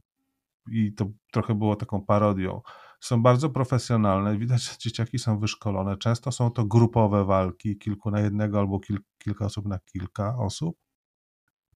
i 0.71 0.93
to 0.93 1.05
trochę 1.31 1.55
było 1.55 1.75
taką 1.75 2.05
parodią 2.05 2.61
są 3.01 3.21
bardzo 3.21 3.49
profesjonalne. 3.49 4.37
Widać, 4.37 4.63
że 4.63 4.71
dzieciaki 4.79 5.19
są 5.19 5.39
wyszkolone. 5.39 5.97
Często 5.97 6.31
są 6.31 6.51
to 6.51 6.65
grupowe 6.65 7.25
walki, 7.25 7.77
kilku 7.77 8.11
na 8.11 8.19
jednego 8.19 8.59
albo 8.59 8.79
kil, 8.79 8.97
kilka 9.17 9.45
osób 9.45 9.65
na 9.65 9.79
kilka 9.79 10.37
osób. 10.37 10.77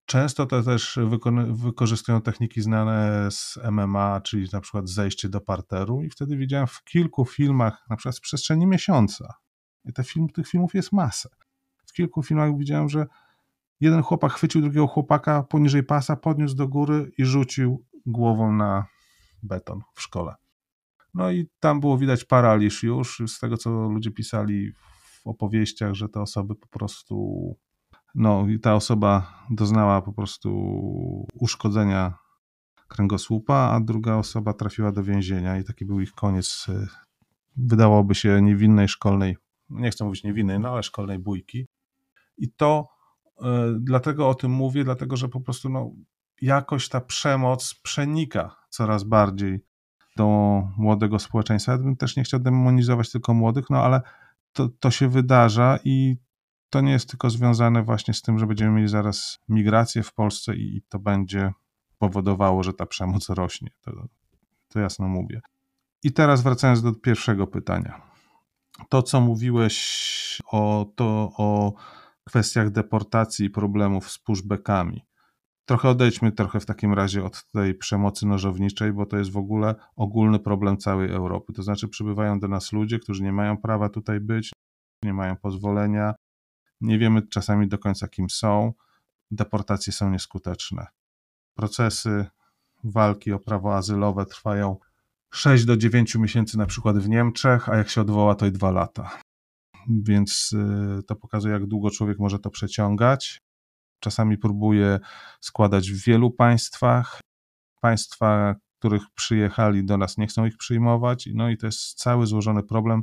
Często 0.06 0.46
to 0.46 0.64
też 0.64 1.00
wykorzystują 1.50 2.22
techniki 2.22 2.62
znane 2.62 3.28
z 3.32 3.60
MMA, 3.72 4.22
czyli 4.22 4.48
na 4.54 4.62
przykład 4.62 4.90
zejście 4.90 5.30
do 5.30 5.42
parteru 5.42 6.04
i 6.04 6.10
wtedy 6.10 6.38
widziałem 6.38 6.68
w 6.68 6.84
kilku 6.84 7.26
filmach, 7.26 7.86
na 7.90 7.96
przykład 7.96 8.18
w 8.18 8.22
przestrzeni 8.22 8.68
miesiąca, 8.68 9.34
i 9.86 10.04
film, 10.04 10.30
tych 10.30 10.48
filmów 10.48 10.74
jest 10.74 10.92
masę. 10.92 11.30
W 11.86 11.94
kilku 11.94 12.24
filmach 12.24 12.58
widziałem, 12.58 12.90
że 12.90 13.06
jeden 13.80 14.02
chłopak 14.02 14.32
chwycił 14.32 14.62
drugiego 14.62 14.88
chłopaka 14.88 15.44
poniżej 15.44 15.84
pasa, 15.84 16.16
podniósł 16.16 16.56
do 16.56 16.68
góry 16.68 17.12
i 17.18 17.26
rzucił 17.26 17.86
głową 18.06 18.52
na 18.52 18.86
beton 19.44 19.82
w 19.94 20.02
szkole. 20.02 20.36
No 21.14 21.32
i 21.32 21.50
tam 21.60 21.80
było 21.80 21.98
widać 21.98 22.24
paraliż 22.24 22.84
już, 22.84 23.22
z 23.28 23.40
tego 23.40 23.58
co 23.58 23.70
ludzie 23.70 24.12
pisali 24.12 24.72
w 24.72 25.28
opowieściach, 25.28 25.94
że 25.94 26.10
te 26.10 26.22
osoby 26.22 26.56
po 26.56 26.68
prostu, 26.68 27.58
no 28.16 28.48
i 28.48 28.60
ta 28.60 28.76
osoba 28.76 29.44
doznała 29.50 30.02
po 30.02 30.14
prostu 30.14 31.28
uszkodzenia 31.34 32.14
kręgosłupa, 32.88 33.56
a 33.56 33.80
druga 33.80 34.16
osoba 34.16 34.54
trafiła 34.54 34.92
do 34.92 35.04
więzienia 35.04 35.58
i 35.58 35.64
taki 35.64 35.86
był 35.86 36.00
ich 36.00 36.12
koniec, 36.12 36.68
wydawałoby 37.58 38.16
się, 38.16 38.42
niewinnej 38.42 38.88
szkolnej, 38.88 39.38
nie 39.70 39.92
chcę 39.92 40.06
mówić 40.06 40.24
niewinnej, 40.24 40.60
no 40.60 40.70
ale 40.70 40.84
szkolnej 40.84 41.20
bójki. 41.20 41.68
I 42.38 42.52
to 42.52 42.88
y, 43.38 43.44
dlatego 43.80 44.30
o 44.30 44.36
tym 44.36 44.52
mówię, 44.52 44.84
dlatego 44.84 45.18
że 45.18 45.30
po 45.30 45.42
prostu 45.42 45.70
no, 45.70 45.92
jakoś 46.42 46.90
ta 46.90 47.02
przemoc 47.02 47.74
przenika 47.74 48.56
coraz 48.70 49.04
bardziej 49.04 49.66
do 50.18 50.62
młodego 50.78 51.20
społeczeństwa. 51.20 51.72
Ja 51.72 51.78
bym 51.78 51.96
też 51.96 52.16
nie 52.18 52.24
chciał 52.24 52.40
demonizować 52.40 53.12
tylko 53.12 53.34
młodych, 53.34 53.70
no 53.70 53.84
ale 53.84 54.02
to, 54.54 54.70
to 54.80 54.92
się 54.92 55.08
wydarza 55.08 55.80
i 55.84 56.18
to 56.70 56.82
nie 56.82 56.92
jest 56.92 57.10
tylko 57.10 57.30
związane 57.30 57.84
właśnie 57.84 58.14
z 58.14 58.22
tym, 58.22 58.40
że 58.40 58.48
będziemy 58.48 58.72
mieli 58.72 58.88
zaraz 58.88 59.40
migrację 59.50 60.04
w 60.04 60.14
Polsce 60.14 60.56
i 60.56 60.82
to 60.90 61.00
będzie 61.00 61.52
powodowało, 61.98 62.64
że 62.64 62.74
ta 62.74 62.86
przemoc 62.86 63.30
rośnie. 63.30 63.70
To, 63.82 63.92
to 64.68 64.80
jasno 64.80 65.08
mówię. 65.08 65.42
I 66.04 66.12
teraz 66.12 66.44
wracając 66.44 66.82
do 66.82 66.94
pierwszego 66.94 67.48
pytania. 67.48 68.02
To, 68.90 69.04
co 69.04 69.22
mówiłeś 69.22 70.42
o, 70.52 70.92
to, 70.96 71.32
o 71.38 71.74
kwestiach 72.28 72.70
deportacji 72.72 73.46
i 73.46 73.50
problemów 73.50 74.12
z 74.12 74.20
pushbackami. 74.20 75.06
Trochę 75.66 75.90
odejdźmy 75.90 76.32
trochę 76.32 76.60
w 76.60 76.66
takim 76.66 76.94
razie 76.94 77.24
od 77.24 77.46
tej 77.52 77.76
przemocy 77.76 78.28
nożowniczej, 78.28 78.94
bo 78.94 79.06
to 79.06 79.18
jest 79.18 79.32
w 79.32 79.38
ogóle 79.38 79.76
ogólny 79.96 80.40
problem 80.40 80.78
całej 80.78 81.12
Europy. 81.12 81.54
To 81.54 81.64
znaczy 81.64 81.88
przybywają 81.88 82.40
do 82.40 82.48
nas 82.48 82.74
ludzie, 82.74 83.00
którzy 83.00 83.24
nie 83.24 83.34
mają 83.34 83.58
prawa 83.58 83.90
tutaj 83.90 84.20
być, 84.20 84.54
nie 85.04 85.14
mają 85.14 85.36
pozwolenia, 85.36 86.14
nie 86.82 87.00
wiemy 87.00 87.28
czasami 87.28 87.68
do 87.68 87.78
końca 87.78 88.08
kim 88.08 88.30
są, 88.30 88.74
deportacje 89.32 89.94
są 89.94 90.10
nieskuteczne. 90.10 90.88
Procesy 91.56 92.26
walki 92.84 93.34
o 93.34 93.40
prawo 93.40 93.76
azylowe 93.76 94.26
trwają 94.26 94.78
6 95.36 95.66
do 95.66 95.78
9 95.78 96.16
miesięcy 96.16 96.58
na 96.58 96.66
przykład 96.66 96.98
w 96.98 97.10
Niemczech, 97.10 97.70
a 97.70 97.78
jak 97.78 97.90
się 97.90 98.02
odwoła 98.02 98.36
to 98.36 98.46
i 98.46 98.52
2 98.52 98.72
lata. 98.72 99.20
Więc 99.90 100.54
y, 101.00 101.04
to 101.04 101.16
pokazuje, 101.16 101.54
jak 101.54 101.66
długo 101.66 101.92
człowiek 101.92 102.20
może 102.20 102.40
to 102.40 102.50
przeciągać. 102.50 103.42
Czasami 104.00 104.38
próbuje 104.38 105.00
składać 105.42 105.92
w 105.92 106.06
wielu 106.06 106.32
państwach. 106.32 107.20
Państwa, 107.82 108.56
których 108.80 109.04
przyjechali 109.16 109.86
do 109.86 109.98
nas, 109.98 110.18
nie 110.18 110.28
chcą 110.28 110.46
ich 110.46 110.58
przyjmować. 110.58 111.30
No 111.34 111.50
i 111.50 111.58
to 111.58 111.66
jest 111.66 111.94
cały 111.94 112.28
złożony 112.28 112.64
problem. 112.64 113.02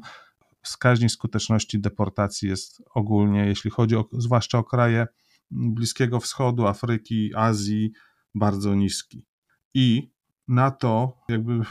Wskaźnik 0.62 1.10
skuteczności 1.10 1.80
deportacji 1.80 2.48
jest 2.48 2.82
ogólnie, 2.94 3.46
jeśli 3.46 3.70
chodzi 3.70 3.96
o, 3.96 4.04
zwłaszcza 4.12 4.58
o 4.58 4.64
kraje 4.64 5.06
Bliskiego 5.50 6.20
Wschodu, 6.20 6.66
Afryki, 6.66 7.34
Azji, 7.34 7.92
bardzo 8.34 8.74
niski. 8.74 9.26
I 9.74 10.12
na 10.48 10.70
to 10.70 11.18
jakby 11.28 11.62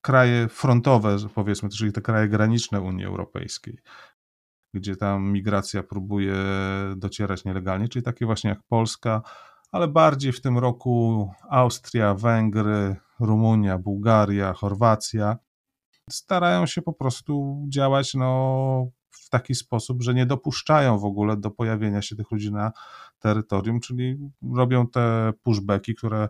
kraje 0.00 0.48
frontowe, 0.48 1.16
powiedzmy, 1.34 1.68
czyli 1.68 1.92
te 1.92 2.00
kraje 2.00 2.28
graniczne 2.28 2.80
Unii 2.80 3.04
Europejskiej, 3.04 3.78
gdzie 4.74 4.96
tam 4.96 5.32
migracja 5.32 5.82
próbuje 5.82 6.36
docierać 6.96 7.44
nielegalnie, 7.44 7.88
czyli 7.88 8.02
takie 8.02 8.26
właśnie 8.26 8.50
jak 8.50 8.62
Polska, 8.68 9.22
ale 9.72 9.88
bardziej 9.88 10.32
w 10.32 10.40
tym 10.40 10.58
roku 10.58 11.30
Austria, 11.50 12.14
Węgry, 12.14 12.96
Rumunia, 13.20 13.78
Bułgaria, 13.78 14.52
Chorwacja 14.52 15.36
starają 16.10 16.66
się 16.66 16.82
po 16.82 16.92
prostu 16.92 17.64
działać 17.68 18.14
no, 18.14 18.90
w 19.10 19.28
taki 19.28 19.54
sposób, 19.54 20.02
że 20.02 20.14
nie 20.14 20.26
dopuszczają 20.26 20.98
w 20.98 21.04
ogóle 21.04 21.36
do 21.36 21.50
pojawienia 21.50 22.02
się 22.02 22.16
tych 22.16 22.30
ludzi 22.30 22.52
na 22.52 22.72
terytorium, 23.18 23.80
czyli 23.80 24.16
robią 24.54 24.86
te 24.86 25.32
pushbacki, 25.42 25.94
które 25.94 26.28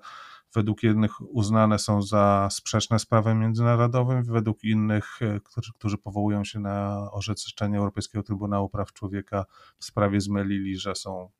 według 0.54 0.82
jednych 0.82 1.20
uznane 1.20 1.78
są 1.78 2.02
za 2.02 2.48
sprzeczne 2.50 2.98
z 2.98 3.06
prawem 3.06 3.40
międzynarodowym, 3.40 4.24
według 4.24 4.64
innych, 4.64 5.22
e, 5.22 5.40
którzy, 5.40 5.72
którzy 5.72 5.98
powołują 5.98 6.44
się 6.44 6.60
na 6.60 7.08
orzeczenie 7.12 7.78
Europejskiego 7.78 8.22
Trybunału 8.22 8.68
Praw 8.68 8.92
Człowieka 8.92 9.44
w 9.78 9.84
sprawie 9.84 10.20
zmylili, 10.20 10.76
że 10.76 10.94
są 10.94 11.30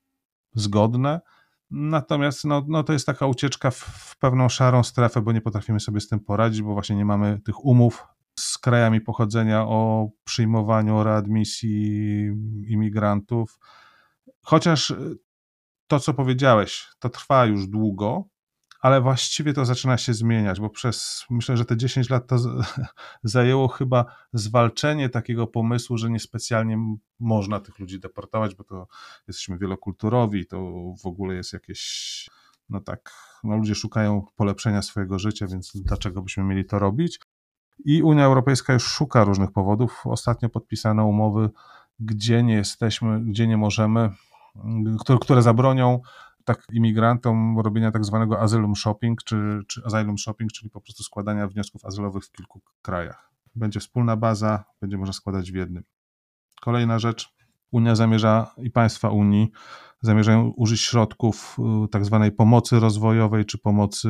zgodne. 0.55 1.21
Natomiast 1.71 2.45
no, 2.45 2.65
no 2.69 2.83
to 2.83 2.93
jest 2.93 3.07
taka 3.07 3.27
ucieczka 3.27 3.71
w, 3.71 3.77
w 3.79 4.19
pewną 4.19 4.49
szarą 4.49 4.83
strefę, 4.83 5.23
bo 5.23 5.33
nie 5.33 5.41
potrafimy 5.41 5.81
sobie 5.81 6.01
z 6.01 6.09
tym 6.09 6.21
poradzić, 6.21 6.63
bo 6.63 6.73
właśnie 6.73 6.97
nie 6.97 7.05
mamy 7.05 7.41
tych 7.45 7.65
umów 7.65 8.07
z 8.39 8.59
krajami 8.59 9.01
pochodzenia 9.01 9.63
o 9.63 10.09
przyjmowaniu, 10.25 11.03
readmisji 11.03 12.25
imigrantów. 12.69 13.59
Chociaż 14.43 14.95
to, 15.87 16.01
co 16.01 16.15
powiedziałeś, 16.15 16.89
to 16.99 17.09
trwa 17.09 17.47
już 17.47 17.67
długo, 17.67 18.25
ale 18.81 19.01
właściwie 19.01 19.53
to 19.53 19.65
zaczyna 19.65 19.99
się 19.99 20.15
zmieniać, 20.15 20.61
bo 20.61 20.71
przez 20.71 21.25
myślę, 21.31 21.57
że 21.57 21.65
te 21.65 21.77
10 21.77 22.11
lat 22.11 22.27
to 22.27 22.37
zajęło 23.23 23.69
chyba 23.69 24.05
zwalczenie 24.33 25.09
takiego 25.09 25.47
pomysłu, 25.47 25.99
że 25.99 26.11
niespecjalnie 26.11 26.79
można 27.21 27.61
tych 27.61 27.79
ludzi 27.79 28.01
deportować, 28.01 28.55
bo 28.55 28.65
to 28.65 28.87
jesteśmy 29.29 29.59
wielokulturowi, 29.59 30.47
to 30.47 30.59
w 31.03 31.07
ogóle 31.07 31.35
jest 31.35 31.53
jakieś, 31.53 32.27
no 32.69 32.81
tak, 32.81 33.13
no 33.45 33.57
ludzie 33.57 33.75
szukają 33.75 34.25
polepszenia 34.37 34.83
swojego 34.83 35.19
życia, 35.19 35.47
więc 35.47 35.73
dlaczego 35.75 36.23
byśmy 36.23 36.45
mieli 36.45 36.65
to 36.65 36.79
robić? 36.79 37.21
I 37.85 38.03
Unia 38.03 38.25
Europejska 38.25 38.73
już 38.73 38.87
szuka 38.87 39.25
różnych 39.25 39.53
powodów. 39.53 40.03
Ostatnio 40.05 40.49
podpisano 40.49 41.07
umowy, 41.07 41.51
gdzie 42.01 42.43
nie 42.43 42.55
jesteśmy, 42.55 43.21
gdzie 43.25 43.47
nie 43.47 43.57
możemy, 43.57 44.11
które, 45.01 45.19
które 45.19 45.43
zabronią 45.43 46.01
tak 46.49 46.67
imigrantom 46.73 47.59
robienia 47.59 47.91
tak 47.91 48.05
zwanego 48.05 48.41
asylum 48.41 48.77
shopping, 48.77 49.23
czy, 49.23 49.61
czy 49.69 49.83
asylum 49.85 50.19
shopping, 50.19 50.53
czyli 50.53 50.71
po 50.71 50.81
prostu 50.81 51.03
składania 51.03 51.49
wniosków 51.49 51.85
azylowych 51.85 52.25
w 52.25 52.33
kilku 52.33 52.61
krajach. 52.83 53.31
Będzie 53.55 53.81
wspólna 53.81 54.17
baza, 54.17 54.65
będzie 54.81 54.99
można 54.99 55.13
składać 55.13 55.53
w 55.53 55.55
jednym. 55.55 55.85
Kolejna 56.61 56.99
rzecz, 56.99 57.39
Unia 57.71 57.95
zamierza 57.95 58.55
i 58.59 58.71
państwa 58.71 59.11
Unii 59.11 59.51
zamierzają 60.01 60.53
użyć 60.57 60.81
środków 60.81 61.57
y, 61.85 61.89
tak 61.89 62.05
zwanej 62.05 62.33
pomocy 62.33 62.81
rozwojowej 62.81 63.45
czy 63.45 63.59
pomocy 63.59 64.09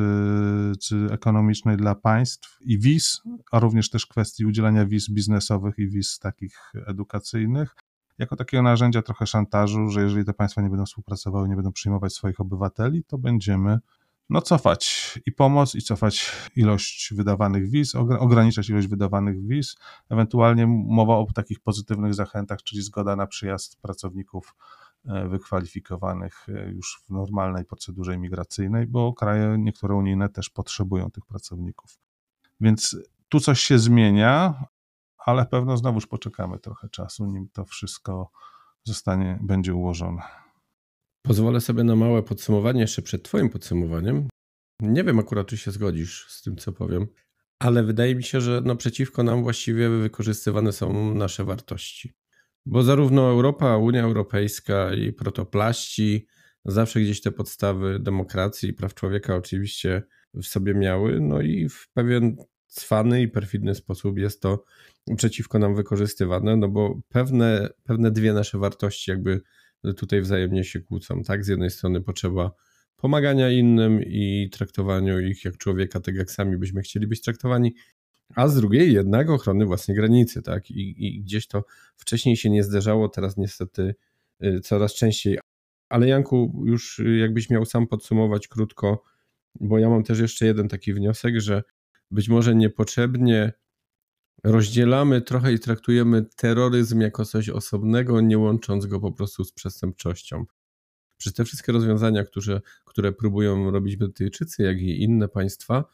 czy 0.81 1.07
ekonomicznej 1.11 1.77
dla 1.77 1.95
państw 1.95 2.57
i 2.61 2.79
wiz, 2.79 3.21
a 3.51 3.59
również 3.59 3.89
też 3.89 4.05
kwestii 4.05 4.45
udzielania 4.45 4.85
wiz 4.85 5.09
biznesowych 5.09 5.77
i 5.77 5.87
wiz 5.87 6.19
takich 6.19 6.71
edukacyjnych 6.87 7.75
jako 8.19 8.35
takiego 8.35 8.63
narzędzia 8.63 9.01
trochę 9.01 9.27
szantażu, 9.27 9.89
że 9.89 10.01
jeżeli 10.01 10.25
te 10.25 10.33
państwa 10.33 10.61
nie 10.61 10.69
będą 10.69 10.85
współpracowały, 10.85 11.49
nie 11.49 11.55
będą 11.55 11.71
przyjmować 11.71 12.13
swoich 12.13 12.39
obywateli, 12.39 13.03
to 13.03 13.17
będziemy 13.17 13.79
no, 14.29 14.41
cofać 14.41 15.19
i 15.25 15.31
pomoc, 15.31 15.75
i 15.75 15.81
cofać 15.81 16.31
ilość 16.55 17.13
wydawanych 17.13 17.69
wiz, 17.69 17.95
ograniczać 17.95 18.69
ilość 18.69 18.87
wydawanych 18.87 19.47
wiz, 19.47 19.75
ewentualnie 20.09 20.67
mowa 20.67 21.17
o 21.17 21.27
takich 21.35 21.59
pozytywnych 21.59 22.13
zachętach, 22.13 22.63
czyli 22.63 22.81
zgoda 22.81 23.15
na 23.15 23.27
przyjazd 23.27 23.81
pracowników 23.81 24.55
e, 25.05 25.27
wykwalifikowanych 25.27 26.49
e, 26.49 26.69
już 26.71 27.01
w 27.05 27.09
normalnej 27.09 27.65
procedurze 27.65 28.15
imigracyjnej, 28.15 28.87
bo 28.87 29.13
kraje 29.13 29.55
niektóre 29.59 29.95
unijne 29.95 30.29
też 30.29 30.49
potrzebują 30.49 31.11
tych 31.11 31.25
pracowników. 31.25 31.99
Więc 32.61 32.97
tu 33.29 33.39
coś 33.39 33.59
się 33.59 33.79
zmienia, 33.79 34.65
ale 35.25 35.45
pewno 35.45 35.77
znowuż 35.77 36.07
poczekamy 36.07 36.59
trochę 36.59 36.89
czasu, 36.89 37.25
nim 37.25 37.49
to 37.53 37.65
wszystko 37.65 38.31
zostanie, 38.83 39.39
będzie 39.41 39.73
ułożone. 39.73 40.21
Pozwolę 41.21 41.61
sobie 41.61 41.83
na 41.83 41.95
małe 41.95 42.23
podsumowanie 42.23 42.81
jeszcze 42.81 43.01
przed 43.01 43.23
Twoim 43.23 43.49
podsumowaniem. 43.49 44.27
Nie 44.81 45.03
wiem 45.03 45.19
akurat, 45.19 45.47
czy 45.47 45.57
się 45.57 45.71
zgodzisz 45.71 46.25
z 46.29 46.41
tym, 46.41 46.57
co 46.57 46.71
powiem, 46.71 47.07
ale 47.59 47.83
wydaje 47.83 48.15
mi 48.15 48.23
się, 48.23 48.41
że 48.41 48.61
no 48.65 48.75
przeciwko 48.75 49.23
nam 49.23 49.43
właściwie 49.43 49.89
wykorzystywane 49.89 50.71
są 50.71 51.15
nasze 51.15 51.43
wartości. 51.43 52.13
Bo 52.65 52.83
zarówno 52.83 53.29
Europa, 53.29 53.77
Unia 53.77 54.03
Europejska 54.03 54.93
i 54.93 55.13
protoplaści 55.13 56.27
zawsze 56.65 57.01
gdzieś 57.01 57.21
te 57.21 57.31
podstawy 57.31 57.99
demokracji 57.99 58.69
i 58.69 58.73
praw 58.73 58.93
człowieka 58.93 59.35
oczywiście 59.35 60.03
w 60.33 60.43
sobie 60.43 60.73
miały, 60.73 61.19
no 61.19 61.41
i 61.41 61.69
w 61.69 61.89
pewien 61.93 62.37
cwany 62.69 63.21
i 63.21 63.27
perfidny 63.27 63.75
sposób 63.75 64.17
jest 64.17 64.41
to 64.41 64.63
przeciwko 65.17 65.59
nam 65.59 65.75
wykorzystywane, 65.75 66.57
no 66.57 66.67
bo 66.69 66.99
pewne, 67.09 67.69
pewne 67.83 68.11
dwie 68.11 68.33
nasze 68.33 68.57
wartości 68.57 69.11
jakby 69.11 69.41
tutaj 69.97 70.21
wzajemnie 70.21 70.63
się 70.63 70.79
kłócą, 70.79 71.23
tak? 71.23 71.45
Z 71.45 71.47
jednej 71.47 71.69
strony 71.69 72.01
potrzeba 72.01 72.51
pomagania 72.95 73.49
innym 73.51 74.03
i 74.03 74.49
traktowaniu 74.51 75.19
ich 75.19 75.45
jak 75.45 75.57
człowieka, 75.57 75.99
tak 75.99 76.15
jak 76.15 76.31
sami 76.31 76.57
byśmy 76.57 76.81
chcieli 76.81 77.07
być 77.07 77.21
traktowani, 77.21 77.75
a 78.35 78.47
z 78.47 78.55
drugiej 78.55 78.93
jednak 78.93 79.29
ochrony 79.29 79.65
własnej 79.65 79.97
granicy, 79.97 80.41
tak? 80.41 80.71
I, 80.71 81.07
I, 81.07 81.21
gdzieś 81.21 81.47
to 81.47 81.63
wcześniej 81.95 82.37
się 82.37 82.49
nie 82.49 82.63
zdarzało, 82.63 83.09
teraz 83.09 83.37
niestety 83.37 83.95
y, 84.43 84.59
coraz 84.59 84.93
częściej. 84.93 85.39
Ale 85.89 86.07
Janku, 86.07 86.63
już 86.65 87.01
jakbyś 87.19 87.49
miał 87.49 87.65
sam 87.65 87.87
podsumować 87.87 88.47
krótko, 88.47 89.03
bo 89.59 89.79
ja 89.79 89.89
mam 89.89 90.03
też 90.03 90.19
jeszcze 90.19 90.45
jeden 90.45 90.67
taki 90.67 90.93
wniosek, 90.93 91.39
że 91.39 91.63
być 92.11 92.29
może 92.29 92.55
niepotrzebnie 92.55 93.53
rozdzielamy 94.43 95.21
trochę 95.21 95.53
i 95.53 95.59
traktujemy 95.59 96.25
terroryzm 96.35 97.01
jako 97.01 97.25
coś 97.25 97.49
osobnego, 97.49 98.21
nie 98.21 98.37
łącząc 98.37 98.85
go 98.85 98.99
po 98.99 99.11
prostu 99.11 99.43
z 99.43 99.51
przestępczością. 99.51 100.45
Przez 101.17 101.33
te 101.33 101.45
wszystkie 101.45 101.71
rozwiązania, 101.71 102.23
które, 102.23 102.61
które 102.85 103.11
próbują 103.11 103.71
robić 103.71 103.95
Brytyjczycy, 103.95 104.63
jak 104.63 104.81
i 104.81 105.03
inne 105.03 105.27
państwa, 105.27 105.85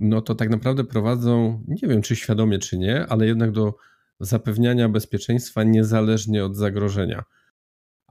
no 0.00 0.20
to 0.20 0.34
tak 0.34 0.50
naprawdę 0.50 0.84
prowadzą, 0.84 1.64
nie 1.68 1.88
wiem 1.88 2.02
czy 2.02 2.16
świadomie, 2.16 2.58
czy 2.58 2.78
nie, 2.78 3.06
ale 3.06 3.26
jednak 3.26 3.50
do 3.52 3.74
zapewniania 4.20 4.88
bezpieczeństwa 4.88 5.62
niezależnie 5.62 6.44
od 6.44 6.56
zagrożenia. 6.56 7.24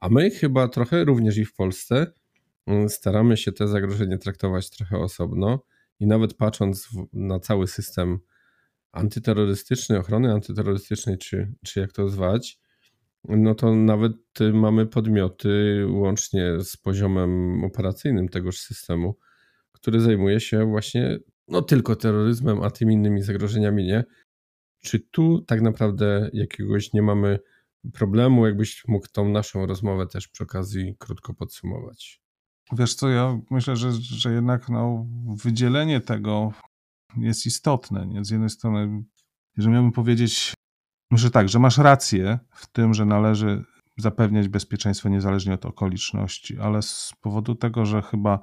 A 0.01 0.09
my 0.09 0.29
chyba 0.29 0.67
trochę, 0.67 1.05
również 1.05 1.37
i 1.37 1.45
w 1.45 1.53
Polsce, 1.53 2.11
mm, 2.67 2.89
staramy 2.89 3.37
się 3.37 3.51
te 3.51 3.67
zagrożenie 3.67 4.17
traktować 4.17 4.69
trochę 4.69 4.97
osobno 4.97 5.63
i 6.01 6.07
nawet 6.07 6.33
patrząc 6.33 6.89
na 7.13 7.39
cały 7.39 7.67
system 7.67 8.19
antyterrorystyczny, 8.91 9.99
ochrony 9.99 10.33
antyterrorystycznej, 10.33 11.17
czy, 11.17 11.53
czy 11.65 11.79
jak 11.79 11.91
to 11.91 12.09
zwać, 12.09 12.59
no 13.23 13.55
to 13.55 13.75
nawet 13.75 14.13
mamy 14.53 14.85
podmioty 14.85 15.85
łącznie 15.89 16.61
z 16.63 16.77
poziomem 16.77 17.63
operacyjnym 17.63 18.29
tegoż 18.29 18.57
systemu, 18.57 19.17
który 19.71 19.99
zajmuje 19.99 20.39
się 20.39 20.65
właśnie 20.65 21.19
no 21.47 21.61
tylko 21.61 21.95
terroryzmem, 21.95 22.61
a 22.61 22.71
tymi 22.71 22.93
innymi 22.93 23.21
zagrożeniami 23.21 23.83
nie. 23.83 24.03
Czy 24.83 24.99
tu 24.99 25.41
tak 25.41 25.61
naprawdę 25.61 26.29
jakiegoś 26.33 26.93
nie 26.93 27.01
mamy 27.01 27.39
problemu? 27.93 28.45
Jakbyś 28.45 28.87
mógł 28.87 29.07
tą 29.11 29.29
naszą 29.29 29.65
rozmowę 29.65 30.07
też 30.07 30.27
przy 30.27 30.43
okazji 30.43 30.95
krótko 30.99 31.33
podsumować? 31.33 32.20
Wiesz 32.71 32.95
co, 32.95 33.09
ja 33.09 33.39
myślę, 33.49 33.75
że, 33.75 33.91
że 33.91 34.33
jednak 34.33 34.69
no, 34.69 35.05
wydzielenie 35.43 36.01
tego 36.01 36.51
jest 37.17 37.45
istotne. 37.45 38.07
Nie? 38.07 38.25
Z 38.25 38.29
jednej 38.29 38.49
strony, 38.49 39.03
jeżeli 39.57 39.73
miałbym 39.73 39.91
powiedzieć, 39.91 40.53
myślę 41.11 41.29
tak, 41.29 41.49
że 41.49 41.59
masz 41.59 41.77
rację 41.77 42.39
w 42.51 42.67
tym, 42.67 42.93
że 42.93 43.05
należy 43.05 43.63
zapewniać 43.97 44.47
bezpieczeństwo 44.47 45.09
niezależnie 45.09 45.53
od 45.53 45.65
okoliczności, 45.65 46.59
ale 46.59 46.81
z 46.81 47.13
powodu 47.21 47.55
tego, 47.55 47.85
że 47.85 48.01
chyba 48.01 48.39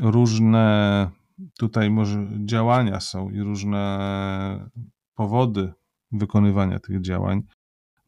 różne 0.00 1.10
tutaj 1.58 1.90
może 1.90 2.28
działania 2.44 3.00
są 3.00 3.30
i 3.30 3.40
różne 3.40 4.70
powody 5.14 5.72
wykonywania 6.12 6.78
tych 6.78 7.00
działań, 7.00 7.42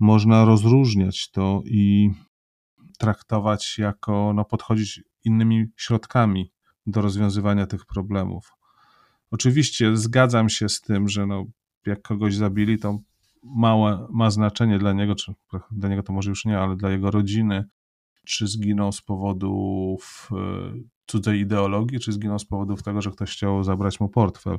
można 0.01 0.45
rozróżniać 0.45 1.31
to 1.31 1.63
i 1.65 2.11
traktować 2.99 3.79
jako, 3.79 4.33
no, 4.35 4.45
podchodzić 4.45 5.03
innymi 5.25 5.67
środkami 5.77 6.53
do 6.87 7.03
rozwiązywania 7.03 7.67
tych 7.67 7.87
problemów. 7.87 8.53
Oczywiście 9.31 9.97
zgadzam 9.97 10.49
się 10.49 10.69
z 10.69 10.81
tym, 10.81 11.09
że 11.09 11.27
no, 11.27 11.45
jak 11.87 12.03
kogoś 12.03 12.35
zabili, 12.35 12.79
to 12.79 12.99
małe 13.43 14.07
ma 14.11 14.31
znaczenie 14.31 14.79
dla 14.79 14.93
niego, 14.93 15.15
czy 15.15 15.35
dla 15.71 15.89
niego 15.89 16.03
to 16.03 16.13
może 16.13 16.31
już 16.31 16.45
nie, 16.45 16.59
ale 16.59 16.77
dla 16.77 16.91
jego 16.91 17.11
rodziny, 17.11 17.65
czy 18.25 18.47
zginął 18.47 18.93
z 18.93 19.03
powodów 19.03 20.29
e, 20.33 20.73
cudzej 21.07 21.41
ideologii, 21.41 22.01
czy 22.01 22.13
zginął 22.13 22.39
z 22.39 22.45
powodów 22.45 22.83
tego, 22.83 23.03
że 23.03 23.11
ktoś 23.11 23.33
chciał 23.33 23.65
zabrać 23.65 24.01
mu 24.01 24.09
portfel. 24.09 24.59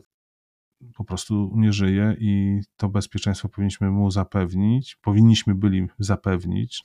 Po 0.95 1.03
prostu 1.03 1.51
nie 1.55 1.73
żyje 1.73 2.15
i 2.19 2.59
to 2.77 2.89
bezpieczeństwo 2.89 3.49
powinniśmy 3.49 3.91
mu 3.91 4.11
zapewnić, 4.11 4.95
powinniśmy 4.95 5.55
byli 5.55 5.87
zapewnić. 5.99 6.83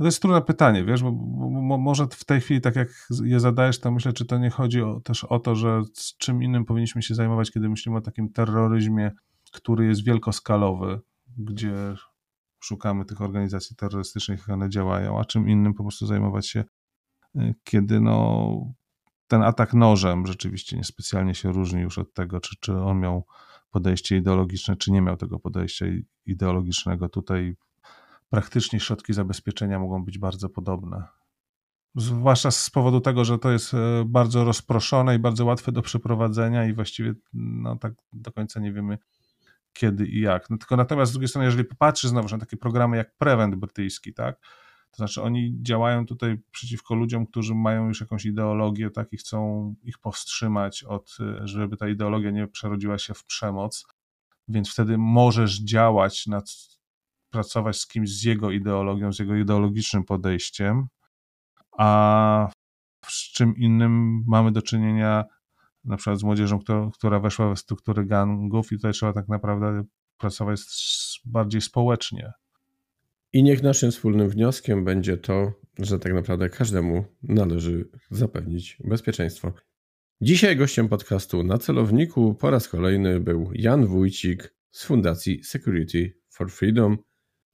To 0.00 0.06
jest 0.06 0.22
trudne 0.22 0.42
pytanie, 0.42 0.84
wiesz, 0.84 1.02
bo, 1.02 1.12
bo, 1.12 1.78
może 1.78 2.06
w 2.06 2.24
tej 2.24 2.40
chwili, 2.40 2.60
tak 2.60 2.76
jak 2.76 2.88
je 3.24 3.40
zadajesz, 3.40 3.80
to 3.80 3.90
myślę, 3.90 4.12
czy 4.12 4.24
to 4.24 4.38
nie 4.38 4.50
chodzi 4.50 4.82
o, 4.82 5.00
też 5.00 5.24
o 5.24 5.38
to, 5.38 5.54
że 5.54 5.82
z 5.94 6.16
czym 6.16 6.42
innym 6.42 6.64
powinniśmy 6.64 7.02
się 7.02 7.14
zajmować, 7.14 7.50
kiedy 7.50 7.68
myślimy 7.68 7.98
o 7.98 8.00
takim 8.00 8.32
terroryzmie, 8.32 9.10
który 9.52 9.86
jest 9.86 10.04
wielkoskalowy, 10.04 11.00
gdzie 11.38 11.74
szukamy 12.60 13.04
tych 13.04 13.20
organizacji 13.20 13.76
terrorystycznych, 13.76 14.40
jak 14.40 14.48
one 14.48 14.68
działają, 14.68 15.20
a 15.20 15.24
czym 15.24 15.48
innym 15.48 15.74
po 15.74 15.82
prostu 15.82 16.06
zajmować 16.06 16.48
się, 16.48 16.64
y, 17.36 17.54
kiedy 17.64 18.00
no, 18.00 18.74
ten 19.28 19.42
atak 19.42 19.74
nożem 19.74 20.26
rzeczywiście 20.26 20.76
niespecjalnie 20.76 21.34
się 21.34 21.52
różni 21.52 21.80
już 21.80 21.98
od 21.98 22.14
tego, 22.14 22.40
czy, 22.40 22.56
czy 22.60 22.78
on 22.78 23.00
miał 23.00 23.26
podejście 23.70 24.16
ideologiczne, 24.16 24.76
czy 24.76 24.92
nie 24.92 25.02
miał 25.02 25.16
tego 25.16 25.38
podejścia 25.38 25.86
ideologicznego. 26.26 27.08
Tutaj 27.08 27.56
praktycznie 28.30 28.80
środki 28.80 29.12
zabezpieczenia 29.12 29.78
mogą 29.78 30.04
być 30.04 30.18
bardzo 30.18 30.48
podobne. 30.48 31.04
Zwłaszcza 31.94 32.50
z 32.50 32.70
powodu 32.70 33.00
tego, 33.00 33.24
że 33.24 33.38
to 33.38 33.50
jest 33.50 33.74
e, 33.74 34.04
bardzo 34.06 34.44
rozproszone 34.44 35.16
i 35.16 35.18
bardzo 35.18 35.44
łatwe 35.44 35.72
do 35.72 35.82
przeprowadzenia, 35.82 36.66
i 36.66 36.74
właściwie 36.74 37.14
no, 37.32 37.76
tak 37.76 37.94
do 38.12 38.32
końca 38.32 38.60
nie 38.60 38.72
wiemy, 38.72 38.98
kiedy 39.72 40.06
i 40.06 40.20
jak. 40.20 40.50
No, 40.50 40.58
tylko 40.58 40.76
natomiast 40.76 41.10
z 41.10 41.12
drugiej 41.12 41.28
strony, 41.28 41.44
jeżeli 41.44 41.64
popatrzy 41.64 42.08
znowu 42.08 42.28
na 42.28 42.38
takie 42.38 42.56
programy 42.56 42.96
jak 42.96 43.16
Prevent 43.16 43.54
brytyjski, 43.54 44.14
tak, 44.14 44.40
to 44.90 44.96
znaczy 44.96 45.22
oni 45.22 45.62
działają 45.62 46.06
tutaj 46.06 46.38
przeciwko 46.50 46.94
ludziom, 46.94 47.26
którzy 47.26 47.54
mają 47.54 47.88
już 47.88 48.00
jakąś 48.00 48.24
ideologię, 48.24 48.90
tak, 48.90 49.12
i 49.12 49.16
chcą 49.16 49.74
ich 49.82 49.98
powstrzymać 49.98 50.84
od, 50.84 51.16
e, 51.20 51.48
żeby 51.48 51.76
ta 51.76 51.88
ideologia 51.88 52.30
nie 52.30 52.46
przerodziła 52.46 52.98
się 52.98 53.14
w 53.14 53.24
przemoc, 53.24 53.86
więc 54.48 54.72
wtedy 54.72 54.98
możesz 54.98 55.60
działać 55.60 56.26
nad 56.26 56.50
pracować 57.30 57.76
z 57.76 57.86
kimś 57.86 58.10
z 58.10 58.24
jego 58.24 58.50
ideologią, 58.50 59.12
z 59.12 59.18
jego 59.18 59.36
ideologicznym 59.36 60.04
podejściem, 60.04 60.86
a 61.78 62.50
z 63.06 63.32
czym 63.32 63.56
innym 63.56 64.24
mamy 64.26 64.52
do 64.52 64.62
czynienia 64.62 65.24
na 65.84 65.96
przykład 65.96 66.18
z 66.18 66.22
młodzieżą, 66.22 66.58
która, 66.58 66.90
która 66.94 67.20
weszła 67.20 67.54
w 67.54 67.58
struktury 67.58 68.06
gangów 68.06 68.72
i 68.72 68.76
tutaj 68.76 68.92
trzeba 68.92 69.12
tak 69.12 69.28
naprawdę 69.28 69.84
pracować 70.18 70.60
bardziej 71.24 71.60
społecznie. 71.60 72.32
I 73.32 73.42
niech 73.42 73.62
naszym 73.62 73.90
wspólnym 73.90 74.28
wnioskiem 74.28 74.84
będzie 74.84 75.16
to, 75.16 75.52
że 75.78 75.98
tak 75.98 76.14
naprawdę 76.14 76.48
każdemu 76.48 77.04
należy 77.22 77.88
zapewnić 78.10 78.78
bezpieczeństwo. 78.84 79.52
Dzisiaj 80.20 80.56
gościem 80.56 80.88
podcastu 80.88 81.42
na 81.42 81.58
celowniku 81.58 82.34
po 82.34 82.50
raz 82.50 82.68
kolejny 82.68 83.20
był 83.20 83.50
Jan 83.54 83.86
Wójcik 83.86 84.54
z 84.70 84.84
Fundacji 84.84 85.44
Security 85.44 86.14
for 86.28 86.50
Freedom 86.50 86.98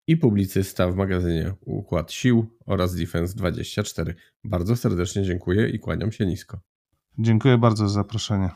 i 0.07 0.17
publicysta 0.17 0.91
w 0.91 0.95
magazynie 0.95 1.53
Układ 1.61 2.11
Sił 2.11 2.57
oraz 2.65 2.95
Defense 2.95 3.35
24. 3.35 4.15
Bardzo 4.43 4.75
serdecznie 4.75 5.23
dziękuję 5.23 5.69
i 5.69 5.79
kłaniam 5.79 6.11
się 6.11 6.25
nisko. 6.25 6.59
Dziękuję 7.17 7.57
bardzo 7.57 7.87
za 7.87 7.93
zaproszenie. 7.93 8.49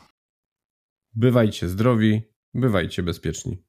Bywajcie 1.14 1.68
zdrowi, 1.68 2.22
bywajcie 2.54 3.02
bezpieczni. 3.02 3.62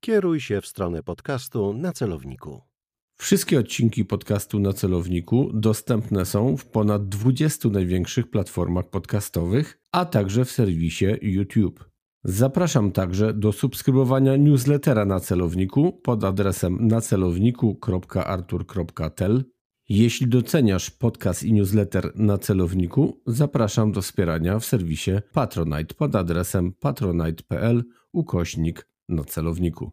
Kieruj 0.00 0.40
się 0.40 0.60
w 0.60 0.66
stronę 0.66 1.02
podcastu 1.02 1.74
na 1.74 1.92
celowniku. 1.92 2.62
Wszystkie 3.16 3.58
odcinki 3.58 4.04
podcastu 4.04 4.58
na 4.58 4.72
celowniku 4.72 5.50
dostępne 5.54 6.26
są 6.26 6.56
w 6.56 6.66
ponad 6.66 7.08
20 7.08 7.68
największych 7.68 8.30
platformach 8.30 8.90
podcastowych, 8.90 9.78
a 9.92 10.04
także 10.04 10.44
w 10.44 10.50
serwisie 10.50 11.06
YouTube. 11.22 11.89
Zapraszam 12.24 12.92
także 12.92 13.34
do 13.34 13.52
subskrybowania 13.52 14.36
newslettera 14.36 15.04
na 15.04 15.20
celowniku 15.20 15.92
pod 15.92 16.24
adresem 16.24 16.86
nacelowniku.artur.tel. 16.86 19.44
Jeśli 19.88 20.28
doceniasz 20.28 20.90
podcast 20.90 21.42
i 21.42 21.52
newsletter 21.52 22.12
na 22.14 22.38
celowniku, 22.38 23.20
zapraszam 23.26 23.92
do 23.92 24.02
wspierania 24.02 24.58
w 24.58 24.64
serwisie 24.64 25.10
Patronite 25.32 25.94
pod 25.94 26.16
adresem 26.16 26.72
patronite.pl 26.72 27.84
ukośnik 28.12 28.88
na 29.08 29.24
celowniku. 29.24 29.92